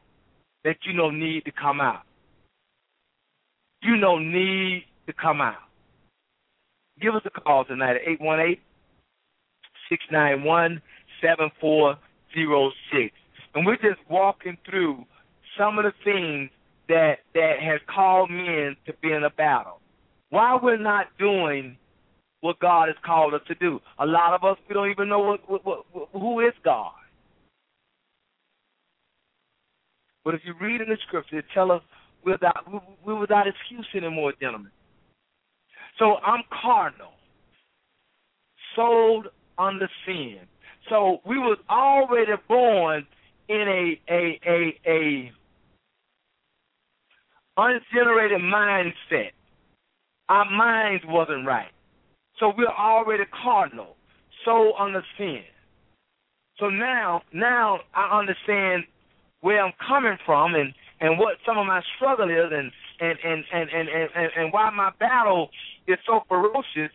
that 0.64 0.78
you 0.86 0.94
know 0.94 1.10
need 1.10 1.46
to 1.46 1.52
come 1.52 1.82
out? 1.82 2.04
You 3.82 3.96
know 3.98 4.20
need 4.20 4.84
to 5.08 5.14
come 5.14 5.42
out. 5.42 5.56
Give 7.02 7.16
us 7.16 7.24
a 7.26 7.30
call 7.30 7.66
tonight 7.66 7.96
at 7.96 8.08
818 8.08 8.58
691 9.90 10.82
7406. 11.22 13.16
And 13.56 13.66
we're 13.66 13.76
just 13.78 14.00
walking 14.10 14.58
through 14.70 15.06
some 15.58 15.80
of 15.80 15.86
the 15.86 15.94
things 16.04 16.52
that 16.90 17.20
that 17.34 17.60
has 17.62 17.80
called 17.88 18.30
men 18.30 18.76
to 18.86 18.94
be 19.02 19.14
in 19.14 19.24
a 19.24 19.30
battle. 19.30 19.80
Why 20.30 20.58
we're 20.62 20.78
not 20.78 21.08
doing 21.18 21.78
what 22.42 22.60
God 22.60 22.88
has 22.88 22.98
called 23.06 23.34
us 23.34 23.42
to 23.48 23.56
do. 23.56 23.80
A 24.00 24.06
lot 24.06 24.34
of 24.34 24.44
us 24.44 24.58
we 24.68 24.74
don't 24.74 24.90
even 24.90 25.10
know 25.10 25.20
what, 25.20 25.50
what, 25.50 25.86
what, 25.92 26.10
who 26.14 26.40
is 26.42 26.54
God. 26.64 26.92
But 30.24 30.36
if 30.36 30.42
you 30.46 30.54
read 30.60 30.82
in 30.82 30.90
the 30.90 30.98
scripture, 31.08 31.40
it 31.40 31.46
tells 31.54 31.72
us 31.72 31.82
without 32.26 32.66
we're 33.06 33.20
without 33.20 33.48
excuse 33.48 33.88
anymore, 33.96 34.34
gentlemen. 34.40 34.72
So 35.98 36.16
I'm 36.26 36.44
carnal, 36.62 37.14
sold 38.76 39.28
under 39.58 39.90
sin. 40.06 40.40
So 40.90 41.20
we 41.26 41.38
was 41.38 41.58
already 41.70 42.32
born 42.48 43.06
in 43.48 43.68
a 43.68 44.02
a 44.12 44.40
a 44.46 44.80
a 44.88 45.32
ungenerated 47.60 48.42
mindset. 48.42 49.32
Our 50.30 50.50
minds 50.50 51.04
wasn't 51.08 51.46
right. 51.46 51.72
So 52.40 52.54
we're 52.56 52.68
already 52.68 53.24
carnal, 53.44 53.96
so 54.46 54.74
under 54.78 55.04
sin. 55.18 55.42
So 56.60 56.70
now 56.70 57.22
now 57.34 57.80
I 57.94 58.20
understand 58.20 58.84
where 59.42 59.64
I'm 59.64 59.74
coming 59.86 60.18
from 60.26 60.56
and, 60.56 60.74
and 61.02 61.18
what 61.18 61.38
some 61.46 61.58
of 61.58 61.66
my 61.66 61.82
struggle 61.96 62.30
is 62.30 62.52
and 62.52 62.72
and, 63.02 63.18
and, 63.24 63.44
and, 63.54 63.70
and, 63.72 64.10
and, 64.16 64.32
and 64.38 64.54
why 64.54 64.70
my 64.70 64.92
battle 65.00 65.50
is 65.88 65.98
so 66.06 66.22
ferocious. 66.28 66.92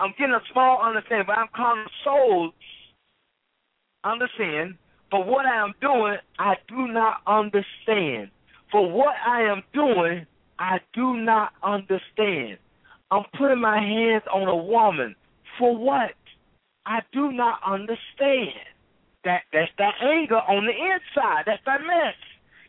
I'm 0.00 0.14
getting 0.18 0.34
a 0.34 0.40
small 0.52 0.82
understanding, 0.82 1.26
but 1.26 1.38
I'm 1.38 1.48
calling 1.54 1.86
soul 2.02 2.52
understand. 4.04 4.76
For 5.10 5.22
what 5.22 5.46
I 5.46 5.62
am 5.62 5.74
doing, 5.80 6.16
I 6.38 6.54
do 6.68 6.88
not 6.88 7.20
understand. 7.26 8.30
For 8.74 8.90
what 8.90 9.14
I 9.24 9.42
am 9.42 9.62
doing, 9.72 10.26
I 10.58 10.80
do 10.94 11.14
not 11.18 11.52
understand. 11.62 12.58
I'm 13.12 13.22
putting 13.38 13.60
my 13.60 13.78
hands 13.78 14.24
on 14.34 14.48
a 14.48 14.56
woman. 14.56 15.14
For 15.60 15.76
what? 15.76 16.10
I 16.84 16.98
do 17.12 17.30
not 17.30 17.60
understand. 17.64 18.58
That 19.22 19.42
that's 19.52 19.70
that 19.78 19.94
anger 20.02 20.38
on 20.38 20.66
the 20.66 20.72
inside. 20.72 21.44
That's 21.46 21.62
that 21.66 21.82
mess. 21.82 22.16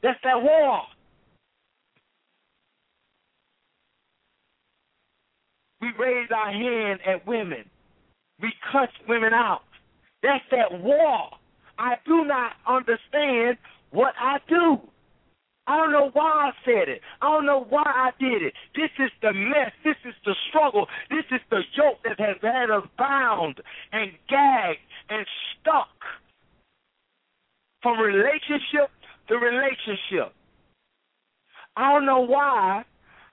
That's 0.04 0.20
that 0.24 0.44
war. 0.44 0.84
We 5.82 5.88
raise 5.98 6.30
our 6.30 6.52
hand 6.52 7.00
at 7.08 7.26
women. 7.26 7.66
We 8.40 8.54
cuss 8.72 8.90
women 9.10 9.34
out. 9.34 9.64
That's 10.22 10.46
that 10.52 10.84
war. 10.84 11.32
I 11.80 11.96
do 12.06 12.26
not 12.26 12.52
understand 12.68 13.58
what 13.90 14.14
I 14.20 14.38
do. 14.48 14.80
I 15.68 15.78
don't 15.78 15.92
know 15.92 16.12
why 16.14 16.50
I 16.50 16.52
said 16.64 16.90
it. 16.90 17.02
I 17.22 17.32
don't 17.32 17.46
know 17.46 17.66
why 17.70 17.84
I 17.86 18.12
did 18.20 18.44
it. 18.44 18.54
This 18.76 18.92
is 19.00 19.10
the 19.22 19.34
mess. 19.34 19.72
This 19.84 19.96
is 20.06 20.14
the 20.24 20.36
struggle. 20.50 20.88
This 21.10 21.26
is 21.32 21.42
the 21.50 21.62
yoke 21.76 22.00
that 22.04 22.20
has 22.20 22.38
had 22.42 22.70
us 22.70 22.88
bound 23.00 23.62
and 23.92 24.12
gagged 24.30 24.80
and 25.10 25.26
stuck 25.60 25.90
from 27.82 28.00
relationship 28.00 28.92
to 29.28 29.36
relationship. 29.36 30.34
I 31.76 31.92
don't 31.92 32.06
know 32.06 32.22
why 32.22 32.84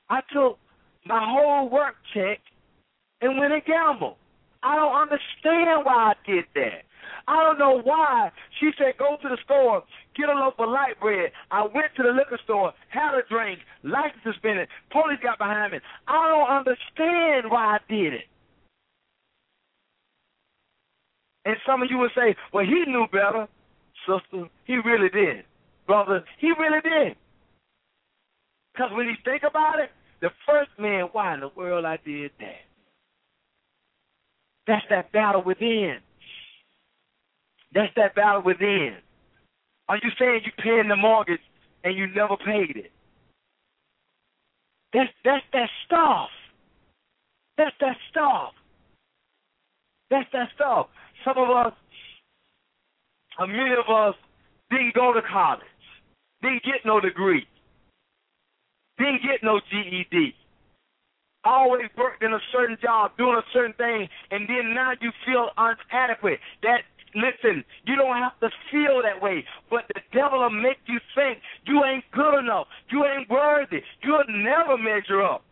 I 0.09 0.21
took 0.33 0.59
my 1.05 1.21
whole 1.23 1.69
work 1.69 1.97
check 2.15 2.41
and 3.21 3.39
went 3.39 3.53
and 3.53 3.65
gambled. 3.65 4.17
I 4.63 4.77
don't 4.77 4.95
understand 4.95 5.85
why 5.85 6.13
I 6.13 6.15
did 6.27 6.45
that. 6.55 6.85
I 7.29 7.43
don't 7.43 7.59
know 7.59 7.81
why. 7.83 8.31
She 8.61 8.71
said, 8.79 8.99
go 8.99 9.17
to 9.21 9.29
the 9.29 9.39
store, 9.45 9.83
get 10.17 10.29
a 10.29 10.33
loaf 10.33 10.55
of 10.59 10.69
light 10.69 10.99
bread. 11.01 11.31
I 11.51 11.63
went 11.63 11.95
to 11.97 12.03
the 12.03 12.11
liquor 12.11 12.39
store, 12.45 12.73
had 12.89 13.15
a 13.15 13.23
drink, 13.29 13.61
license 13.83 14.23
suspended, 14.25 14.69
police 14.91 15.19
got 15.23 15.39
behind 15.39 15.73
me. 15.73 15.79
I 16.09 16.29
don't 16.29 16.57
understand 16.59 17.51
why 17.51 17.77
I 17.77 17.79
did 17.89 18.15
it. 18.15 18.27
And 21.45 21.57
some 21.67 21.83
of 21.83 21.91
you 21.91 21.99
would 21.99 22.13
say, 22.15 22.37
well, 22.53 22.65
he 22.65 22.85
knew 22.87 23.07
better. 23.11 23.49
Sister, 24.07 24.49
he 24.65 24.77
really 24.77 25.09
did. 25.09 25.45
Brother, 25.87 26.25
he 26.39 26.53
really 26.59 26.81
did. 26.81 27.17
Because 28.73 28.91
when 28.93 29.07
you 29.07 29.15
think 29.25 29.43
about 29.43 29.81
it, 29.81 29.91
the 30.21 30.31
first 30.47 30.71
man, 30.79 31.09
why 31.13 31.35
in 31.35 31.41
the 31.41 31.51
world 31.57 31.85
I 31.85 31.99
did 32.05 32.31
that? 32.39 32.63
That's 34.67 34.85
that 34.91 35.13
battle 35.13 35.43
within. 35.43 35.99
That's 37.75 37.93
that 37.97 38.15
battle 38.15 38.43
within. 38.43 38.97
Are 39.89 39.97
you 39.97 40.11
saying 40.19 40.43
you're 40.45 40.65
paying 40.65 40.89
the 40.89 40.97
mortgage 40.97 41.41
and 41.85 41.97
you 41.97 42.07
never 42.07 42.37
paid 42.37 42.77
it? 42.77 42.93
That's 44.93 45.11
that's 45.25 45.45
that 45.53 45.69
stuff. 45.87 46.29
That's 47.57 47.75
that 47.81 47.97
stuff. 48.11 48.53
That's 50.11 50.29
that 50.33 50.49
stuff. 50.55 50.89
Some 51.25 51.39
of 51.39 51.49
us, 51.51 51.73
a 53.39 53.47
many 53.47 53.73
of 53.73 53.89
us, 53.95 54.15
didn't 54.71 54.95
go 54.95 55.13
to 55.13 55.23
college, 55.23 55.63
didn't 56.43 56.63
get 56.65 56.85
no 56.85 57.01
degree, 57.01 57.47
didn't 58.99 59.23
get 59.23 59.43
no 59.43 59.61
GED. 59.71 60.35
Always 61.45 61.87
worked 61.97 62.23
in 62.23 62.33
a 62.33 62.39
certain 62.53 62.77
job, 62.81 63.13
doing 63.17 63.37
a 63.37 63.43
certain 63.53 63.73
thing, 63.75 64.09
and 64.31 64.49
then 64.49 64.75
now 64.75 64.93
you 65.01 65.11
feel 65.27 65.49
inadequate. 65.59 66.39
That 66.63 66.83
listen, 67.15 67.65
you 67.85 67.97
don't 67.97 68.17
have 68.17 68.39
to 68.41 68.51
feel 68.71 69.03
that 69.03 69.23
way, 69.23 69.45
but 69.71 69.85
the 69.95 70.01
devil 70.13 70.41
will 70.41 70.51
make 70.51 70.79
you 70.87 70.99
think 71.15 71.39
you 71.67 71.85
ain't 71.85 72.05
good 72.13 72.39
enough, 72.39 72.67
you 72.91 73.05
ain't 73.05 73.29
worthy, 73.29 73.83
you'll 74.03 74.25
never 74.29 74.77
measure 74.79 75.23
up. 75.23 75.45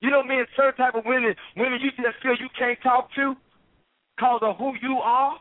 You 0.00 0.10
know 0.10 0.22
me 0.22 0.38
and 0.38 0.48
certain 0.56 0.76
type 0.76 0.94
of 0.94 1.04
women, 1.04 1.34
women 1.56 1.78
you 1.80 1.90
just 1.90 2.22
feel 2.22 2.32
you 2.32 2.48
can't 2.58 2.78
talk 2.82 3.08
to 3.16 3.34
because 4.16 4.40
of 4.42 4.56
who 4.56 4.72
you 4.82 4.98
are 4.98 5.38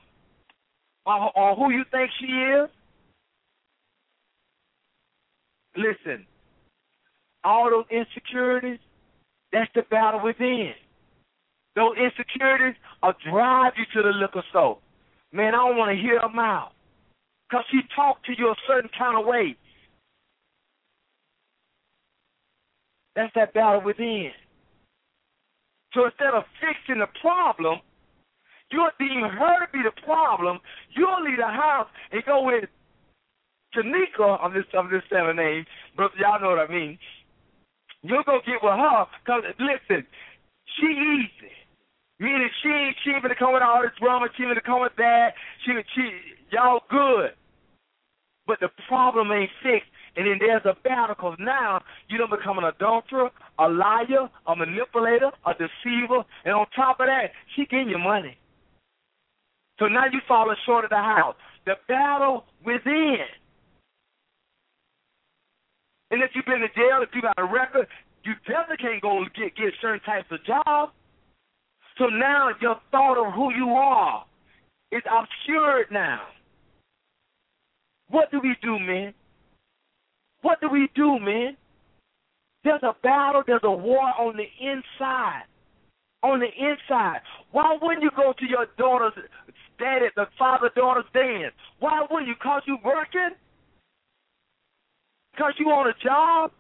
or, 1.05 1.38
or 1.38 1.55
who 1.55 1.71
you 1.71 1.84
think 1.91 2.11
she 2.19 2.27
is. 2.27 2.69
Listen, 5.77 6.25
all 7.43 7.69
those 7.69 7.86
insecurities, 7.89 8.80
that's 9.53 9.69
the 9.75 9.84
battle 9.89 10.21
within. 10.23 10.73
Those 11.75 11.95
insecurities 11.97 12.75
will 13.01 13.13
drive 13.30 13.73
you 13.77 13.86
to 13.93 14.07
the 14.07 14.13
liquor 14.13 14.43
store. 14.49 14.80
Man, 15.32 15.53
I 15.53 15.57
don't 15.57 15.77
want 15.77 15.95
to 15.95 16.01
hear 16.01 16.19
them 16.19 16.39
out. 16.39 16.71
Because 17.49 17.65
she 17.71 17.80
talked 17.95 18.25
to 18.25 18.34
you 18.38 18.49
a 18.49 18.55
certain 18.67 18.89
kind 18.97 19.19
of 19.19 19.25
way. 19.25 19.55
That's 23.15 23.34
that 23.36 23.53
battle 23.53 23.82
within. 23.82 24.32
So 25.93 26.05
instead 26.05 26.36
of 26.36 26.43
fixing 26.61 26.99
the 26.99 27.07
problem, 27.21 27.80
you'll 28.71 28.91
deem 28.99 29.21
her 29.21 29.65
to 29.65 29.71
be 29.73 29.82
the 29.84 30.01
problem. 30.03 30.59
You'll 30.95 31.23
leave 31.23 31.38
the 31.38 31.47
house 31.47 31.88
and 32.11 32.23
go 32.25 32.43
with 32.43 32.69
Tanika, 33.75 34.39
I'm 34.41 34.53
just, 34.53 34.73
I'm 34.73 34.89
just 34.89 35.09
saying 35.11 35.36
name, 35.36 35.65
but 35.95 36.11
y'all 36.17 36.41
know 36.41 36.49
what 36.49 36.69
I 36.69 36.71
mean. 36.71 36.97
You'll 38.01 38.23
go 38.23 38.39
get 38.45 38.63
with 38.63 38.73
her, 38.73 39.05
because, 39.23 39.43
listen, 39.59 40.05
she 40.77 40.88
easy. 40.88 41.59
Meaning 42.20 42.49
she 42.61 42.70
ain't 42.70 42.97
ain't 43.07 43.24
gonna 43.24 43.36
come 43.36 43.53
with 43.53 43.63
all 43.63 43.82
this 43.82 43.95
drama, 43.99 44.28
she 44.36 44.43
gonna 44.43 44.61
come 44.61 44.82
with 44.82 44.95
that. 44.97 45.34
She 45.65 45.72
she 45.95 46.11
y'all 46.51 46.84
good. 46.89 47.32
But 48.45 48.59
the 48.59 48.70
problem 48.88 49.32
ain't 49.32 49.51
fixed. 49.63 49.89
And 50.17 50.28
then 50.28 50.39
there's 50.39 50.65
a 50.65 50.76
battle 50.84 51.15
because 51.15 51.38
now 51.39 51.82
you 52.09 52.17
don't 52.17 52.32
become 52.32 52.57
an 52.57 52.65
adulterer, 52.65 53.30
a 53.57 53.70
liar, 53.70 54.28
a 54.47 54.55
manipulator, 54.55 55.32
a 55.45 55.53
deceiver, 55.53 56.26
and 56.43 56.53
on 56.55 56.65
top 56.76 56.99
of 56.99 57.05
that, 57.05 57.32
she 57.55 57.65
getting 57.65 57.89
your 57.89 57.99
money. 57.99 58.38
So 59.78 59.88
now 59.88 60.05
you 60.11 60.20
falling 60.28 60.57
short 60.65 60.84
of 60.84 60.89
the 60.89 60.97
house. 60.97 61.36
The 61.65 61.76
battle 61.88 62.45
within. 62.65 63.24
And 66.11 66.24
if 66.24 66.32
you've 66.34 66.45
been 66.45 66.63
in 66.63 66.70
jail, 66.76 66.99
if 67.01 67.09
you 67.13 67.22
got 67.22 67.38
a 67.38 67.45
record, 67.45 67.88
you 68.24 68.34
definitely 68.45 68.78
can't 68.78 69.01
go 69.01 69.24
get 69.36 69.55
get 69.55 69.74
certain 69.80 70.01
types 70.01 70.28
of 70.32 70.43
jobs. 70.43 70.91
So 72.00 72.06
now 72.06 72.50
your 72.62 72.78
thought 72.91 73.18
of 73.18 73.34
who 73.34 73.54
you 73.54 73.70
are 73.72 74.26
is 74.91 75.04
obscured 75.06 75.88
now. 75.91 76.22
What 78.10 78.32
do 78.32 78.39
we 78.41 78.56
do, 78.64 78.80
man? 78.80 79.14
What 80.41 80.62
do 80.62 80.70
we 80.70 80.89
do, 80.95 81.20
man? 81.20 81.58
There's 82.64 82.82
a 82.84 82.95
battle, 83.04 83.43
there's 83.45 83.62
a 83.64 83.72
war 83.72 84.02
on 84.18 84.38
the 84.38 84.47
inside. 84.60 85.43
On 86.24 86.39
the 86.39 86.47
inside. 86.47 87.20
Why 87.52 87.78
wouldn't 87.82 88.02
you 88.04 88.12
go 88.16 88.34
to 88.38 88.45
your 88.45 88.68
daughter's 88.78 89.14
daddy, 89.78 90.08
the 90.16 90.28
father 90.38 90.72
daughter's 90.76 91.06
dance? 91.14 91.54
Why 91.80 92.06
wouldn't 92.10 92.28
you? 92.28 92.36
Because 92.36 92.62
you 92.66 92.78
working? 92.84 93.36
Because 95.34 95.54
you 95.60 95.68
on 95.68 95.88
a 95.88 95.93
job? 96.04 96.52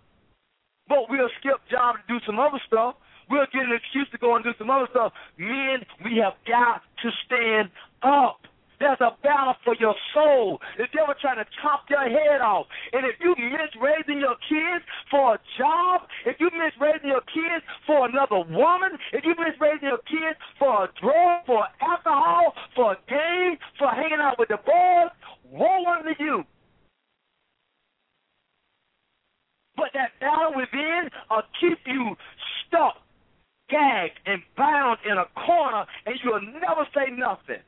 But 0.87 1.09
we'll 1.09 1.29
skip 1.39 1.59
job 1.71 1.95
to 1.95 2.13
do 2.13 2.19
some 2.25 2.39
other 2.39 2.59
stuff. 2.67 2.95
We'll 3.29 3.45
get 3.53 3.63
an 3.63 3.73
excuse 3.73 4.07
to 4.11 4.17
go 4.17 4.35
and 4.35 4.43
do 4.43 4.53
some 4.57 4.69
other 4.69 4.87
stuff. 4.89 5.13
Men, 5.37 5.85
we 6.03 6.17
have 6.17 6.33
got 6.47 6.81
to 7.03 7.09
stand 7.25 7.69
up. 8.01 8.41
There's 8.79 8.99
a 9.01 9.11
battle 9.21 9.55
for 9.65 9.75
your 9.75 9.93
soul. 10.13 10.59
The 10.77 10.87
devil 10.95 11.13
trying 11.19 11.37
to 11.37 11.45
chop 11.61 11.83
your 11.89 12.07
head 12.07 12.39
off. 12.39 12.65
And 12.93 13.05
if 13.05 13.19
you 13.19 13.35
miss 13.37 13.75
raising 13.79 14.19
your 14.19 14.39
kids 14.47 14.85
for 15.11 15.35
a 15.35 15.39
job, 15.59 16.07
if 16.25 16.39
you 16.39 16.49
miss 16.55 16.71
raising 16.79 17.09
your 17.09 17.21
kids 17.27 17.63
for 17.85 18.07
another 18.07 18.39
woman, 18.49 18.97
if 19.11 19.25
you 19.25 19.35
miss 19.37 19.59
raising 19.59 19.89
your 19.89 20.03
kids 20.07 20.39
for 20.57 20.85
a 20.85 20.89
drug, 20.99 21.45
for 21.45 21.67
alcohol, 21.81 22.53
for 22.73 22.93
a 22.93 22.97
game, 23.09 23.57
for 23.77 23.89
hanging 23.89 24.19
out 24.21 24.39
with 24.39 24.47
the 24.47 24.57
boys, 24.65 25.11
woe 25.51 25.85
unto 25.85 26.15
you. 26.17 26.43
But 29.75 29.91
that 29.93 30.11
battle 30.21 30.53
within 30.55 31.09
will 31.29 31.43
keep 31.59 31.79
you 31.85 32.15
stuck 32.65 32.95
gagged 33.69 34.19
and 34.25 34.41
bound 34.57 34.99
in 35.05 35.17
a 35.17 35.25
corner, 35.45 35.85
and 36.05 36.15
you'll 36.23 36.41
never 36.41 36.87
say 36.93 37.11
nothing. 37.11 37.61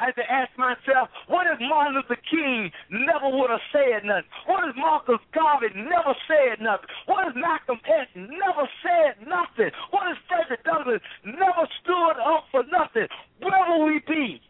I 0.00 0.06
had 0.06 0.16
to 0.16 0.26
ask 0.30 0.50
myself, 0.58 1.08
what 1.28 1.46
if 1.46 1.60
Martin 1.60 1.94
Luther 1.94 2.18
King 2.28 2.72
never 2.90 3.30
would 3.30 3.50
have 3.50 3.62
said 3.70 4.02
nothing? 4.04 4.26
What 4.46 4.68
if 4.68 4.76
Marcus 4.76 5.22
Garvey 5.32 5.70
never 5.76 6.18
said 6.26 6.58
nothing? 6.60 6.90
What 7.06 7.28
if 7.28 7.36
Malcolm 7.36 7.78
X 7.86 8.10
never 8.16 8.66
said 8.82 9.22
nothing? 9.22 9.70
What 9.94 10.10
if 10.10 10.18
Frederick 10.26 10.64
Douglass 10.64 11.00
never 11.24 11.64
stood 11.80 12.18
up 12.18 12.50
for 12.50 12.64
nothing? 12.66 13.06
Where 13.38 13.64
will 13.70 13.86
we 13.86 14.02
be? 14.06 14.42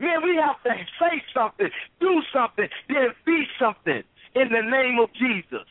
Man, 0.00 0.22
we 0.24 0.34
have 0.36 0.60
to 0.64 0.82
say 0.98 1.22
something, 1.32 1.70
do 2.00 2.20
something, 2.34 2.68
then 2.88 3.14
be 3.24 3.46
something 3.60 4.02
in 4.34 4.48
the 4.50 4.62
name 4.66 4.98
of 4.98 5.14
Jesus. 5.14 5.66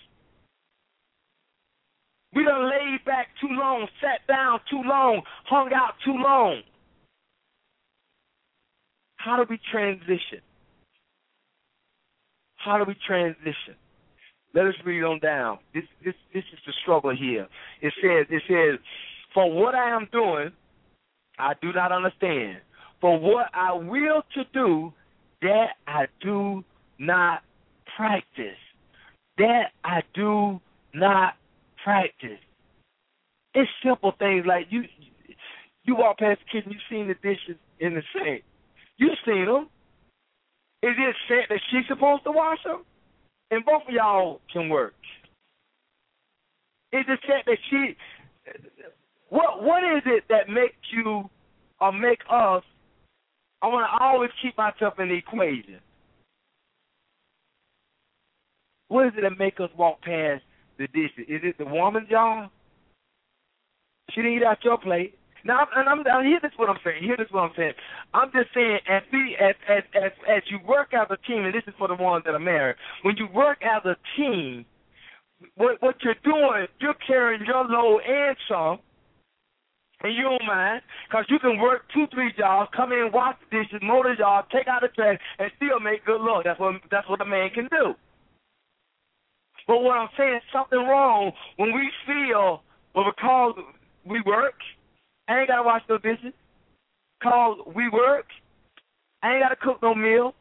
We 2.35 2.43
done 2.43 2.69
laid 2.69 3.05
back 3.05 3.27
too 3.39 3.49
long, 3.51 3.87
sat 4.01 4.25
down 4.27 4.59
too 4.69 4.81
long, 4.83 5.21
hung 5.45 5.71
out 5.73 5.93
too 6.03 6.15
long. 6.15 6.61
How 9.17 9.37
do 9.37 9.45
we 9.49 9.59
transition? 9.71 10.41
How 12.57 12.77
do 12.77 12.85
we 12.85 12.95
transition? 13.05 13.75
Let 14.53 14.65
us 14.65 14.73
read 14.85 15.03
on 15.03 15.19
down. 15.19 15.59
This 15.73 15.83
this 16.03 16.13
this 16.33 16.43
is 16.53 16.59
the 16.65 16.73
struggle 16.81 17.15
here. 17.15 17.47
It 17.81 17.93
says 18.01 18.27
it 18.29 18.43
says, 18.47 18.79
For 19.33 19.51
what 19.51 19.75
I 19.75 19.95
am 19.95 20.07
doing, 20.11 20.51
I 21.39 21.53
do 21.61 21.71
not 21.73 21.91
understand. 21.91 22.57
For 23.01 23.19
what 23.19 23.47
I 23.53 23.73
will 23.73 24.23
to 24.35 24.43
do, 24.53 24.93
that 25.41 25.71
I 25.87 26.05
do 26.21 26.63
not 26.99 27.41
practice. 27.97 28.57
That 29.37 29.71
I 29.83 30.03
do 30.13 30.61
not 30.93 31.35
practice. 31.83 32.39
It's 33.53 33.69
simple 33.83 34.13
things 34.17 34.45
like 34.47 34.67
you 34.69 34.83
you 35.83 35.95
walk 35.95 36.19
past 36.19 36.39
the 36.39 36.59
kitchen, 36.59 36.71
you 36.71 36.79
seen 36.89 37.07
the 37.07 37.15
dishes 37.15 37.57
in 37.79 37.93
the 37.95 38.01
sink. 38.13 38.43
You 38.97 39.09
seen 39.25 39.45
them. 39.45 39.67
Is 40.81 40.95
it 40.97 41.15
said 41.27 41.45
that 41.49 41.59
she's 41.69 41.87
supposed 41.87 42.23
to 42.23 42.31
wash 42.31 42.63
them? 42.63 42.83
And 43.51 43.65
both 43.65 43.83
of 43.87 43.93
y'all 43.93 44.41
can 44.51 44.69
work. 44.69 44.95
Is 46.91 47.05
it 47.07 47.19
said 47.27 47.43
that 47.45 47.57
she? 47.69 47.95
What 49.29 49.63
What 49.63 49.83
is 49.83 50.03
it 50.05 50.23
that 50.29 50.49
makes 50.49 50.75
you 50.91 51.29
or 51.79 51.91
make 51.91 52.19
us? 52.29 52.63
I 53.61 53.67
want 53.67 53.87
to 53.89 54.03
always 54.03 54.29
keep 54.41 54.57
myself 54.57 54.99
in 54.99 55.09
the 55.09 55.15
equation. 55.15 55.79
What 58.89 59.07
is 59.07 59.13
it 59.17 59.21
that 59.21 59.37
make 59.39 59.59
us 59.59 59.69
walk 59.77 60.01
past 60.01 60.43
the 60.83 60.91
dishes? 60.91 61.25
Is 61.27 61.41
it 61.43 61.57
the 61.57 61.65
woman's 61.65 62.09
job? 62.09 62.49
She 64.11 64.21
didn't 64.21 64.37
eat 64.37 64.43
out 64.43 64.63
your 64.63 64.77
plate. 64.77 65.17
Now, 65.45 65.67
and 65.75 65.89
I'm, 65.89 65.99
I'm 66.07 66.25
here. 66.25 66.39
This 66.41 66.51
is 66.51 66.59
what 66.59 66.69
I'm 66.69 66.79
saying. 66.83 67.03
Here, 67.03 67.17
this 67.17 67.27
is 67.27 67.33
what 67.33 67.43
I'm 67.43 67.55
saying. 67.57 67.73
I'm 68.13 68.31
just 68.31 68.53
saying, 68.53 68.79
as 68.87 69.03
we, 69.11 69.35
as 69.35 69.55
as 69.67 69.83
as 69.93 70.11
as 70.27 70.43
you 70.49 70.59
work 70.65 70.93
as 70.93 71.07
a 71.09 71.19
team, 71.27 71.43
and 71.43 71.53
this 71.53 71.63
is 71.67 71.73
for 71.77 71.87
the 71.87 71.95
ones 71.95 72.23
that 72.25 72.33
are 72.33 72.39
married. 72.39 72.77
When 73.03 73.17
you 73.17 73.27
work 73.33 73.59
as 73.61 73.83
a 73.83 73.95
team, 74.15 74.65
what 75.55 75.81
what 75.81 75.95
you're 76.01 76.19
doing, 76.23 76.67
you're 76.79 76.99
carrying 77.05 77.43
your 77.45 77.65
load 77.65 78.01
and 78.07 78.37
some, 78.47 78.79
and 80.01 80.15
you 80.15 80.23
don't 80.23 80.47
mind, 80.47 80.81
because 81.09 81.25
you 81.27 81.39
can 81.39 81.59
work 81.59 81.83
two, 81.93 82.07
three 82.13 82.31
jobs, 82.37 82.71
come 82.75 82.93
in, 82.93 83.11
wash 83.11 83.35
the 83.51 83.57
dishes, 83.57 83.81
the 83.81 84.15
yard, 84.19 84.45
take 84.51 84.67
out 84.67 84.81
the 84.81 84.87
trash, 84.89 85.19
and 85.39 85.51
still 85.57 85.79
make 85.79 86.05
good 86.05 86.21
look. 86.21 86.45
That's 86.45 86.59
what 86.59 86.75
that's 86.89 87.09
what 87.09 87.19
a 87.19 87.25
man 87.25 87.49
can 87.49 87.67
do. 87.67 87.95
But 89.67 89.79
what 89.81 89.97
I'm 89.97 90.09
saying, 90.17 90.39
something 90.51 90.79
wrong 90.79 91.31
when 91.57 91.73
we 91.73 91.89
feel, 92.05 92.63
well, 92.95 93.05
because 93.15 93.55
we 94.05 94.21
work, 94.25 94.55
I 95.27 95.39
ain't 95.39 95.47
gotta 95.47 95.63
wash 95.63 95.81
no 95.89 95.97
dishes. 95.97 96.33
called 97.23 97.73
We 97.75 97.89
Work. 97.89 98.25
I 99.23 99.33
ain't 99.33 99.43
got 99.43 99.49
to 99.49 99.55
cook 99.55 99.81
no 99.81 99.95
meal. 99.95 100.35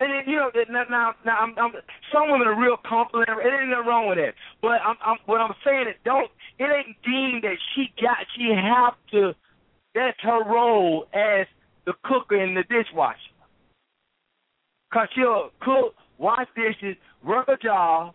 And 0.00 0.10
then, 0.10 0.32
you 0.32 0.36
know, 0.36 0.50
now, 0.70 0.84
now, 0.88 1.14
now 1.26 1.38
I'm, 1.40 1.54
I'm, 1.58 1.72
some 2.12 2.30
women 2.30 2.46
are 2.48 2.58
real 2.58 2.76
complimentary. 2.88 3.44
It 3.44 3.60
ain't 3.60 3.70
nothing 3.70 3.86
wrong 3.86 4.08
with 4.08 4.18
that. 4.18 4.34
But 4.62 4.80
I'm, 4.86 4.96
I'm, 5.04 5.18
what 5.26 5.40
I'm 5.40 5.54
saying 5.64 5.88
is, 5.88 5.96
don't. 6.04 6.30
It 6.58 6.64
ain't 6.64 6.96
deemed 7.04 7.44
that 7.44 7.58
she 7.74 7.92
got. 8.00 8.18
She 8.36 8.50
have 8.54 8.94
to. 9.12 9.34
That's 9.94 10.16
her 10.22 10.44
role 10.44 11.06
as 11.12 11.46
the 11.84 11.92
cooker 12.04 12.36
and 12.40 12.56
the 12.56 12.62
dishwasher. 12.62 13.18
Cause 14.92 15.08
she'll 15.14 15.50
cook, 15.60 15.94
wash 16.18 16.46
dishes, 16.54 16.96
work 17.24 17.48
a 17.48 17.56
job, 17.56 18.14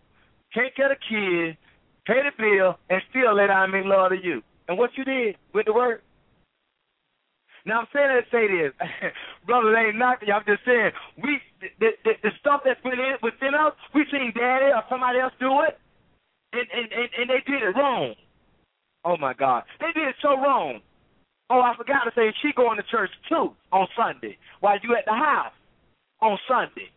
take 0.55 0.75
care 0.75 0.91
of 0.91 0.97
the 0.97 1.03
kids, 1.09 1.57
pay 2.05 2.21
the 2.23 2.31
bill, 2.37 2.77
and 2.89 3.01
still 3.09 3.35
let 3.35 3.49
I 3.49 3.65
make 3.67 3.85
love 3.85 4.11
to 4.11 4.17
you. 4.21 4.41
And 4.67 4.77
what 4.77 4.91
you 4.95 5.03
did 5.03 5.35
with 5.53 5.65
the 5.65 5.73
work. 5.73 6.03
Now 7.65 7.79
I'm 7.79 7.87
saying 7.93 8.11
that 8.11 8.27
say 8.31 8.47
this, 8.47 8.73
brother. 9.47 9.75
Ain't 9.75 9.97
knocking 9.97 10.27
you. 10.27 10.33
I'm 10.33 10.43
just 10.45 10.65
saying 10.65 10.91
we 11.21 11.39
the, 11.79 11.91
the, 12.03 12.11
the 12.21 12.31
stuff 12.39 12.61
that's 12.65 12.79
within 12.83 13.15
within 13.23 13.55
us. 13.55 13.71
We 13.95 14.05
seen 14.11 14.33
daddy 14.35 14.75
or 14.75 14.83
somebody 14.89 15.19
else 15.19 15.33
do 15.39 15.61
it, 15.63 15.79
and 16.51 16.67
and 16.75 16.91
and, 16.91 17.09
and 17.17 17.29
they 17.29 17.39
did 17.47 17.63
it 17.63 17.75
wrong. 17.75 18.15
Oh 19.05 19.15
my 19.17 19.33
God, 19.33 19.63
they 19.79 19.91
did 19.95 20.09
it 20.09 20.15
so 20.21 20.35
wrong. 20.35 20.81
Oh, 21.49 21.61
I 21.61 21.75
forgot 21.77 22.03
to 22.03 22.11
say 22.15 22.33
she 22.41 22.51
going 22.55 22.77
to 22.77 22.83
church 22.83 23.11
too 23.29 23.51
on 23.71 23.87
Sunday 23.95 24.37
while 24.59 24.77
you 24.81 24.95
at 24.95 25.05
the 25.05 25.13
house 25.13 25.53
on 26.21 26.37
Sunday. 26.47 26.89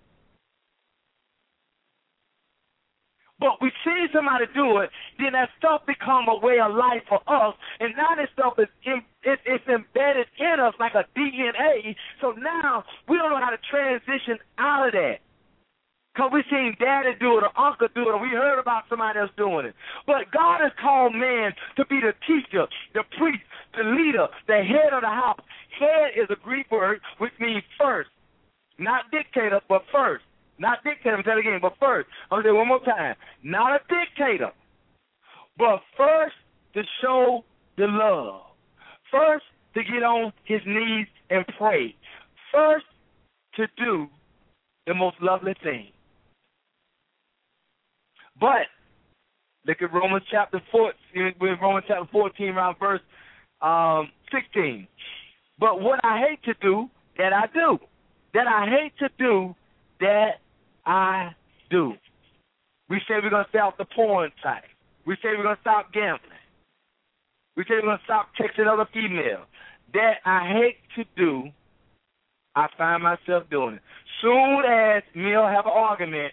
But 3.39 3.61
we 3.61 3.71
see 3.85 4.07
somebody 4.15 4.47
do 4.55 4.79
it, 4.79 4.91
then 5.19 5.33
that 5.33 5.51
stuff 5.59 5.85
become 5.87 6.25
a 6.29 6.39
way 6.39 6.59
of 6.59 6.75
life 6.75 7.03
for 7.07 7.21
us, 7.29 7.55
and 7.81 7.93
now 7.97 8.17
stuff 8.33 8.55
is 8.59 8.69
in, 8.85 9.03
it, 9.25 9.41
it's 9.45 9.67
embedded 9.69 10.27
in 10.39 10.61
us 10.61 10.75
like 10.81 10.95
a 10.95 11.05
DNA. 11.19 11.95
So 12.21 12.33
now 12.33 12.85
we 13.09 13.17
don't 13.17 13.31
know 13.31 13.41
how 13.41 13.51
to 13.51 13.61
transition 13.71 14.39
out 14.59 14.89
of 14.89 14.93
that. 14.93 15.19
Because 16.15 16.31
we 16.33 16.45
seen 16.51 16.75
daddy 16.81 17.13
do 17.21 17.37
it 17.37 17.45
or 17.45 17.53
uncle 17.61 17.89
do 17.95 18.09
it 18.09 18.13
or 18.13 18.19
we 18.19 18.31
heard 18.31 18.59
about 18.59 18.85
somebody 18.89 19.19
else 19.19 19.31
doing 19.37 19.67
it. 19.67 19.75
But 20.07 20.33
God 20.33 20.61
has 20.63 20.73
called 20.81 21.15
man 21.15 21.53
to 21.77 21.85
be 21.85 22.01
the 22.01 22.15
teacher, 22.27 22.67
the 22.95 23.03
priest, 23.19 23.45
the 23.77 23.85
leader, 23.85 24.29
the 24.47 24.65
head 24.65 24.95
of 24.95 25.03
the 25.03 25.13
house. 25.13 25.41
Head 25.79 26.17
is 26.17 26.29
a 26.31 26.37
Greek 26.43 26.71
word 26.71 27.01
which 27.19 27.33
means 27.39 27.63
first. 27.79 28.09
Not 28.79 29.11
dictator, 29.11 29.61
but 29.69 29.83
first. 29.93 30.25
Not 30.59 30.83
dictator, 30.85 31.17
I'm 31.17 31.23
telling 31.23 31.47
again, 31.47 31.59
but 31.61 31.75
first. 31.79 32.09
I'm 32.31 32.43
going 32.43 32.45
to 32.45 32.49
say 32.49 32.53
one 32.53 32.69
more 32.69 32.85
time. 32.85 33.15
Not 33.43 33.73
a 33.73 33.81
dictator, 33.89 34.53
but 35.59 35.81
first 35.97 36.35
to 36.75 36.83
show 37.03 37.45
the 37.77 37.87
love. 37.89 38.43
First 39.11 39.45
to 39.75 39.83
get 39.83 40.03
on 40.03 40.33
his 40.45 40.61
knees 40.67 41.07
and 41.31 41.45
pray. 41.59 41.95
First 42.53 42.87
to 43.57 43.67
do 43.77 44.07
the 44.87 44.95
most 44.95 45.17
lovely 45.21 45.55
thing. 45.63 45.89
But 48.41 48.69
look 49.67 49.79
at 49.83 49.93
Romans 49.93 50.25
chapter 50.31 50.61
four, 50.71 50.93
14, 51.15 51.59
Romans 51.61 51.85
chapter 51.89 52.09
14, 52.13 52.49
around 52.49 52.77
verse 52.79 53.01
um, 53.63 54.11
16. 54.33 54.87
But 55.59 55.81
what 55.81 56.01
I 56.05 56.19
hate 56.19 56.43
to 56.45 56.55
do, 56.61 56.89
that 57.19 57.33
I 57.33 57.47
do. 57.53 57.79
That 58.35 58.47
I 58.47 58.67
hate 58.69 58.93
to 58.99 59.09
do, 59.19 59.55
that 60.01 60.41
I 60.87 61.35
do. 61.69 61.95
We 62.89 62.99
say 63.09 63.15
we're 63.23 63.31
going 63.31 63.45
to 63.45 63.51
stay 63.51 63.59
off 63.59 63.77
the 63.77 63.85
porn 63.85 64.31
site. 64.43 64.63
We 65.05 65.17
say 65.17 65.31
we're 65.37 65.43
going 65.43 65.57
to 65.57 65.61
stop 65.61 65.93
gambling. 65.93 66.31
We 67.57 67.65
say 67.65 67.75
we're 67.75 67.83
going 67.83 67.99
to 67.99 68.05
stop 68.05 68.29
texting 68.41 68.73
other 68.73 68.89
females. 68.93 69.47
That 69.93 70.19
I 70.25 70.49
hate 70.49 70.77
to 70.97 71.05
do, 71.17 71.51
I 72.55 72.69
find 72.79 73.03
myself 73.03 73.45
doing 73.51 73.75
it. 73.75 73.83
Soon 74.23 74.63
as 74.65 75.03
me 75.15 75.37
will 75.37 75.47
have 75.47 75.67
an 75.67 75.73
argument, 75.75 76.33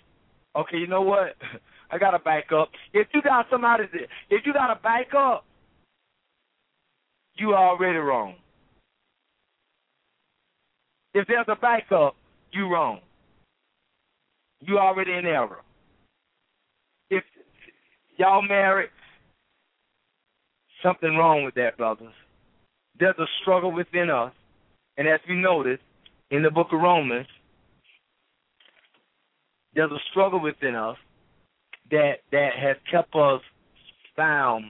okay, 0.56 0.78
you 0.78 0.88
know 0.88 1.02
what? 1.02 1.36
I 1.92 1.98
got 1.98 2.12
to 2.12 2.20
back 2.20 2.52
up. 2.52 2.70
If 2.94 3.08
you 3.14 3.22
got 3.22 3.48
somebody, 3.52 3.84
if 4.30 4.46
you 4.46 4.54
got 4.54 4.74
to 4.74 4.80
back 4.82 5.14
up, 5.16 5.46
you 7.36 7.54
already 7.54 7.98
wrong. 7.98 8.36
If 11.14 11.28
there's 11.28 11.46
a 11.48 11.56
backup, 11.56 12.16
you 12.52 12.68
wrong 12.68 13.00
you 14.66 14.78
already 14.78 15.14
in 15.14 15.26
error. 15.26 15.62
If 17.10 17.24
y'all 18.18 18.42
married, 18.42 18.90
something 20.82 21.16
wrong 21.16 21.44
with 21.44 21.56
that, 21.56 21.78
brothers. 21.78 22.14
There's 23.00 23.18
a 23.18 23.26
struggle 23.42 23.72
within 23.72 24.10
us, 24.10 24.34
and 24.98 25.08
as 25.08 25.20
we 25.28 25.36
notice 25.36 25.80
in 26.30 26.44
the 26.44 26.52
book 26.52 26.68
of 26.72 26.80
Romans, 26.80 27.28
there's 29.74 29.92
a 29.92 30.00
struggle 30.12 30.40
within 30.40 30.76
us 30.76 30.98
that 31.90 32.20
that 32.32 32.52
has 32.60 32.78
kept 32.92 33.16
us 33.16 33.42
bound 34.16 34.66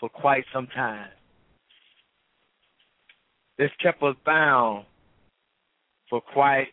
for 0.00 0.08
quite 0.08 0.44
some 0.52 0.66
time. 0.68 1.08
It's 3.58 3.74
kept 3.82 4.02
us 4.02 4.16
bound 4.24 4.84
for 6.08 6.20
quite 6.20 6.68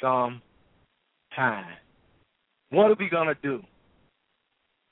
some 0.00 0.42
time. 1.34 1.76
What 2.76 2.90
are 2.90 2.96
we 2.98 3.08
going 3.08 3.28
to 3.28 3.38
do? 3.42 3.62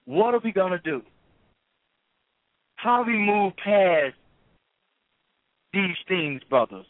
What 0.07 0.33
are 0.33 0.41
we 0.43 0.53
going 0.53 0.73
to 0.73 0.79
do? 0.79 1.03
How 2.77 3.05
do 3.05 3.13
we 3.13 3.19
move 3.19 3.53
past 3.63 4.15
these 5.75 5.97
things, 6.09 6.41
brothers? 6.49 6.87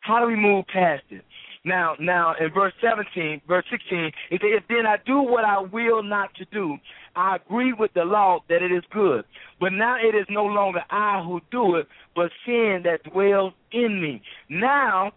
How 0.00 0.18
do 0.18 0.26
we 0.26 0.34
move 0.34 0.64
past 0.66 1.04
it? 1.10 1.22
Now, 1.64 1.94
now 2.00 2.34
in 2.40 2.52
verse 2.52 2.72
17, 2.82 3.42
verse 3.46 3.66
16, 3.70 4.10
it 4.32 4.40
says, 4.40 4.64
then 4.68 4.84
I 4.84 4.96
do 5.06 5.22
what 5.22 5.44
I 5.44 5.60
will 5.60 6.02
not 6.02 6.34
to 6.34 6.44
do, 6.46 6.76
I 7.14 7.36
agree 7.36 7.72
with 7.72 7.92
the 7.94 8.04
law 8.04 8.40
that 8.48 8.64
it 8.64 8.72
is 8.72 8.82
good. 8.92 9.24
But 9.60 9.74
now 9.74 9.96
it 9.96 10.16
is 10.16 10.26
no 10.28 10.44
longer 10.44 10.80
I 10.90 11.22
who 11.24 11.40
do 11.52 11.76
it, 11.76 11.86
but 12.16 12.32
sin 12.44 12.82
that 12.82 13.04
dwells 13.12 13.52
in 13.70 14.02
me. 14.02 14.20
Now, 14.50 15.12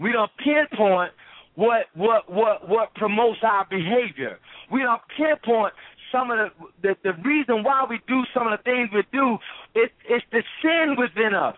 we 0.00 0.10
don't 0.10 0.32
pinpoint 0.44 1.12
what 1.54 1.86
what 1.94 2.30
what 2.30 2.68
what 2.68 2.94
promotes 2.94 3.40
our 3.42 3.66
behavior. 3.68 4.38
We 4.70 4.80
don't 4.82 5.02
pinpoint 5.16 5.74
some 6.12 6.30
of 6.30 6.38
the, 6.38 6.50
the 6.82 6.96
the 7.02 7.12
reason 7.22 7.62
why 7.62 7.86
we 7.88 8.00
do 8.06 8.22
some 8.34 8.46
of 8.46 8.58
the 8.58 8.62
things 8.62 8.90
we 8.94 9.02
do. 9.12 9.38
It's 9.74 9.92
it's 10.08 10.24
the 10.32 10.42
sin 10.62 10.96
within 10.98 11.34
us. 11.34 11.56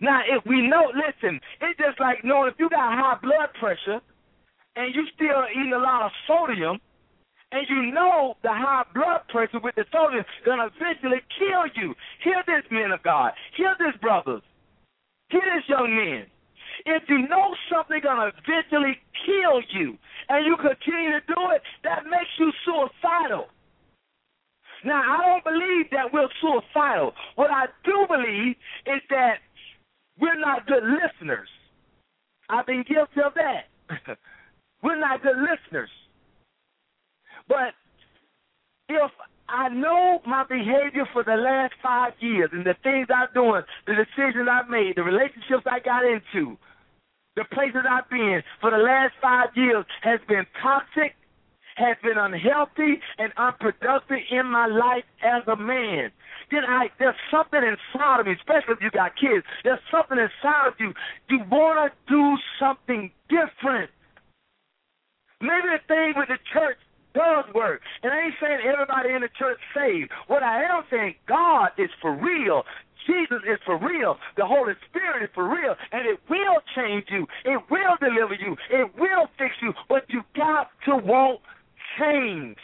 Now, 0.00 0.22
if 0.26 0.44
we 0.46 0.66
know, 0.66 0.90
listen, 0.94 1.40
it's 1.60 1.78
just 1.78 2.00
like 2.00 2.24
knowing 2.24 2.50
if 2.52 2.58
you 2.58 2.70
got 2.70 2.96
high 2.96 3.18
blood 3.20 3.52
pressure 3.58 4.00
and 4.76 4.94
you 4.94 5.04
still 5.14 5.44
eating 5.50 5.74
a 5.74 5.78
lot 5.78 6.02
of 6.02 6.10
sodium, 6.26 6.80
and 7.52 7.66
you 7.68 7.92
know 7.92 8.36
the 8.42 8.48
high 8.48 8.84
blood 8.94 9.22
pressure 9.28 9.60
with 9.62 9.74
the 9.74 9.84
sodium 9.92 10.24
gonna 10.46 10.70
eventually 10.76 11.20
kill 11.38 11.66
you. 11.74 11.94
Hear 12.22 12.42
this, 12.46 12.64
men 12.70 12.92
of 12.92 13.02
God. 13.02 13.32
Hear 13.56 13.74
this, 13.78 14.00
brothers. 14.00 14.42
Hear 15.28 15.42
this, 15.42 15.68
young 15.68 15.94
men. 15.94 16.26
If 16.86 17.04
you 17.08 17.28
know 17.28 17.54
something 17.72 18.00
gonna 18.02 18.32
eventually 18.44 18.98
kill 19.26 19.60
you 19.70 19.98
and 20.28 20.46
you 20.46 20.56
continue 20.56 21.12
to 21.12 21.26
do 21.26 21.50
it, 21.52 21.62
that 21.84 22.04
makes 22.04 22.30
you 22.38 22.52
suicidal. 22.64 23.48
Now, 24.84 25.02
I 25.02 25.26
don't 25.26 25.44
believe 25.44 25.90
that 25.90 26.12
we're 26.12 26.28
suicidal. 26.40 27.12
What 27.34 27.50
I 27.50 27.66
do 27.84 28.06
believe 28.08 28.56
is 28.86 29.02
that 29.10 29.38
we're 30.18 30.38
not 30.38 30.66
good 30.66 30.82
listeners. 30.82 31.48
I've 32.48 32.66
been 32.66 32.84
guilty 32.88 33.20
of 33.24 33.34
that. 33.34 34.16
we're 34.82 34.98
not 34.98 35.22
good 35.22 35.36
listeners. 35.36 35.90
But 37.48 37.74
if 38.88 39.10
I 39.48 39.68
know 39.68 40.20
my 40.26 40.44
behavior 40.44 41.06
for 41.12 41.24
the 41.24 41.36
last 41.36 41.74
five 41.82 42.12
years 42.20 42.50
and 42.52 42.64
the 42.64 42.74
things 42.82 43.08
I'm 43.14 43.28
doing, 43.34 43.62
the 43.86 43.94
decisions 43.94 44.48
I've 44.50 44.70
made, 44.70 44.94
the 44.96 45.02
relationships 45.02 45.66
I 45.66 45.80
got 45.80 46.04
into, 46.04 46.56
the 47.36 47.44
places 47.44 47.82
I've 47.88 48.08
been 48.10 48.42
for 48.60 48.70
the 48.70 48.78
last 48.78 49.14
five 49.22 49.48
years 49.54 49.84
has 50.02 50.20
been 50.28 50.46
toxic, 50.60 51.14
has 51.76 51.96
been 52.02 52.18
unhealthy 52.18 53.00
and 53.18 53.32
unproductive 53.36 54.18
in 54.30 54.46
my 54.46 54.66
life 54.66 55.04
as 55.22 55.42
a 55.46 55.56
man. 55.56 56.10
Then 56.50 56.64
I 56.66 56.88
there's 56.98 57.14
something 57.30 57.60
inside 57.62 58.20
of 58.20 58.26
me, 58.26 58.32
especially 58.32 58.74
if 58.74 58.82
you 58.82 58.90
got 58.90 59.12
kids, 59.16 59.46
there's 59.62 59.80
something 59.90 60.18
inside 60.18 60.68
of 60.68 60.74
you. 60.78 60.92
You 61.28 61.44
wanna 61.50 61.90
do 62.08 62.36
something 62.58 63.10
different. 63.28 63.90
Maybe 65.40 65.68
the 65.72 65.80
thing 65.88 66.14
with 66.16 66.28
the 66.28 66.38
church 66.52 66.76
does 67.14 67.44
work. 67.54 67.80
And 68.02 68.12
I 68.12 68.26
ain't 68.26 68.34
saying 68.40 68.60
everybody 68.66 69.14
in 69.14 69.22
the 69.22 69.30
church 69.38 69.58
saved. 69.74 70.10
What 70.28 70.42
I 70.42 70.64
am 70.64 70.84
saying, 70.90 71.14
God 71.28 71.70
is 71.78 71.90
for 72.02 72.14
real. 72.14 72.64
Jesus 73.06 73.42
is 73.48 73.58
for 73.66 73.78
real. 73.78 74.16
The 74.36 74.46
Holy 74.46 74.74
Spirit 74.90 75.24
is 75.24 75.30
for 75.34 75.48
real. 75.48 75.74
And 75.92 76.06
it 76.06 76.20
will 76.28 76.60
change 76.76 77.06
you. 77.10 77.26
It 77.44 77.60
will 77.70 77.96
deliver 78.00 78.34
you. 78.34 78.56
It 78.70 78.90
will 78.98 79.26
fix 79.38 79.54
you. 79.62 79.72
But 79.88 80.04
you 80.08 80.22
got 80.36 80.70
to 80.86 80.96
want 80.96 81.40
change. 81.98 82.58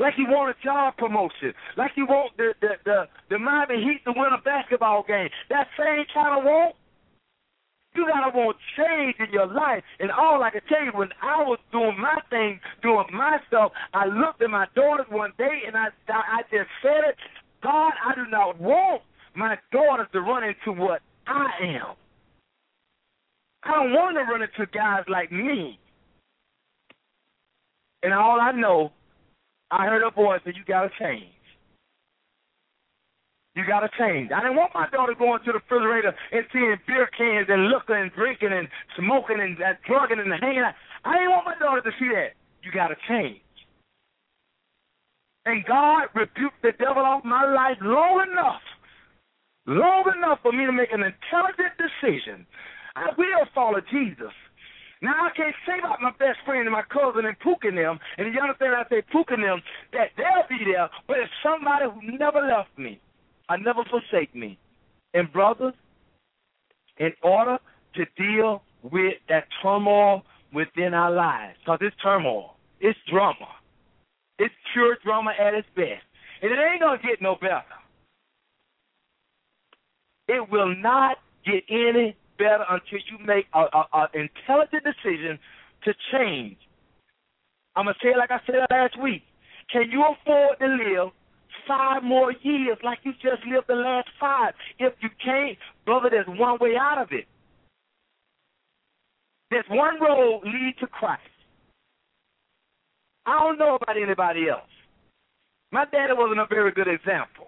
like 0.00 0.14
you 0.18 0.26
want 0.28 0.56
a 0.56 0.64
job 0.64 0.96
promotion, 0.96 1.52
like 1.76 1.92
you 1.96 2.06
want 2.06 2.36
the 2.36 2.54
the 2.60 2.70
the, 2.84 3.08
the 3.30 3.38
Miami 3.38 3.76
Heat 3.84 4.00
to 4.06 4.12
win 4.16 4.30
a 4.38 4.42
basketball 4.42 5.04
game. 5.06 5.28
That 5.50 5.68
same 5.78 6.04
kind 6.14 6.38
of 6.38 6.44
want. 6.44 6.74
You 7.94 8.06
gotta 8.06 8.36
want 8.36 8.56
change 8.76 9.16
in 9.18 9.32
your 9.32 9.46
life. 9.46 9.82
And 9.98 10.10
all 10.12 10.42
I 10.42 10.50
can 10.50 10.60
tell 10.68 10.84
you, 10.84 10.92
when 10.92 11.10
I 11.22 11.42
was 11.42 11.58
doing 11.72 11.98
my 11.98 12.18
thing, 12.30 12.60
doing 12.82 13.06
my 13.12 13.38
stuff, 13.48 13.72
I 13.92 14.06
looked 14.06 14.42
at 14.42 14.50
my 14.50 14.66
daughters 14.74 15.06
one 15.08 15.32
day 15.38 15.62
and 15.66 15.76
I 15.76 15.88
I 16.08 16.42
just 16.50 16.70
said 16.82 17.02
it. 17.08 17.16
God, 17.62 17.92
I 18.04 18.14
do 18.14 18.30
not 18.30 18.60
want 18.60 19.02
my 19.34 19.56
daughters 19.72 20.06
to 20.12 20.20
run 20.20 20.44
into 20.44 20.80
what 20.80 21.02
I 21.26 21.48
am. 21.62 21.96
I 23.62 23.72
don't 23.72 23.92
want 23.92 24.16
to 24.16 24.22
run 24.22 24.42
into 24.42 24.70
guys 24.72 25.04
like 25.08 25.30
me. 25.30 25.78
And 28.02 28.14
all 28.14 28.40
I 28.40 28.52
know, 28.52 28.92
I 29.70 29.86
heard 29.86 30.06
a 30.06 30.10
voice 30.10 30.40
that 30.46 30.56
you 30.56 30.64
got 30.66 30.84
to 30.84 30.90
change. 30.98 31.39
You 33.60 33.66
got 33.66 33.80
to 33.80 33.90
change. 34.00 34.32
I 34.32 34.40
didn't 34.40 34.56
want 34.56 34.72
my 34.72 34.88
daughter 34.88 35.12
going 35.12 35.44
to 35.44 35.52
the 35.52 35.60
refrigerator 35.60 36.16
and 36.32 36.46
seeing 36.50 36.80
beer 36.88 37.04
cans 37.12 37.44
and 37.52 37.68
looking 37.68 37.96
and 37.96 38.10
drinking 38.16 38.56
and 38.56 38.66
smoking 38.96 39.36
and 39.36 39.60
uh, 39.60 39.76
drugging 39.84 40.16
and 40.16 40.32
hanging 40.40 40.64
out. 40.64 40.72
I 41.04 41.20
didn't 41.20 41.36
want 41.36 41.44
my 41.44 41.58
daughter 41.60 41.84
to 41.84 41.92
see 42.00 42.08
that. 42.08 42.40
You 42.64 42.72
got 42.72 42.88
to 42.88 42.96
change. 43.06 43.44
And 45.44 45.60
God 45.68 46.08
rebuked 46.14 46.64
the 46.64 46.72
devil 46.72 47.04
off 47.04 47.20
my 47.22 47.44
life 47.44 47.76
long 47.82 48.24
enough, 48.32 48.64
long 49.66 50.08
enough 50.16 50.38
for 50.40 50.52
me 50.52 50.64
to 50.64 50.72
make 50.72 50.92
an 50.92 51.04
intelligent 51.04 51.76
decision. 51.76 52.46
I 52.96 53.12
will 53.12 53.44
follow 53.54 53.84
Jesus. 53.92 54.32
Now 55.02 55.28
I 55.28 55.36
can't 55.36 55.56
say 55.68 55.84
about 55.84 56.00
my 56.00 56.12
best 56.16 56.40
friend 56.46 56.64
and 56.64 56.72
my 56.72 56.84
cousin 56.88 57.28
and 57.28 57.38
Pook 57.40 57.64
and 57.64 57.76
them, 57.76 58.00
and 58.16 58.32
you 58.32 58.40
understand 58.40 58.72
I 58.72 58.88
say 58.88 59.04
Pook 59.12 59.28
and 59.30 59.44
them, 59.44 59.60
that 59.92 60.16
they'll 60.16 60.48
be 60.48 60.64
there, 60.64 60.88
but 61.06 61.18
it's 61.20 61.32
somebody 61.44 61.92
who 61.92 62.16
never 62.16 62.40
left 62.40 62.72
me. 62.78 63.00
I 63.50 63.56
never 63.56 63.84
forsake 63.90 64.34
me. 64.34 64.56
And 65.12 65.30
brothers, 65.32 65.74
in 66.98 67.10
order 67.22 67.58
to 67.96 68.04
deal 68.16 68.62
with 68.84 69.14
that 69.28 69.44
turmoil 69.60 70.22
within 70.54 70.94
our 70.94 71.10
lives, 71.10 71.56
because 71.58 71.80
it's 71.82 71.96
turmoil, 72.00 72.54
it's 72.80 72.98
drama. 73.10 73.48
It's 74.38 74.54
pure 74.72 74.96
drama 75.04 75.32
at 75.38 75.52
its 75.52 75.66
best. 75.74 76.06
And 76.40 76.52
it 76.52 76.58
ain't 76.58 76.80
to 76.80 76.96
get 77.06 77.20
no 77.20 77.34
better. 77.34 77.64
It 80.28 80.48
will 80.48 80.74
not 80.76 81.18
get 81.44 81.64
any 81.68 82.16
better 82.38 82.64
until 82.70 83.00
you 83.10 83.26
make 83.26 83.46
an 83.52 84.06
intelligent 84.14 84.84
decision 84.84 85.40
to 85.84 85.92
change. 86.12 86.56
I'm 87.74 87.86
to 87.86 87.94
say 88.00 88.10
it 88.10 88.16
like 88.16 88.30
I 88.30 88.38
said 88.46 88.66
last 88.70 88.98
week. 89.02 89.22
Can 89.72 89.90
you 89.90 90.04
afford 90.04 90.58
to 90.60 90.66
live 90.66 91.12
five 91.66 92.02
more 92.02 92.32
years 92.42 92.78
like 92.82 92.98
you 93.02 93.12
just 93.14 93.44
lived 93.46 93.66
the 93.68 93.74
last 93.74 94.08
five? 94.18 94.54
If 94.78 94.94
you 95.00 95.08
can't, 95.24 95.58
brother, 95.84 96.08
there's 96.10 96.26
one 96.26 96.58
way 96.60 96.74
out 96.80 96.98
of 96.98 97.08
it. 97.12 97.26
There's 99.50 99.66
one 99.68 100.00
road 100.00 100.42
lead 100.44 100.74
to 100.80 100.86
Christ. 100.86 101.22
I 103.26 103.38
don't 103.40 103.58
know 103.58 103.76
about 103.76 103.96
anybody 103.96 104.48
else. 104.48 104.62
My 105.72 105.84
daddy 105.84 106.12
wasn't 106.14 106.40
a 106.40 106.46
very 106.46 106.72
good 106.72 106.88
example. 106.88 107.46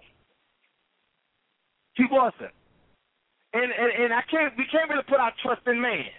He 1.95 2.05
wasn't 2.09 2.51
and, 3.53 3.71
and 3.71 4.03
and 4.03 4.13
I 4.13 4.21
can't 4.29 4.53
we 4.57 4.65
can't 4.71 4.89
really 4.89 5.05
put 5.07 5.19
our 5.19 5.33
trust 5.41 5.61
in 5.67 5.79
man. 5.79 6.09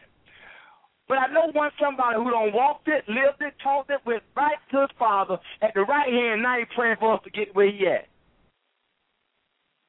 But 1.06 1.18
I 1.18 1.26
know 1.32 1.50
one 1.52 1.70
somebody 1.80 2.16
who 2.16 2.30
don't 2.30 2.54
walked 2.54 2.88
it, 2.88 3.04
lived 3.08 3.40
it, 3.40 3.54
talked 3.62 3.90
it, 3.90 4.00
went 4.06 4.22
right 4.34 4.56
to 4.72 4.80
his 4.82 4.90
father 4.98 5.38
at 5.60 5.74
the 5.74 5.82
right 5.82 6.10
hand. 6.10 6.42
Now 6.42 6.58
he's 6.58 6.68
praying 6.74 6.96
for 6.98 7.14
us 7.14 7.20
to 7.24 7.30
get 7.30 7.54
where 7.54 7.70
he 7.70 7.86
at. 7.86 8.08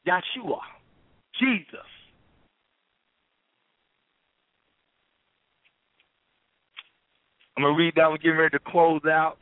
Yeshua, 0.07 0.59
Jesus. 1.39 1.80
I'm 7.57 7.63
gonna 7.63 7.78
read 7.78 7.93
that. 7.95 8.09
We're 8.09 8.18
getting 8.18 8.38
ready 8.38 8.57
to 8.57 8.72
close 8.72 9.01
out 9.05 9.38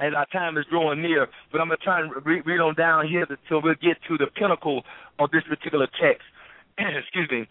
as 0.00 0.12
our 0.16 0.26
time 0.32 0.58
is 0.58 0.66
drawing 0.68 1.00
near. 1.00 1.28
But 1.52 1.60
I'm 1.60 1.68
gonna 1.68 1.76
try 1.78 2.00
and 2.00 2.10
read, 2.26 2.44
read 2.44 2.60
on 2.60 2.74
down 2.74 3.06
here 3.06 3.24
until 3.28 3.62
we 3.62 3.74
get 3.76 3.96
to 4.08 4.18
the 4.18 4.26
pinnacle 4.34 4.82
of 5.20 5.30
this 5.30 5.44
particular 5.48 5.86
text. 6.00 6.26
excuse 6.78 7.30
me, 7.30 7.46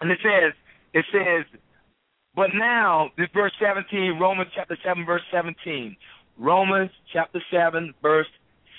and 0.00 0.10
it 0.10 0.18
says, 0.22 0.52
it 0.92 1.04
says, 1.10 1.60
but 2.34 2.50
now, 2.54 3.10
this 3.16 3.28
verse 3.34 3.52
17, 3.60 4.18
Romans 4.20 4.50
chapter 4.54 4.76
7, 4.84 5.04
verse 5.04 5.22
17. 5.32 5.96
Romans 6.38 6.90
chapter 7.12 7.42
7, 7.50 7.92
verse 8.00 8.26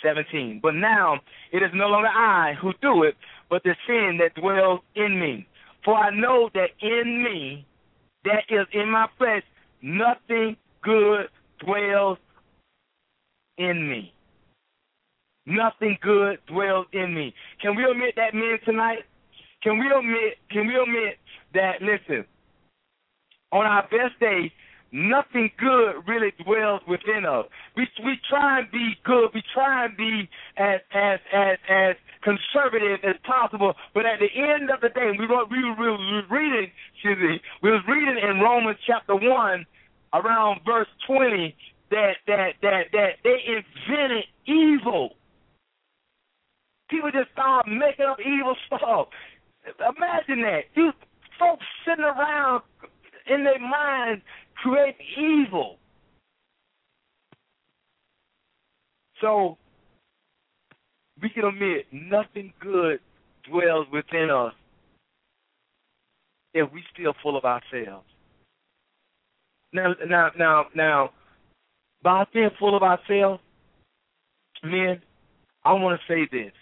17. 0.04 0.60
But 0.62 0.76
now 0.76 1.20
it 1.52 1.58
is 1.58 1.72
no 1.74 1.88
longer 1.88 2.08
I 2.08 2.54
who 2.62 2.72
do 2.82 3.04
it, 3.04 3.16
but 3.50 3.64
the 3.64 3.76
sin 3.86 4.20
that 4.20 4.40
dwells 4.40 4.80
in 4.96 5.20
me. 5.20 5.48
For 5.84 5.96
I 5.96 6.10
know 6.16 6.50
that 6.54 6.70
in 6.82 7.24
me, 7.24 7.66
that 8.26 8.44
is 8.50 8.68
in 8.74 8.90
my 8.90 9.08
flesh, 9.18 9.44
nothing 9.82 10.56
good 10.84 11.28
dwells 11.60 12.18
in 13.58 13.90
me. 13.90 14.14
Nothing 15.46 15.98
good 16.02 16.38
dwells 16.48 16.86
in 16.94 17.14
me. 17.14 17.34
Can 17.62 17.76
we 17.76 17.84
admit 17.84 18.16
that 18.16 18.34
men 18.34 18.60
tonight? 18.66 19.00
Can 19.64 19.80
we 19.80 19.88
admit? 19.88 20.38
Can 20.52 20.68
we 20.68 20.76
admit 20.76 21.18
that? 21.54 21.82
Listen, 21.82 22.26
on 23.52 23.66
our 23.66 23.84
best 23.84 24.20
days, 24.20 24.52
nothing 24.92 25.52
good 25.58 26.02
really 26.08 26.34
dwells 26.44 26.82
within 26.88 27.26
us. 27.26 27.46
We 27.76 27.88
we 28.04 28.20
try 28.30 28.60
and 28.60 28.72
be 28.72 28.96
good. 29.04 29.30
We 29.34 29.44
try 29.54 29.86
and 29.86 29.98
be 29.98 30.30
as 30.58 30.82
as 30.94 31.20
as 31.34 31.58
as 31.70 31.96
conservative 32.24 33.00
as 33.04 33.16
possible. 33.24 33.74
But 33.94 34.06
at 34.06 34.20
the 34.20 34.30
end 34.36 34.70
of 34.70 34.82
the 34.82 34.90
day, 34.90 35.12
we 35.18 35.28
were, 35.28 35.46
we 35.46 35.64
were 35.64 36.24
reading. 36.30 36.72
Excuse 36.94 37.18
me. 37.20 37.42
We 37.62 37.72
was 37.72 37.82
reading 37.88 38.18
in 38.18 38.40
Romans 38.40 38.78
chapter 38.86 39.16
one, 39.16 39.66
around 40.14 40.62
verse 40.66 40.88
twenty, 41.08 41.56
that 41.92 42.18
that 42.28 42.54
that 42.62 42.86
that 42.94 43.12
they 43.24 43.38
invented 43.48 44.26
evil. 44.46 45.16
People 46.90 47.12
just 47.12 47.32
started 47.34 47.72
making 47.72 48.06
up 48.06 48.18
evil 48.20 48.56
stuff. 48.66 49.08
Imagine 49.78 50.42
that. 50.42 50.62
You 50.74 50.92
folks 51.40 51.66
sitting 51.86 52.04
around 52.04 52.64
in 53.30 53.44
their 53.44 53.60
mind 53.60 54.22
create 54.56 54.96
evil. 55.18 55.78
So 59.22 59.58
we 61.22 61.30
can 61.30 61.46
admit 61.46 61.86
nothing 61.92 62.54
good 62.62 63.00
dwells 63.50 63.88
within 63.92 64.30
us 64.30 64.54
if 66.54 66.72
we 66.72 66.84
still 66.94 67.14
full 67.22 67.38
of 67.38 67.46
ourselves. 67.46 68.06
Now, 69.72 69.94
now, 70.08 70.32
now, 70.38 70.66
now, 70.76 71.10
by 72.02 72.26
being 72.34 72.50
full 72.58 72.76
of 72.76 72.82
ourselves, 72.82 73.42
men, 74.64 75.02
I 75.64 75.74
want 75.74 76.00
to 76.00 76.14
say 76.14 76.28
this 76.32 76.54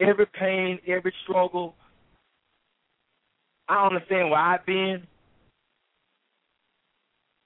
every 0.00 0.26
pain, 0.26 0.78
every 0.86 1.14
struggle. 1.24 1.74
I 3.68 3.74
don't 3.74 3.96
understand 3.96 4.30
where 4.30 4.40
I've 4.40 4.64
been, 4.66 5.06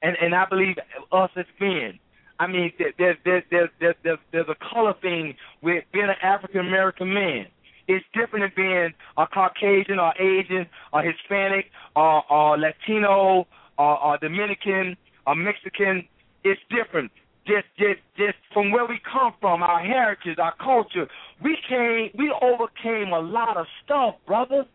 and 0.02 0.16
and 0.20 0.34
I 0.34 0.44
believe 0.46 0.76
us 1.12 1.30
as 1.36 1.46
men. 1.60 1.98
I 2.38 2.46
mean, 2.46 2.72
there's 2.78 3.16
there's 3.24 3.42
there's 3.50 3.70
there's 3.80 3.96
there's, 4.02 4.18
there's 4.32 4.48
a 4.48 4.56
color 4.72 4.94
thing 5.00 5.34
with 5.62 5.84
being 5.92 6.06
an 6.06 6.16
African 6.22 6.60
American 6.60 7.12
man. 7.12 7.46
It's 7.88 8.04
different 8.14 8.44
than 8.44 8.52
being 8.54 8.94
a 9.16 9.26
Caucasian 9.26 9.98
or 9.98 10.14
Asian 10.20 10.66
or 10.92 11.02
Hispanic 11.02 11.66
or, 11.96 12.22
or 12.30 12.56
Latino 12.56 13.48
or, 13.78 13.98
or 14.04 14.18
Dominican 14.18 14.96
or 15.26 15.34
Mexican. 15.34 16.06
It's 16.44 16.60
different 16.70 17.10
just 17.46 17.66
just 17.78 18.00
just 18.16 18.38
from 18.52 18.70
where 18.70 18.86
we 18.86 19.00
come 19.10 19.34
from, 19.40 19.62
our 19.62 19.80
heritage, 19.80 20.38
our 20.38 20.54
culture, 20.56 21.08
we 21.42 21.56
came 21.68 22.10
we 22.14 22.32
overcame 22.42 23.12
a 23.12 23.20
lot 23.20 23.56
of 23.56 23.66
stuff, 23.84 24.14
brother. 24.26 24.66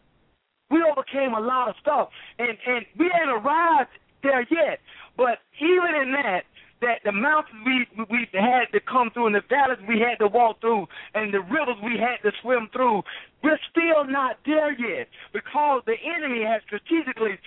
We 0.76 0.84
overcame 0.84 1.34
a 1.34 1.40
lot 1.40 1.70
of 1.70 1.76
stuff. 1.80 2.10
And 2.38 2.58
and 2.68 2.86
we 3.00 3.06
ain't 3.06 3.32
arrived 3.32 3.92
there 4.24 4.46
yet. 4.52 4.80
But 5.16 5.40
even 5.62 5.96
in 5.96 6.12
that, 6.12 6.44
that 6.82 7.00
the 7.06 7.14
mountains 7.14 7.64
we 7.66 7.88
we 8.10 8.28
had 8.34 8.66
to 8.74 8.82
come 8.82 9.10
through 9.12 9.28
and 9.28 9.36
the 9.36 9.44
valleys 9.50 9.80
we 9.88 10.00
had 10.00 10.20
to 10.20 10.28
walk 10.28 10.60
through 10.60 10.88
and 11.14 11.34
the 11.34 11.40
rivers 11.40 11.80
we 11.82 11.98
had 11.98 12.20
to 12.28 12.36
swim 12.42 12.68
through, 12.74 13.04
we're 13.42 13.60
still 13.72 14.04
not 14.04 14.38
there 14.46 14.74
yet 14.74 15.08
because 15.32 15.82
the 15.86 15.96
enemy 16.04 16.44
has 16.44 16.62
strategically 16.68 17.40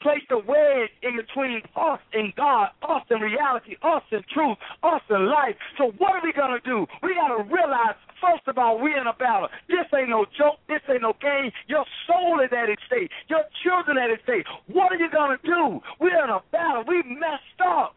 placed 0.00 0.30
a 0.30 0.38
wedge 0.38 0.90
in 1.02 1.16
between 1.16 1.62
us 1.76 2.00
and 2.12 2.34
God, 2.36 2.70
us 2.82 3.02
and 3.10 3.22
reality, 3.22 3.76
us 3.82 4.02
and 4.10 4.24
truth, 4.32 4.56
us 4.82 5.02
and 5.08 5.26
life. 5.26 5.56
So 5.76 5.92
what 5.98 6.14
are 6.14 6.22
we 6.22 6.32
gonna 6.32 6.60
do? 6.64 6.86
We 7.02 7.14
gotta 7.14 7.42
realize 7.44 7.96
first 8.20 8.46
of 8.46 8.58
all 8.58 8.78
we're 8.78 9.00
in 9.00 9.06
a 9.06 9.12
battle. 9.12 9.48
This 9.68 9.86
ain't 9.94 10.10
no 10.10 10.26
joke. 10.36 10.58
This 10.68 10.80
ain't 10.88 11.02
no 11.02 11.14
game. 11.20 11.50
Your 11.66 11.84
soul 12.06 12.40
is 12.40 12.50
at 12.52 12.68
stake. 12.86 13.10
Your 13.28 13.44
children 13.62 13.98
at 13.98 14.10
stake. 14.22 14.46
What 14.66 14.92
are 14.92 14.96
you 14.98 15.10
gonna 15.10 15.38
do? 15.44 15.80
We're 16.00 16.24
in 16.24 16.30
a 16.30 16.40
battle. 16.52 16.84
We 16.86 17.02
messed 17.02 17.60
up. 17.64 17.94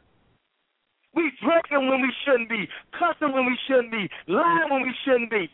We 1.13 1.31
drinking 1.43 1.89
when 1.89 2.01
we 2.01 2.13
shouldn't 2.23 2.49
be, 2.49 2.69
cussing 2.97 3.33
when 3.33 3.45
we 3.45 3.57
shouldn't 3.67 3.91
be, 3.91 4.09
lying 4.27 4.69
when 4.71 4.81
we 4.83 4.93
shouldn't 5.03 5.29
be. 5.29 5.49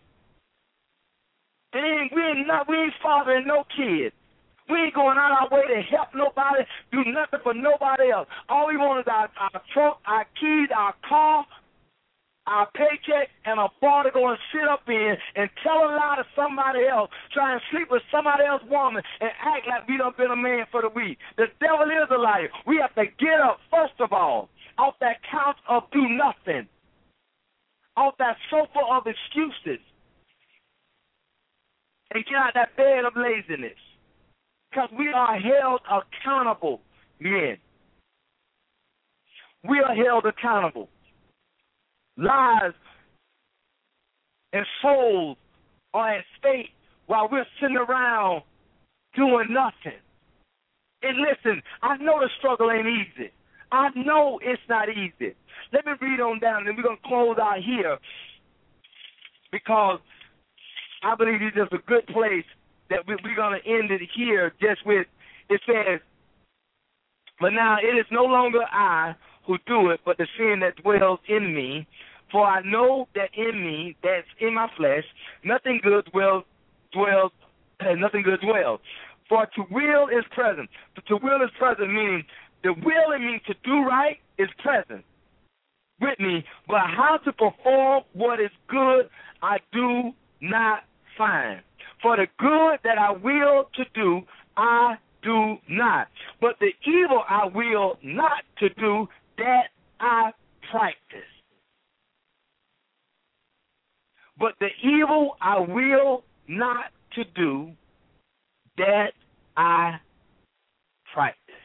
And 1.74 2.12
we 2.14 2.22
ain't 2.22 2.48
not 2.48 2.70
we 2.70 2.78
ain't 2.78 2.94
fathering 3.02 3.48
no 3.48 3.66
kids. 3.76 4.14
We 4.70 4.76
ain't 4.76 4.94
going 4.96 5.18
out 5.18 5.32
our 5.32 5.50
way 5.50 5.64
to 5.68 5.82
help 5.84 6.10
nobody, 6.14 6.64
do 6.92 7.04
nothing 7.06 7.40
for 7.44 7.54
nobody 7.54 8.12
else. 8.12 8.28
All 8.50 8.68
we 8.68 8.78
want 8.78 9.00
is 9.00 9.08
our, 9.08 9.30
our 9.40 9.62
trunk, 9.74 9.98
our 10.06 10.26
keys, 10.40 10.70
our 10.76 10.94
car, 11.08 11.46
our 12.48 12.68
paycheck, 12.76 13.30
and 13.46 13.60
a 13.60 13.68
bar 13.80 14.04
to 14.04 14.12
go 14.12 14.28
and 14.28 14.38
sit 14.52 14.68
up 14.68 14.84
in 14.88 15.16
and 15.36 15.50
tell 15.64 15.84
a 15.84 15.92
lie 15.96 16.16
to 16.18 16.26
somebody 16.36 16.88
else, 16.88 17.10
try 17.34 17.54
and 17.54 17.62
sleep 17.72 17.88
with 17.92 18.02
somebody 18.12 18.44
else's 18.44 18.68
woman, 18.70 19.04
and 19.20 19.32
act 19.40 19.68
like 19.68 19.88
we 19.88 19.98
done 19.98 20.14
been 20.18 20.32
a 20.32 20.36
man 20.36 20.66
for 20.72 20.82
the 20.82 20.90
week. 20.90 21.18
The 21.38 21.48
devil 21.60 21.88
is 21.88 22.08
a 22.12 22.18
liar. 22.18 22.50
We 22.66 22.80
have 22.82 22.96
to 22.96 23.06
get 23.20 23.40
up, 23.40 23.60
first 23.72 24.00
of 24.00 24.12
all, 24.12 24.50
off 24.78 24.96
that 25.00 25.18
couch 25.30 25.58
of 25.70 25.84
do 25.92 26.08
nothing, 26.08 26.68
off 27.96 28.16
that 28.20 28.38
sofa 28.50 28.84
of 28.92 29.08
excuses, 29.08 29.84
and 32.12 32.24
get 32.26 32.36
out 32.36 32.54
that 32.56 32.76
bed 32.76 33.06
of 33.06 33.14
laziness. 33.16 33.80
Because 34.70 34.90
we 34.98 35.10
are 35.14 35.40
held 35.40 35.82
accountable, 35.90 36.82
men. 37.20 37.58
We 39.68 39.80
are 39.80 39.96
held 39.96 40.26
accountable. 40.26 40.90
Lives 42.18 42.76
and 44.54 44.66
souls 44.82 45.38
are 45.94 46.16
at 46.16 46.26
stake 46.40 46.70
while 47.08 47.28
we're 47.32 47.46
sitting 47.60 47.78
around 47.78 48.44
doing 49.16 49.48
nothing. 49.50 50.00
And 51.04 51.18
listen, 51.18 51.62
I 51.82 51.98
know 51.98 52.20
the 52.20 52.30
struggle 52.40 52.72
ain't 52.72 52.88
easy. 52.88 53.32
I 53.72 53.90
know 53.96 54.40
it's 54.42 54.62
not 54.70 54.90
easy. 54.90 55.36
Let 55.74 55.86
me 55.86 55.94
read 56.02 56.22
on 56.22 56.40
down, 56.40 56.68
and 56.68 56.78
we're 56.78 56.84
going 56.84 56.98
to 56.98 57.08
close 57.08 57.38
out 57.42 57.60
here 57.64 57.98
because 59.52 60.00
I 61.04 61.16
believe 61.16 61.40
this 61.40 61.64
is 61.64 61.68
a 61.72 61.90
good 61.90 62.08
place 62.08 62.46
that 62.90 63.08
we, 63.08 63.16
we're 63.24 63.36
going 63.36 63.60
to 63.62 63.70
end 63.70 63.92
it 63.92 64.02
here 64.16 64.54
just 64.60 64.86
with 64.86 65.08
it 65.50 65.62
says, 65.66 66.00
But 67.40 67.52
now 67.52 67.78
it 67.82 67.98
is 67.98 68.06
no 68.12 68.24
longer 68.24 68.64
I 68.72 69.16
who 69.46 69.58
do 69.66 69.90
it, 69.92 70.02
but 70.06 70.18
the 70.18 70.28
sin 70.38 70.60
that 70.62 70.82
dwells 70.84 71.20
in 71.28 71.54
me. 71.54 71.88
For 72.32 72.46
I 72.46 72.62
know 72.62 73.08
that 73.16 73.30
in 73.34 73.64
me, 73.64 73.96
that's 74.04 74.28
in 74.42 74.56
my 74.56 74.68
flesh, 74.76 75.06
nothing 75.46 75.80
good 75.82 76.10
dwells, 76.12 76.44
dwells, 76.92 77.32
nothing 77.82 78.24
good 78.24 78.42
dwells. 78.42 78.82
For 79.30 79.46
to 79.56 79.64
will 79.72 80.08
is 80.08 80.26
present. 80.32 80.70
To 81.08 81.16
will 81.16 81.42
is 81.42 81.52
present, 81.58 81.94
meaning 81.94 82.26
the 82.64 82.74
will 82.74 83.14
in 83.16 83.26
me 83.26 83.42
to 83.48 83.54
do 83.64 83.84
right 83.86 84.18
is 84.38 84.50
present 84.62 85.06
with 86.00 86.20
me, 86.20 86.44
but 86.68 86.82
how 86.96 87.18
to 87.24 87.32
perform 87.34 88.04
what 88.14 88.40
is 88.40 88.52
good, 88.68 89.10
I 89.42 89.58
do 89.72 90.12
not 90.42 90.84
find. 91.18 91.62
For 92.02 92.16
the 92.16 92.28
good 92.38 92.80
that 92.84 92.98
I 92.98 93.12
will 93.12 93.70
to 93.76 93.84
do, 93.94 94.22
I 94.56 94.98
do 95.24 95.58
not. 95.70 96.08
But 96.40 96.56
the 96.60 96.72
evil 96.86 97.24
I 97.28 97.46
will 97.46 97.98
not 98.04 98.44
to 98.60 98.70
do, 98.70 99.08
that 99.38 99.70
I 100.00 100.32
practice. 100.72 101.20
But 104.40 104.54
the 104.60 104.70
evil 104.84 105.36
I 105.42 105.60
will 105.60 106.24
not 106.48 106.92
to 107.16 107.24
do, 107.36 107.72
that 108.78 109.14
I 109.56 110.00
practice. 111.14 111.56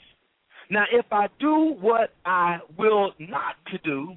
Now, 0.70 0.85
if 0.91 1.05
I 1.12 1.28
do 1.39 1.76
what 1.80 2.14
I 2.24 2.61
will 2.78 3.12
not 3.18 3.57
to 3.70 3.78
do, 3.85 4.14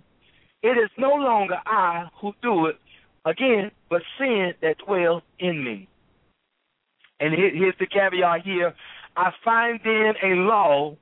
it 0.64 0.78
is 0.78 0.90
no 0.98 1.10
longer 1.10 1.58
I 1.66 2.06
who 2.22 2.32
do 2.42 2.68
it, 2.68 2.78
again, 3.26 3.72
but 3.90 4.02
sin 4.18 4.54
that 4.62 4.78
dwells 4.86 5.22
in 5.40 5.64
me. 5.64 5.90
And 7.20 7.34
here's 7.34 7.76
the 7.80 7.88
caveat 7.88 8.42
here. 8.44 8.74
I 9.16 9.32
find 9.44 9.80
then 9.84 10.14
a 10.24 10.36
law 10.36 10.98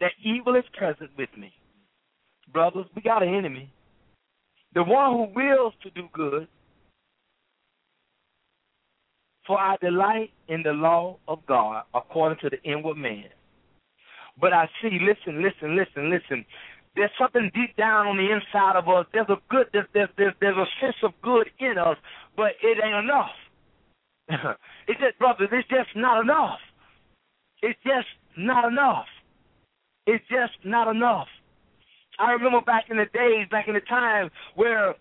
that 0.00 0.12
evil 0.24 0.56
is 0.56 0.64
present 0.76 1.10
with 1.16 1.28
me. 1.38 1.52
Brothers, 2.52 2.86
we 2.94 3.02
got 3.02 3.22
an 3.22 3.34
enemy. 3.34 3.72
The 4.74 4.82
one 4.82 5.12
who 5.12 5.34
wills 5.34 5.74
to 5.82 5.90
do 5.90 6.08
good. 6.12 6.48
For 9.46 9.58
I 9.58 9.76
delight 9.80 10.30
in 10.48 10.62
the 10.62 10.72
law 10.72 11.18
of 11.28 11.44
God 11.46 11.84
according 11.94 12.38
to 12.42 12.50
the 12.50 12.62
inward 12.62 12.96
man. 12.96 13.24
But 14.40 14.52
I 14.52 14.68
see, 14.80 14.98
listen, 15.00 15.42
listen, 15.42 15.76
listen, 15.76 16.10
listen. 16.10 16.44
There's 16.94 17.10
something 17.18 17.50
deep 17.54 17.76
down 17.76 18.06
on 18.06 18.16
the 18.16 18.30
inside 18.30 18.76
of 18.76 18.88
us. 18.88 19.06
There's 19.12 19.28
a 19.28 19.36
good, 19.48 19.66
there's, 19.72 19.86
there's, 19.94 20.08
there's, 20.16 20.34
there's 20.40 20.56
a 20.56 20.66
sense 20.80 20.96
of 21.02 21.12
good 21.22 21.48
in 21.58 21.78
us, 21.78 21.96
but 22.36 22.52
it 22.62 22.78
ain't 22.82 23.04
enough. 23.04 23.30
it's 24.88 25.00
just, 25.00 25.18
brothers, 25.18 25.48
it's 25.52 25.68
just 25.68 25.90
not 25.96 26.22
enough. 26.22 26.58
It's 27.62 27.78
just 27.84 28.08
not 28.36 28.66
enough. 28.70 29.06
It's 30.06 30.24
just 30.28 30.64
not 30.64 30.88
enough. 30.88 31.28
I 32.18 32.32
remember 32.32 32.60
back 32.60 32.84
in 32.90 32.96
the 32.96 33.06
days, 33.06 33.46
back 33.50 33.68
in 33.68 33.74
the 33.74 33.80
time 33.80 34.30
where, 34.54 34.94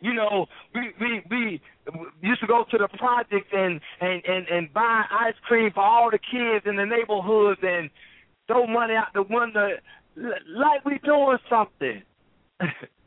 you 0.00 0.14
know, 0.14 0.46
we 0.74 0.92
we 1.00 1.22
we 1.30 1.60
used 2.22 2.40
to 2.40 2.46
go 2.46 2.64
to 2.70 2.78
the 2.78 2.88
projects 2.88 3.48
and 3.52 3.80
and 4.00 4.22
and 4.26 4.48
and 4.48 4.72
buy 4.72 5.04
ice 5.10 5.34
cream 5.46 5.70
for 5.72 5.82
all 5.82 6.10
the 6.10 6.18
kids 6.18 6.66
in 6.66 6.76
the 6.76 6.84
neighborhoods 6.84 7.60
and 7.62 7.90
throw 8.46 8.66
money 8.66 8.94
out 8.94 9.08
the 9.14 9.22
window 9.22 9.70
like 10.16 10.84
we 10.84 10.98
doing 11.04 11.38
something. 11.48 12.02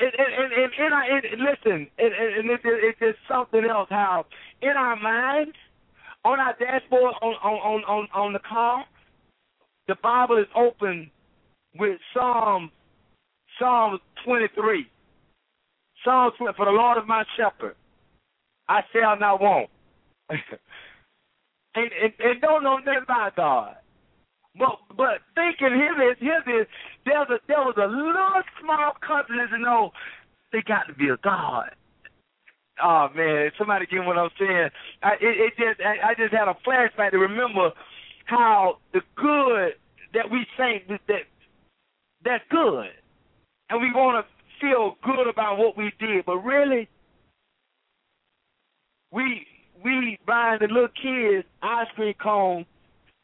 and, 0.00 0.12
and, 0.16 0.52
and, 0.52 0.72
and, 0.78 0.94
I, 0.94 1.06
and 1.06 1.42
listen, 1.42 1.86
and, 1.98 2.12
and 2.14 2.50
it, 2.50 2.60
it's 2.64 2.98
just 2.98 3.18
something 3.28 3.64
else. 3.64 3.88
How 3.90 4.26
in 4.62 4.70
our 4.70 4.96
mind, 4.96 5.52
on 6.24 6.40
our 6.40 6.54
dashboard, 6.58 7.14
on 7.22 7.34
on 7.42 7.84
on 7.84 8.08
on 8.14 8.32
the 8.32 8.38
car, 8.40 8.84
the 9.88 9.96
Bible 10.02 10.38
is 10.38 10.46
open 10.54 11.10
with 11.76 11.98
Psalm 12.14 12.70
Psalm 13.58 13.98
23. 14.24 14.86
Psalm 16.04 16.30
20, 16.38 16.54
for 16.56 16.66
the 16.66 16.72
Lord 16.72 16.98
is 16.98 17.04
my 17.08 17.24
shepherd, 17.36 17.74
I 18.68 18.82
shall 18.92 19.18
not 19.18 19.40
want. 19.40 19.68
and, 20.30 20.40
and, 21.74 22.12
and 22.18 22.40
don't 22.40 22.62
know 22.62 22.78
nothing 22.78 23.02
about 23.02 23.36
God. 23.36 23.76
But 24.56 24.78
but 24.96 25.20
thinking 25.34 25.74
him 25.78 26.00
is 26.00 26.18
his 26.20 26.44
is 26.46 26.66
there's 27.04 27.28
a 27.30 27.38
there 27.46 27.58
was 27.58 27.76
a 27.76 27.86
little 27.86 28.42
small 28.60 28.92
confidence 29.06 29.50
to 29.50 29.58
know 29.58 29.90
they 30.52 30.62
got 30.62 30.86
to 30.88 30.94
be 30.94 31.08
a 31.08 31.16
God. 31.18 31.70
Oh 32.82 33.08
man, 33.14 33.50
somebody 33.58 33.86
get 33.86 34.04
what 34.04 34.18
I'm 34.18 34.30
saying. 34.38 34.70
I 35.02 35.12
it, 35.20 35.52
it 35.52 35.52
just 35.58 35.80
I, 35.80 36.10
I 36.10 36.14
just 36.14 36.32
had 36.32 36.48
a 36.48 36.56
flashback 36.66 37.10
to 37.12 37.18
remember 37.18 37.72
how 38.26 38.78
the 38.92 39.00
good 39.16 39.74
that 40.14 40.30
we 40.30 40.46
think 40.56 40.88
that, 40.88 41.00
that 41.08 41.22
that's 42.24 42.44
good, 42.50 42.88
and 43.70 43.80
we 43.80 43.92
want 43.92 44.24
to 44.24 44.32
feel 44.60 44.96
good 45.04 45.28
about 45.28 45.58
what 45.58 45.76
we 45.76 45.92
did, 46.00 46.24
but 46.26 46.38
really 46.38 46.88
we 49.12 49.46
we 49.84 50.18
buying 50.26 50.58
the 50.60 50.66
little 50.66 50.88
kids 51.00 51.46
ice 51.62 51.86
cream 51.94 52.14
cone 52.20 52.66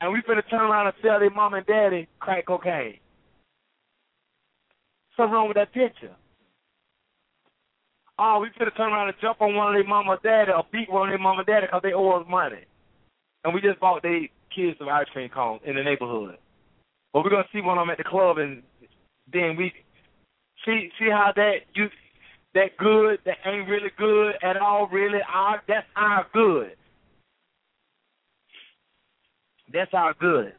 and 0.01 0.13
we 0.13 0.21
finna 0.23 0.49
turn 0.51 0.61
around 0.61 0.87
and 0.87 0.97
sell 1.03 1.19
their 1.19 1.31
mom 1.31 1.55
and 1.55 1.67
daddy 1.67 2.09
crack 2.21 2.47
cocaine. 2.47 2.99
Something 5.17 5.33
wrong 5.33 5.49
with 5.49 5.57
that 5.57 5.73
picture. 5.73 6.15
Oh, 8.19 8.41
we 8.41 8.49
finna 8.51 8.77
turn 8.77 8.93
around 8.93 9.09
and 9.09 9.17
jump 9.21 9.41
on 9.41 9.55
one 9.55 9.69
of 9.69 9.75
their 9.75 9.89
mom 9.89 10.09
or 10.09 10.19
daddy 10.23 10.53
or 10.53 10.65
beat 10.73 10.91
one 10.91 11.09
of 11.09 11.13
their 11.13 11.19
mom 11.19 11.39
and 11.39 11.47
daddy 11.47 11.67
because 11.67 11.83
they 11.83 11.93
owe 11.93 12.21
us 12.21 12.27
money. 12.29 12.65
And 13.45 13.55
we 13.55 13.61
just 13.61 13.81
bought 13.81 14.03
their 14.03 14.29
kids 14.55 14.79
some 14.79 14.89
ice 14.89 15.07
cream 15.13 15.29
cones 15.29 15.61
in 15.65 15.77
the 15.77 15.83
neighborhood. 15.83 16.39
But 17.13 17.25
we're 17.25 17.31
gonna 17.31 17.49
see 17.53 17.61
one 17.61 17.79
of 17.79 17.83
them 17.83 17.91
at 17.91 17.99
the 17.99 18.05
club 18.05 18.39
and 18.39 18.63
then 19.33 19.57
we 19.57 19.73
see 20.65 20.91
see 20.99 21.11
how 21.11 21.33
that 21.35 21.59
you 21.75 21.89
that 22.55 22.77
good 22.77 23.19
that 23.25 23.39
ain't 23.45 23.69
really 23.69 23.91
good 23.99 24.35
at 24.43 24.57
all 24.57 24.89
really 24.89 25.21
our 25.33 25.63
that's 25.67 25.87
our 25.97 26.27
good. 26.33 26.77
That's 29.75 29.93
our 29.93 30.14
good. 30.14 30.53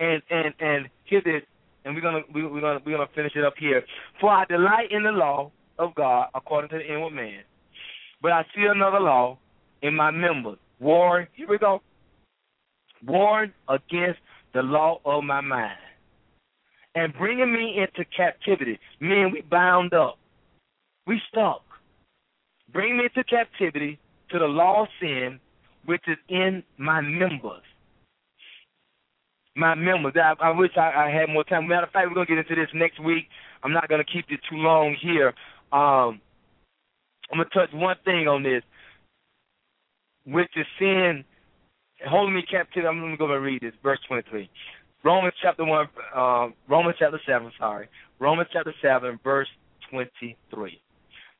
And 0.00 0.20
and 0.30 0.52
and 0.58 0.88
hear 1.04 1.22
this, 1.24 1.42
and 1.84 1.94
we're 1.94 2.00
gonna 2.00 2.22
we, 2.34 2.44
we're 2.44 2.60
gonna 2.60 2.80
we're 2.84 2.96
gonna 2.96 3.08
finish 3.14 3.32
it 3.36 3.44
up 3.44 3.54
here. 3.58 3.84
For 4.20 4.30
I 4.30 4.44
delight 4.46 4.90
in 4.90 5.04
the 5.04 5.12
law 5.12 5.52
of 5.78 5.94
God 5.94 6.28
according 6.34 6.70
to 6.70 6.78
the 6.78 6.92
inward 6.92 7.12
man, 7.14 7.42
but 8.20 8.32
I 8.32 8.42
see 8.54 8.64
another 8.68 8.98
law 8.98 9.38
in 9.82 9.94
my 9.94 10.10
members. 10.10 10.58
War. 10.80 11.28
Here 11.34 11.48
we 11.48 11.58
go. 11.58 11.82
Warn 13.06 13.52
against 13.68 14.18
the 14.54 14.62
law 14.62 15.00
of 15.04 15.22
my 15.22 15.40
mind, 15.40 15.78
and 16.96 17.12
bringing 17.14 17.52
me 17.52 17.78
into 17.78 18.08
captivity. 18.16 18.80
Man, 18.98 19.30
we 19.32 19.42
bound 19.42 19.94
up. 19.94 20.18
We 21.06 21.20
stuck. 21.30 21.62
Bring 22.72 22.98
me 22.98 23.04
into 23.04 23.22
captivity 23.22 24.00
to 24.30 24.38
the 24.38 24.46
law 24.46 24.82
of 24.82 24.88
sin, 25.00 25.38
which 25.84 26.02
is 26.08 26.18
in 26.28 26.64
my 26.76 27.00
members. 27.00 27.62
My 29.58 29.74
members. 29.74 30.14
I, 30.16 30.34
I 30.40 30.50
wish 30.50 30.70
I, 30.76 31.06
I 31.06 31.10
had 31.10 31.28
more 31.28 31.44
time. 31.44 31.68
Matter 31.68 31.86
of 31.86 31.92
fact, 31.92 32.08
we're 32.08 32.14
gonna 32.14 32.26
get 32.26 32.38
into 32.38 32.54
this 32.54 32.70
next 32.74 33.02
week. 33.02 33.24
I'm 33.62 33.72
not 33.72 33.88
gonna 33.88 34.04
keep 34.04 34.26
it 34.30 34.40
too 34.48 34.56
long 34.56 34.96
here. 35.00 35.28
Um, 35.72 36.20
I'm 37.30 37.38
gonna 37.38 37.44
touch 37.52 37.70
one 37.74 37.96
thing 38.04 38.28
on 38.28 38.42
this, 38.42 38.62
which 40.24 40.50
is 40.56 40.66
sin 40.78 41.24
holding 42.08 42.34
me 42.34 42.42
captive. 42.48 42.84
I'm 42.86 43.00
gonna 43.00 43.16
go 43.16 43.32
and 43.32 43.42
read 43.42 43.62
this, 43.62 43.74
verse 43.82 43.98
23. 44.06 44.48
Romans 45.04 45.34
chapter 45.42 45.64
one, 45.64 45.88
uh, 46.14 46.48
Romans 46.68 46.96
chapter 46.98 47.20
seven. 47.26 47.50
Sorry, 47.58 47.88
Romans 48.18 48.48
chapter 48.52 48.74
seven, 48.80 49.18
verse 49.22 49.48
23. 49.90 50.80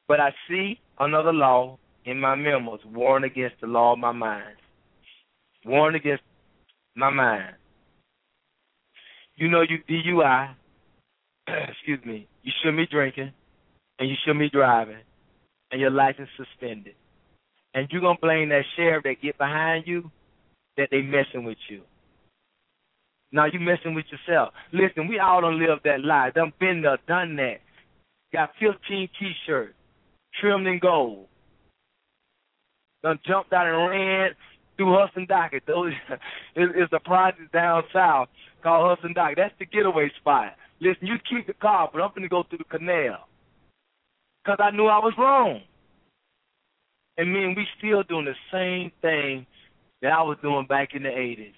But 0.07 0.21
I 0.21 0.31
see 0.49 0.81
another 0.99 1.33
law 1.33 1.79
in 2.05 2.19
my 2.19 2.35
members, 2.35 2.81
warring 2.87 3.25
against 3.25 3.61
the 3.61 3.67
law 3.67 3.93
of 3.93 3.99
my 3.99 4.13
mind, 4.13 4.57
warring 5.65 5.97
against 5.97 6.23
my 6.97 7.11
mind. 7.11 7.55
You 9.39 9.49
know, 9.49 9.63
you 9.63 9.79
DUI. 9.89 10.55
excuse 11.69 12.05
me. 12.05 12.27
You 12.43 12.53
shouldn't 12.61 12.79
be 12.79 12.87
drinking, 12.87 13.33
and 13.99 14.09
you 14.09 14.17
shouldn't 14.25 14.41
be 14.41 14.51
driving, 14.51 14.99
and 15.71 15.81
your 15.81 15.91
license 15.91 16.29
suspended. 16.37 16.95
And 17.73 17.87
you're 17.91 18.01
gonna 18.01 18.19
blame 18.21 18.49
that 18.49 18.65
sheriff 18.77 19.05
that 19.05 19.23
get 19.23 19.39
behind 19.39 19.87
you 19.87 20.11
that 20.77 20.89
they 20.91 21.03
messing 21.03 21.45
with 21.45 21.59
you. 21.71 21.83
Now 23.31 23.45
you 23.45 23.61
messing 23.61 23.95
with 23.95 24.07
yourself. 24.11 24.55
Listen, 24.73 25.07
we 25.07 25.21
all 25.21 25.41
don't 25.41 25.61
live 25.61 25.79
that 25.85 26.03
life. 26.03 26.35
Done 26.35 26.53
been 26.59 26.83
there, 26.83 26.99
done 27.07 27.37
that. 27.37 27.61
Got 28.33 28.51
15 28.59 29.09
T-shirts, 29.21 29.75
trimmed 30.41 30.67
in 30.67 30.81
gold. 30.81 31.27
Done 33.05 33.21
jumped 33.25 33.53
out 33.53 33.67
and 33.69 33.91
ran 33.91 34.31
through 34.77 34.97
Hudson 34.99 35.27
Docket. 35.29 35.63
Those 35.67 35.93
it's 36.57 36.93
a 36.93 37.01
project 37.01 37.53
down 37.53 37.85
south 37.93 38.29
called 38.63 38.89
Hudson 38.89 39.15
Docket. 39.15 39.39
That's 39.39 39.55
the 39.59 39.67
getaway 39.67 40.11
spot. 40.21 40.55
Listen, 40.81 41.07
you 41.07 41.17
keep 41.29 41.47
the 41.47 41.55
car, 41.55 41.89
but 41.93 42.01
I'm 42.03 42.11
gonna 42.15 42.29
go 42.29 42.45
through 42.49 42.59
the 42.59 42.79
canal. 42.79 43.29
Cause 44.47 44.59
I 44.61 44.71
knew 44.71 44.87
I 44.87 44.99
was 44.99 45.15
wrong. 45.19 45.61
And 47.17 47.33
me 47.33 47.45
and 47.45 47.57
we 47.57 47.67
still 47.77 48.03
doing 48.05 48.25
the 48.25 48.35
same 48.53 48.93
thing 49.03 49.47
that 50.01 50.13
I 50.13 50.23
was 50.23 50.39
doing 50.41 50.67
back 50.67 50.95
in 50.95 51.03
the 51.03 51.11
eighties. 51.11 51.55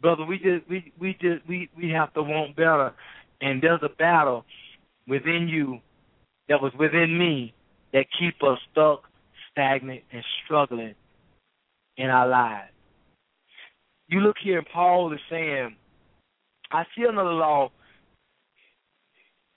Brother, 0.00 0.24
we 0.24 0.38
just 0.38 0.68
we 0.68 0.92
we 0.98 1.12
just 1.20 1.46
we 1.48 1.68
we 1.76 1.90
have 1.90 2.12
to 2.14 2.22
want 2.22 2.56
better. 2.56 2.92
And 3.40 3.60
there's 3.62 3.82
a 3.82 3.88
battle 3.88 4.44
within 5.08 5.48
you 5.48 5.80
that 6.48 6.62
was 6.62 6.72
within 6.78 7.18
me 7.18 7.52
that 7.92 8.06
keep 8.18 8.42
us 8.42 8.58
stuck, 8.70 9.02
stagnant, 9.50 10.02
and 10.12 10.24
struggling 10.44 10.94
in 11.96 12.06
our 12.08 12.28
lives. 12.28 12.71
You 14.12 14.20
look 14.20 14.36
here, 14.44 14.58
and 14.58 14.66
Paul 14.70 15.10
is 15.14 15.20
saying, 15.30 15.74
I 16.70 16.84
see 16.94 17.04
another 17.08 17.32
law 17.32 17.70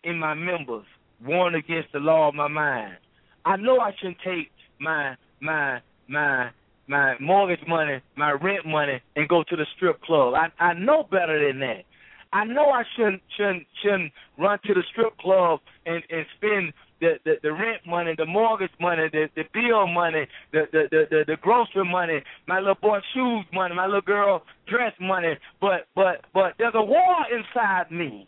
in 0.06 0.18
my 0.18 0.34
members, 0.34 0.86
warring 1.22 1.56
against 1.56 1.91
the 1.91 1.99
law 1.99 2.30
of 2.30 2.36
my 2.36 2.47
mind. 2.47 2.95
I 3.43 3.58
know 3.58 3.80
I 3.80 3.91
shouldn't 3.99 4.20
take 4.24 4.49
my 4.80 5.18
my 5.41 5.82
my 6.08 6.51
my 6.88 7.16
mortgage 7.20 7.68
money, 7.68 7.99
my 8.16 8.32
rent 8.32 8.66
money, 8.66 9.01
and 9.18 9.28
go 9.28 9.43
to 9.43 9.58
the 9.58 9.66
strip 9.76 10.01
club. 10.03 10.36
I 10.36 10.47
I 10.64 10.74
know 10.74 11.03
better 11.03 11.45
than 11.45 11.60
that. 11.60 11.84
I 12.32 12.45
know 12.45 12.70
I 12.70 12.84
shouldn't 12.95 13.24
shouldn't 13.36 13.68
shouldn't 13.84 14.14
run 14.39 14.58
to 14.68 14.74
the 14.74 14.84
strip 14.89 15.18
club 15.18 15.60
and 15.86 16.01
and 16.10 16.26
spend 16.38 16.72
the, 17.00 17.36
the 17.43 17.52
rent 17.52 17.86
money, 17.88 18.14
the 18.18 18.26
mortgage 18.26 18.72
money, 18.80 19.04
the 19.12 19.28
the 19.36 19.43
bill 19.54 19.88
money, 19.88 20.26
the 20.52 20.64
the 20.72 20.84
the 20.91 21.04
the, 21.10 21.24
the 21.28 21.38
grocery 21.41 21.89
money, 21.89 22.22
my 22.48 22.60
little 22.60 22.76
boy 22.76 23.00
shoes 23.14 23.46
money, 23.54 23.76
my 23.76 23.86
little 23.86 24.02
girl 24.02 24.43
dress 24.68 24.93
money. 25.00 25.34
But 25.62 25.88
but 25.96 26.26
but 26.34 26.54
there's 26.58 26.76
a 26.76 26.84
war 26.84 27.18
inside 27.32 27.91
me. 27.91 28.28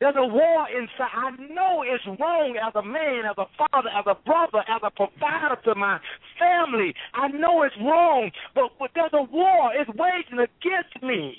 There's 0.00 0.14
a 0.16 0.26
war 0.26 0.68
inside. 0.70 1.10
I 1.12 1.30
know 1.52 1.82
it's 1.82 2.06
wrong 2.20 2.54
as 2.54 2.72
a 2.76 2.82
man, 2.82 3.26
as 3.26 3.36
a 3.36 3.46
father, 3.58 3.88
as 3.90 4.04
a 4.06 4.14
brother, 4.14 4.62
as 4.68 4.80
a 4.84 4.90
provider 4.90 5.58
to 5.64 5.74
my 5.74 5.98
family. 6.38 6.94
I 7.14 7.26
know 7.28 7.64
it's 7.64 7.74
wrong, 7.80 8.30
but, 8.54 8.70
but 8.78 8.90
there's 8.94 9.10
a 9.12 9.24
war. 9.24 9.72
It's 9.74 9.90
waging 9.98 10.38
against 10.38 11.02
me. 11.02 11.34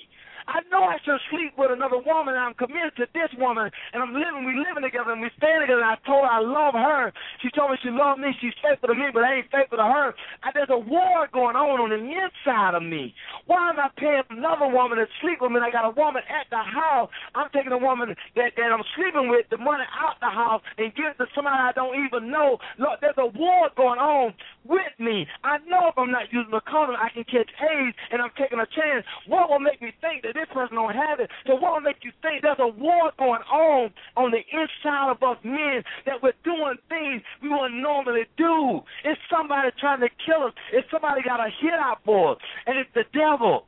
I 0.46 0.60
know 0.70 0.84
I 0.84 0.96
should 1.04 1.20
sleep 1.30 1.54
with 1.58 1.70
another 1.70 1.98
woman, 1.98 2.34
I'm 2.36 2.54
committed 2.54 2.96
to 2.96 3.06
this 3.12 3.30
woman, 3.38 3.70
and 3.92 4.02
I'm 4.02 4.14
living, 4.14 4.44
we 4.46 4.56
living 4.56 4.82
together, 4.82 5.12
and 5.12 5.20
we 5.20 5.30
stand 5.36 5.62
together, 5.62 5.82
and 5.82 5.90
I 5.90 5.98
told 6.06 6.24
her 6.24 6.32
I 6.32 6.40
love 6.40 6.74
her. 6.74 7.12
She 7.42 7.50
told 7.50 7.70
me 7.70 7.76
she 7.82 7.90
loved 7.90 8.20
me, 8.20 8.32
she's 8.40 8.56
faithful 8.62 8.88
to 8.88 8.96
me, 8.96 9.10
but 9.12 9.24
I 9.24 9.42
ain't 9.42 9.50
faithful 9.50 9.78
to 9.78 9.88
her. 9.88 10.14
And 10.44 10.52
there's 10.54 10.72
a 10.72 10.78
war 10.78 11.28
going 11.32 11.56
on 11.56 11.80
on 11.80 11.90
the 11.90 12.00
inside 12.00 12.74
of 12.74 12.82
me. 12.82 13.14
Why 13.46 13.70
am 13.70 13.80
I 13.80 13.88
paying 13.96 14.24
another 14.30 14.68
woman 14.68 14.98
to 14.98 15.06
sleep 15.20 15.40
with 15.40 15.52
me? 15.52 15.60
I 15.60 15.70
got 15.70 15.88
a 15.88 15.94
woman 15.94 16.22
at 16.28 16.48
the 16.50 16.62
house. 16.62 17.10
I'm 17.34 17.48
taking 17.52 17.72
a 17.72 17.78
woman 17.78 18.14
that, 18.36 18.52
that 18.56 18.70
I'm 18.72 18.84
sleeping 18.96 19.28
with, 19.28 19.46
the 19.50 19.58
money 19.58 19.84
out 19.96 20.20
the 20.20 20.30
house, 20.30 20.62
and 20.78 20.94
give 20.94 21.12
it 21.12 21.18
to 21.18 21.26
somebody 21.34 21.56
I 21.56 21.72
don't 21.72 21.96
even 22.04 22.30
know. 22.30 22.58
Look, 22.78 23.00
there's 23.00 23.18
a 23.18 23.26
war 23.26 23.70
going 23.76 23.98
on 23.98 24.34
with 24.64 24.94
me. 24.98 25.26
I 25.44 25.58
know 25.66 25.88
if 25.88 25.96
I'm 25.96 26.10
not 26.10 26.32
using 26.32 26.50
the 26.50 26.60
condom, 26.68 26.96
I 26.96 27.08
can 27.08 27.24
catch 27.24 27.50
AIDS, 27.60 27.96
and 28.10 28.20
I'm 28.20 28.30
taking 28.36 28.58
a 28.58 28.66
chance. 28.66 29.04
What 29.26 29.48
will 29.48 29.58
make 29.60 29.80
me 29.80 29.92
think 30.00 30.22
that 30.22 30.34
this 30.34 30.48
person 30.52 30.76
don't 30.76 30.94
have 30.94 31.20
it. 31.20 31.30
So 31.46 31.54
what 31.54 31.74
will 31.74 31.86
make 31.86 32.02
you 32.02 32.12
think 32.22 32.42
there's 32.42 32.60
a 32.60 32.68
war 32.68 33.12
going 33.18 33.42
on 33.50 33.90
on 34.16 34.30
the 34.30 34.42
inside 34.52 35.10
of 35.10 35.22
us 35.22 35.38
men 35.44 35.82
that 36.06 36.22
we're 36.22 36.36
doing 36.44 36.76
things 36.88 37.22
we 37.42 37.48
wouldn't 37.48 37.80
normally 37.80 38.26
do? 38.36 38.80
It's 39.04 39.20
somebody 39.30 39.70
trying 39.80 40.00
to 40.00 40.10
kill 40.26 40.44
us. 40.48 40.54
It's 40.72 40.88
somebody 40.90 41.22
got 41.22 41.40
a 41.40 41.50
hit 41.60 41.74
out 41.74 42.00
for 42.04 42.32
us, 42.32 42.38
and 42.66 42.78
it's 42.78 42.90
the 42.94 43.04
devil. 43.12 43.66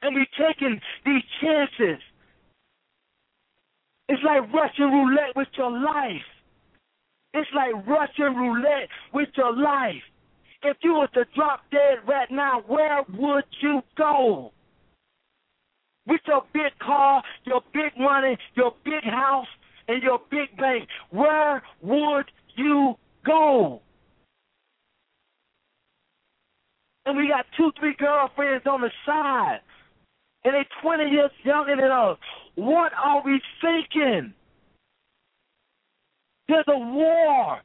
And 0.00 0.14
we're 0.14 0.26
taking 0.38 0.80
these 1.04 1.22
chances. 1.42 2.00
It's 4.08 4.22
like 4.22 4.52
Russian 4.52 4.90
roulette 4.90 5.36
with 5.36 5.48
your 5.56 5.70
life. 5.70 6.22
It's 7.34 7.50
like 7.54 7.86
Russian 7.86 8.36
roulette 8.36 8.88
with 9.12 9.28
your 9.36 9.54
life. 9.54 10.02
If 10.62 10.76
you 10.82 10.92
was 10.92 11.08
to 11.14 11.24
drop 11.36 11.60
dead 11.70 11.98
right 12.06 12.30
now, 12.30 12.62
where 12.66 13.02
would 13.16 13.44
you 13.60 13.82
go? 13.96 14.52
with 16.08 16.20
your 16.26 16.42
big 16.52 16.76
car, 16.80 17.22
your 17.44 17.60
big 17.72 17.92
money, 17.98 18.36
your 18.54 18.72
big 18.84 19.04
house, 19.04 19.46
and 19.86 20.02
your 20.02 20.18
big 20.30 20.56
bank, 20.56 20.88
where 21.10 21.62
would 21.82 22.24
you 22.56 22.94
go? 23.24 23.82
And 27.06 27.16
we 27.16 27.28
got 27.28 27.46
two, 27.56 27.70
three 27.78 27.94
girlfriends 27.98 28.66
on 28.66 28.80
the 28.80 28.90
side, 29.06 29.60
and 30.44 30.54
they're 30.54 30.66
20 30.82 31.10
years 31.10 31.30
younger 31.44 31.76
than 31.76 31.90
us. 31.90 32.18
What 32.54 32.92
are 32.94 33.22
we 33.24 33.40
thinking? 33.60 34.34
There's 36.48 36.64
a 36.68 36.78
war. 36.78 37.60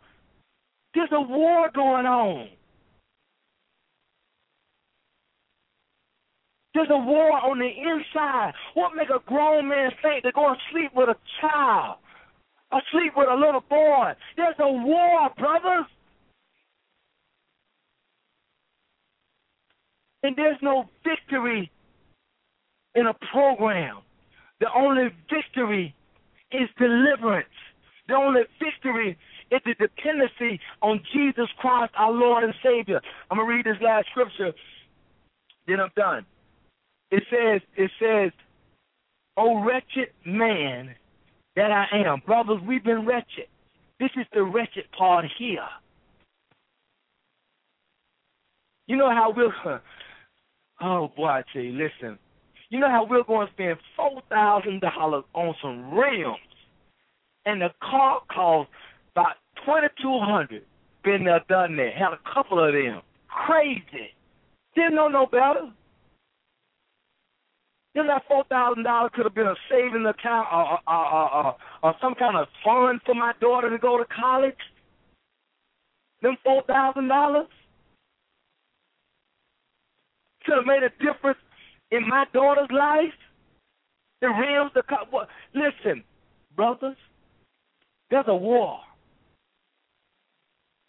There's 0.93 1.09
a 1.11 1.21
war 1.21 1.69
going 1.73 2.05
on. 2.05 2.49
There's 6.73 6.89
a 6.89 6.97
war 6.97 7.31
on 7.31 7.59
the 7.59 7.69
inside. 7.69 8.53
What 8.73 8.95
make 8.95 9.09
a 9.09 9.19
grown 9.25 9.69
man 9.69 9.91
think 10.01 10.23
they're 10.23 10.31
going 10.31 10.55
to 10.55 10.61
sleep 10.71 10.91
with 10.95 11.09
a 11.09 11.15
child? 11.39 11.97
Or 12.71 12.81
sleep 12.91 13.13
with 13.15 13.29
a 13.29 13.35
little 13.35 13.63
boy? 13.69 14.13
There's 14.35 14.55
a 14.59 14.67
war, 14.67 15.29
brothers. 15.37 15.85
And 20.23 20.35
there's 20.35 20.57
no 20.61 20.89
victory 21.03 21.71
in 22.95 23.07
a 23.07 23.13
program. 23.31 23.97
The 24.59 24.67
only 24.75 25.09
victory 25.29 25.93
is 26.51 26.69
deliverance. 26.79 27.47
The 28.07 28.15
only 28.15 28.41
victory 28.59 29.17
is 29.51 29.61
the 29.65 29.75
dependency 29.75 30.59
on 30.81 31.01
Jesus 31.13 31.47
Christ, 31.59 31.93
our 31.97 32.11
Lord 32.11 32.43
and 32.43 32.53
Savior. 32.63 32.99
I'm 33.31 33.37
to 33.37 33.43
read 33.43 33.65
this 33.65 33.81
last 33.81 34.07
scripture, 34.11 34.53
then 35.67 35.79
I'm 35.79 35.91
done. 35.95 36.25
It 37.11 37.23
says, 37.29 37.61
it 37.77 37.91
says, 37.99 38.31
Oh 39.37 39.63
wretched 39.63 40.09
man 40.25 40.95
that 41.55 41.71
I 41.71 41.85
am. 42.05 42.21
Brothers, 42.25 42.59
we've 42.67 42.83
been 42.83 43.05
wretched. 43.05 43.47
This 43.99 44.09
is 44.17 44.25
the 44.33 44.43
wretched 44.43 44.85
part 44.97 45.25
here. 45.37 45.65
You 48.87 48.97
know 48.97 49.09
how 49.09 49.33
we'll 49.35 49.53
oh 50.81 51.11
boy, 51.15 51.25
I 51.25 51.43
tell 51.53 51.61
you, 51.61 51.71
listen. 51.71 52.19
You 52.69 52.79
know 52.79 52.89
how 52.89 53.05
we're 53.05 53.23
going 53.23 53.47
to 53.47 53.53
spend 53.53 53.77
four 53.95 54.21
thousand 54.29 54.81
dollars 54.81 55.23
on 55.33 55.55
some 55.61 55.93
rims 55.93 56.37
and 57.45 57.61
the 57.61 57.69
car 57.81 58.21
cost 58.33 58.69
about 59.15 59.35
twenty 59.65 59.87
two 60.01 60.19
hundred. 60.19 60.63
Been 61.03 61.25
there, 61.25 61.41
done 61.49 61.75
that. 61.77 61.93
Had 61.93 62.13
a 62.13 62.33
couple 62.33 62.63
of 62.63 62.73
them. 62.73 63.01
Crazy. 63.27 64.13
Didn't 64.75 64.95
know 64.95 65.07
no 65.07 65.25
better. 65.25 65.69
Then 67.95 68.07
that 68.07 68.23
four 68.27 68.43
thousand 68.49 68.83
dollars 68.83 69.11
could 69.13 69.25
have 69.25 69.35
been 69.35 69.47
a 69.47 69.55
saving 69.69 70.05
account 70.05 70.47
or, 70.51 70.79
or, 70.87 71.13
or, 71.13 71.55
or, 71.83 71.95
some 72.01 72.15
kind 72.15 72.37
of 72.37 72.47
fund 72.63 73.01
for 73.05 73.13
my 73.13 73.33
daughter 73.41 73.69
to 73.69 73.77
go 73.77 73.97
to 73.97 74.05
college. 74.05 74.55
Them 76.21 76.37
four 76.43 76.63
thousand 76.63 77.07
dollars. 77.09 77.47
to 80.45 80.55
have 80.55 80.65
made 80.65 80.83
a 80.83 80.89
difference 81.03 81.39
in 81.91 82.07
my 82.07 82.25
daughter's 82.33 82.69
life. 82.71 83.13
The 84.21 84.29
Rams, 84.29 84.71
the 84.73 84.83
what? 85.09 85.27
Listen, 85.53 86.03
brothers, 86.55 86.97
there's 88.13 88.25
a 88.27 88.35
war 88.35 88.77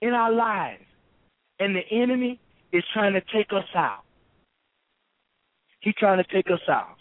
in 0.02 0.10
our 0.10 0.30
lives, 0.30 0.84
and 1.58 1.74
the 1.74 1.80
enemy 1.90 2.38
is 2.70 2.84
trying 2.92 3.14
to 3.14 3.22
take 3.34 3.50
us 3.50 3.64
out. 3.74 4.02
He's 5.80 5.94
trying 5.98 6.22
to 6.22 6.30
take 6.30 6.50
us 6.50 6.60
out. 6.68 6.96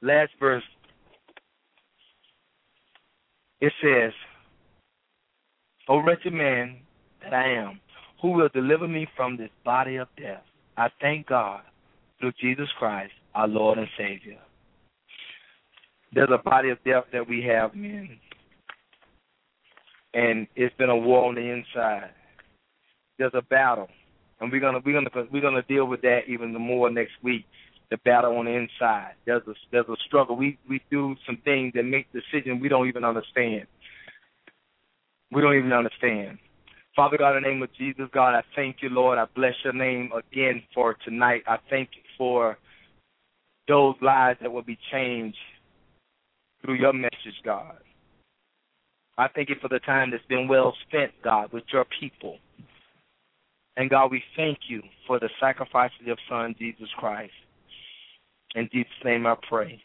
Last 0.00 0.30
verse. 0.40 0.62
It 3.60 3.72
says, 3.82 4.12
O 5.86 5.98
wretched 5.98 6.32
man 6.32 6.78
that 7.22 7.34
I 7.34 7.52
am, 7.52 7.80
who 8.22 8.30
will 8.30 8.48
deliver 8.48 8.88
me 8.88 9.06
from 9.14 9.36
this 9.36 9.50
body 9.62 9.96
of 9.96 10.08
death? 10.16 10.42
I 10.78 10.88
thank 11.02 11.26
God 11.26 11.60
through 12.18 12.32
Jesus 12.40 12.68
Christ, 12.78 13.12
our 13.34 13.46
Lord 13.46 13.76
and 13.76 13.88
Savior. 13.98 14.38
There's 16.12 16.30
a 16.32 16.38
body 16.38 16.70
of 16.70 16.82
death 16.84 17.04
that 17.12 17.28
we 17.28 17.42
have, 17.42 17.74
men. 17.74 18.18
And 20.12 20.48
it's 20.56 20.74
been 20.76 20.90
a 20.90 20.96
war 20.96 21.28
on 21.28 21.36
the 21.36 21.40
inside. 21.40 22.10
There's 23.18 23.34
a 23.34 23.42
battle. 23.42 23.88
And 24.40 24.50
we're 24.50 24.60
gonna 24.60 24.80
we're 24.84 24.94
gonna 24.94 25.28
we're 25.30 25.42
gonna 25.42 25.62
deal 25.62 25.84
with 25.84 26.00
that 26.02 26.22
even 26.26 26.52
more 26.54 26.90
next 26.90 27.12
week. 27.22 27.44
The 27.90 27.98
battle 27.98 28.36
on 28.38 28.46
the 28.46 28.52
inside. 28.52 29.12
There's 29.26 29.42
a 29.46 29.54
there's 29.70 29.88
a 29.88 29.96
struggle. 30.06 30.36
We 30.36 30.58
we 30.68 30.80
do 30.90 31.14
some 31.26 31.38
things 31.44 31.72
that 31.74 31.84
make 31.84 32.06
decisions 32.12 32.60
we 32.60 32.68
don't 32.68 32.88
even 32.88 33.04
understand. 33.04 33.66
We 35.30 35.42
don't 35.42 35.56
even 35.56 35.72
understand. 35.72 36.38
Father 36.96 37.18
God, 37.18 37.36
in 37.36 37.42
the 37.42 37.48
name 37.48 37.62
of 37.62 37.72
Jesus, 37.74 38.08
God, 38.12 38.34
I 38.34 38.42
thank 38.56 38.76
you, 38.82 38.88
Lord. 38.88 39.18
I 39.18 39.26
bless 39.36 39.54
your 39.62 39.72
name 39.72 40.10
again 40.12 40.62
for 40.74 40.94
tonight. 41.04 41.42
I 41.46 41.58
thank 41.68 41.90
you 41.94 42.02
for 42.18 42.58
those 43.68 43.94
lives 44.02 44.40
that 44.42 44.50
will 44.50 44.62
be 44.62 44.78
changed 44.90 45.38
through 46.62 46.74
your 46.74 46.92
message, 46.92 47.40
God. 47.44 47.76
I 49.18 49.28
thank 49.28 49.48
you 49.48 49.56
for 49.60 49.68
the 49.68 49.80
time 49.80 50.10
that's 50.10 50.24
been 50.28 50.48
well 50.48 50.74
spent, 50.88 51.12
God, 51.22 51.52
with 51.52 51.64
your 51.72 51.84
people. 51.98 52.38
And 53.76 53.90
God, 53.90 54.10
we 54.10 54.22
thank 54.36 54.58
you 54.68 54.82
for 55.06 55.18
the 55.18 55.28
sacrifice 55.40 55.90
of 56.00 56.06
your 56.06 56.16
Son, 56.28 56.54
Jesus 56.58 56.88
Christ. 56.96 57.32
In 58.54 58.68
Jesus' 58.72 58.92
name 59.04 59.26
I 59.26 59.36
pray. 59.48 59.80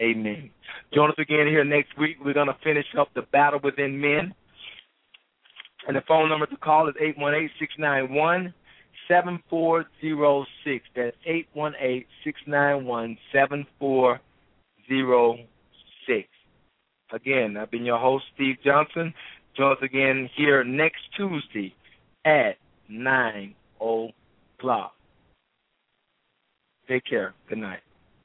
Amen. 0.00 0.50
Join 0.92 1.10
us 1.10 1.16
again 1.18 1.46
here 1.46 1.64
next 1.64 1.96
week. 1.98 2.16
We're 2.22 2.34
going 2.34 2.48
to 2.48 2.56
finish 2.62 2.86
up 2.98 3.08
the 3.14 3.22
battle 3.22 3.60
within 3.62 3.98
men. 3.98 4.34
And 5.88 5.96
the 5.96 6.02
phone 6.06 6.28
number 6.28 6.46
to 6.46 6.56
call 6.56 6.88
is 6.88 6.94
818 7.00 7.50
691 7.58 8.52
7406. 9.08 10.84
That's 10.94 11.16
818 11.24 12.04
691 12.24 13.18
7406. 13.32 14.25
Again, 17.12 17.56
I've 17.56 17.70
been 17.70 17.84
your 17.84 17.98
host, 17.98 18.24
Steve 18.34 18.56
Johnson. 18.64 19.14
Join 19.56 19.72
us 19.72 19.78
again 19.82 20.28
here 20.34 20.64
next 20.64 21.02
Tuesday 21.16 21.74
at 22.24 22.56
9 22.88 23.54
o'clock. 23.80 24.92
Take 26.88 27.04
care. 27.04 27.34
Good 27.48 27.58
night. 27.58 27.80